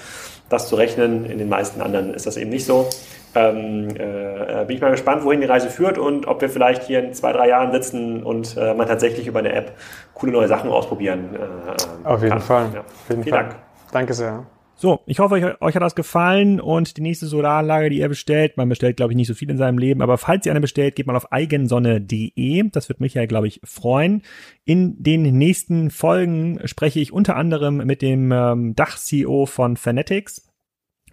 das 0.49 0.68
zu 0.68 0.76
rechnen. 0.76 1.24
In 1.26 1.38
den 1.38 1.49
meisten 1.49 1.80
anderen 1.80 2.14
ist 2.14 2.26
das 2.26 2.36
eben 2.36 2.51
nicht 2.51 2.66
so. 2.66 2.88
Ähm, 3.36 3.88
äh, 3.97 4.64
bin 4.64 4.76
ich 4.76 4.80
mal 4.80 4.92
gespannt, 4.92 5.24
wohin 5.24 5.40
die 5.40 5.47
Reise 5.47 5.68
führt 5.68 5.99
und 5.99 6.28
ob 6.28 6.40
wir 6.40 6.49
vielleicht 6.49 6.84
hier 6.84 7.03
in 7.03 7.14
zwei, 7.14 7.32
drei 7.32 7.49
Jahren 7.49 7.72
sitzen 7.72 8.22
und 8.22 8.57
äh, 8.57 8.74
man 8.74 8.86
tatsächlich 8.86 9.26
über 9.26 9.40
eine 9.40 9.53
App 9.53 9.72
coole 10.14 10.30
neue 10.30 10.47
Sachen 10.47 10.70
ausprobieren 10.70 11.30
äh, 11.34 12.07
Auf 12.07 12.22
jeden 12.22 12.30
kann. 12.30 12.40
Fall. 12.40 12.66
Ja. 12.72 12.80
Auf 12.80 12.86
jeden 13.09 13.24
Vielen 13.24 13.34
Fall. 13.34 13.45
Dank. 13.45 13.57
Danke 13.90 14.14
sehr. 14.14 14.45
So, 14.77 15.03
ich 15.07 15.20
hoffe, 15.20 15.35
euch, 15.35 15.61
euch 15.61 15.75
hat 15.77 15.83
das 15.83 15.95
gefallen 15.95 16.61
und 16.61 16.97
die 16.97 17.01
nächste 17.01 17.27
Solaranlage, 17.27 17.91
die 17.91 17.99
ihr 17.99 18.09
bestellt, 18.09 18.57
man 18.57 18.68
bestellt, 18.68 18.97
glaube 18.97 19.12
ich, 19.12 19.16
nicht 19.16 19.29
so 19.29 19.35
viel 19.35 19.49
in 19.49 19.57
seinem 19.57 19.79
Leben, 19.79 20.03
aber 20.03 20.18
falls 20.18 20.47
ihr 20.47 20.53
eine 20.53 20.61
bestellt, 20.61 20.97
geht 20.97 21.07
mal 21.07 21.14
auf 21.14 21.31
eigensonne.de. 21.33 22.70
Das 22.70 22.89
wird 22.89 22.99
mich 23.01 23.14
ja, 23.14 23.25
glaube 23.27 23.47
ich, 23.47 23.61
freuen. 23.62 24.22
In 24.64 25.01
den 25.01 25.22
nächsten 25.22 25.91
Folgen 25.91 26.59
spreche 26.64 26.99
ich 26.99 27.12
unter 27.12 27.37
anderem 27.37 27.77
mit 27.79 28.03
dem 28.03 28.33
ähm, 28.33 28.75
Dach-CEO 28.75 29.47
von 29.47 29.77
Fanatics. 29.77 30.51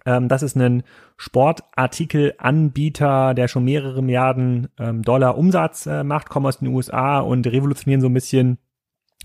Ähm, 0.04 0.26
das 0.28 0.42
ist 0.42 0.56
ein 0.56 0.82
Sportartikelanbieter, 1.16 3.34
der 3.34 3.46
schon 3.46 3.64
mehrere 3.64 4.02
Milliarden 4.02 4.70
ähm, 4.78 5.02
Dollar 5.02 5.38
Umsatz 5.38 5.86
äh, 5.86 6.02
macht, 6.02 6.28
kommen 6.28 6.46
aus 6.46 6.58
den 6.58 6.66
USA 6.68 7.20
und 7.20 7.46
revolutionieren 7.46 8.00
so 8.00 8.08
ein 8.08 8.14
bisschen 8.14 8.58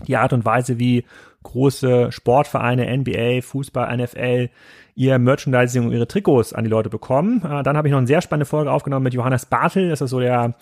die 0.06 0.16
Art 0.16 0.32
und 0.32 0.44
Weise, 0.44 0.78
wie 0.78 1.04
große 1.42 2.12
Sportvereine, 2.12 2.96
NBA, 2.96 3.42
Fußball, 3.42 3.96
NFL, 3.96 4.50
ihr 4.94 5.18
Merchandising 5.18 5.86
und 5.86 5.92
ihre 5.92 6.08
Trikots 6.08 6.52
an 6.52 6.64
die 6.64 6.70
Leute 6.70 6.90
bekommen. 6.90 7.42
Äh, 7.44 7.62
dann 7.62 7.76
habe 7.76 7.88
ich 7.88 7.92
noch 7.92 7.98
eine 7.98 8.06
sehr 8.06 8.22
spannende 8.22 8.46
Folge 8.46 8.70
aufgenommen 8.70 9.04
mit 9.04 9.14
Johannes 9.14 9.46
Bartel. 9.46 9.88
Das 9.90 10.00
ist 10.00 10.10
so 10.10 10.20
der 10.20 10.54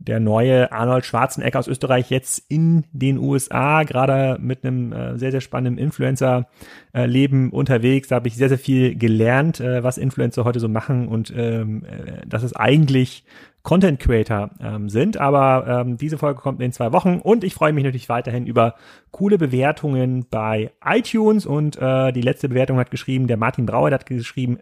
der 0.00 0.18
neue 0.18 0.72
Arnold 0.72 1.04
Schwarzenegger 1.04 1.58
aus 1.58 1.68
Österreich 1.68 2.10
jetzt 2.10 2.42
in 2.48 2.84
den 2.92 3.18
USA, 3.18 3.82
gerade 3.82 4.38
mit 4.40 4.64
einem 4.64 4.92
äh, 4.92 5.18
sehr, 5.18 5.30
sehr 5.30 5.42
spannenden 5.42 5.82
Influencer-Leben 5.82 7.50
unterwegs. 7.50 8.08
Da 8.08 8.16
habe 8.16 8.28
ich 8.28 8.36
sehr, 8.36 8.48
sehr 8.48 8.58
viel 8.58 8.96
gelernt, 8.96 9.60
äh, 9.60 9.84
was 9.84 9.98
Influencer 9.98 10.44
heute 10.44 10.58
so 10.58 10.68
machen 10.68 11.06
und 11.06 11.32
ähm, 11.36 11.84
äh, 11.84 12.26
dass 12.26 12.42
es 12.42 12.56
eigentlich 12.56 13.24
Content 13.62 14.00
Creator 14.00 14.50
ähm, 14.60 14.88
sind. 14.88 15.18
Aber 15.18 15.66
ähm, 15.66 15.98
diese 15.98 16.16
Folge 16.16 16.40
kommt 16.40 16.62
in 16.62 16.72
zwei 16.72 16.92
Wochen 16.92 17.18
und 17.22 17.44
ich 17.44 17.52
freue 17.52 17.74
mich 17.74 17.84
natürlich 17.84 18.08
weiterhin 18.08 18.46
über 18.46 18.74
coole 19.10 19.36
Bewertungen 19.36 20.26
bei 20.30 20.70
iTunes 20.82 21.44
und 21.44 21.76
äh, 21.76 22.10
die 22.12 22.22
letzte 22.22 22.48
Bewertung 22.48 22.78
hat 22.78 22.90
geschrieben, 22.90 23.26
der 23.26 23.36
Martin 23.36 23.66
Brauer 23.66 23.90
der 23.90 23.98
hat 23.98 24.06
geschrieben, 24.06 24.58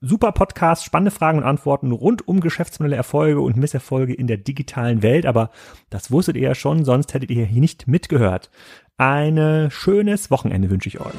super 0.00 0.32
Podcast, 0.32 0.84
spannende 0.84 1.10
Fragen 1.10 1.38
und 1.38 1.44
Antworten 1.44 1.92
rund 1.92 2.26
um 2.26 2.40
geschäftsmodelle 2.40 2.96
Erfolge 2.96 3.40
und 3.40 3.56
Misserfolge 3.56 4.14
in 4.14 4.26
der 4.26 4.36
digitalen 4.38 5.02
Welt. 5.02 5.26
Aber 5.26 5.50
das 5.90 6.10
wusstet 6.10 6.36
ihr 6.36 6.42
ja 6.42 6.54
schon, 6.54 6.84
sonst 6.84 7.14
hättet 7.14 7.30
ihr 7.30 7.44
hier 7.44 7.60
nicht 7.60 7.88
mitgehört. 7.88 8.50
Ein 8.96 9.70
schönes 9.70 10.30
Wochenende 10.30 10.70
wünsche 10.70 10.88
ich 10.88 11.00
euch. 11.00 11.14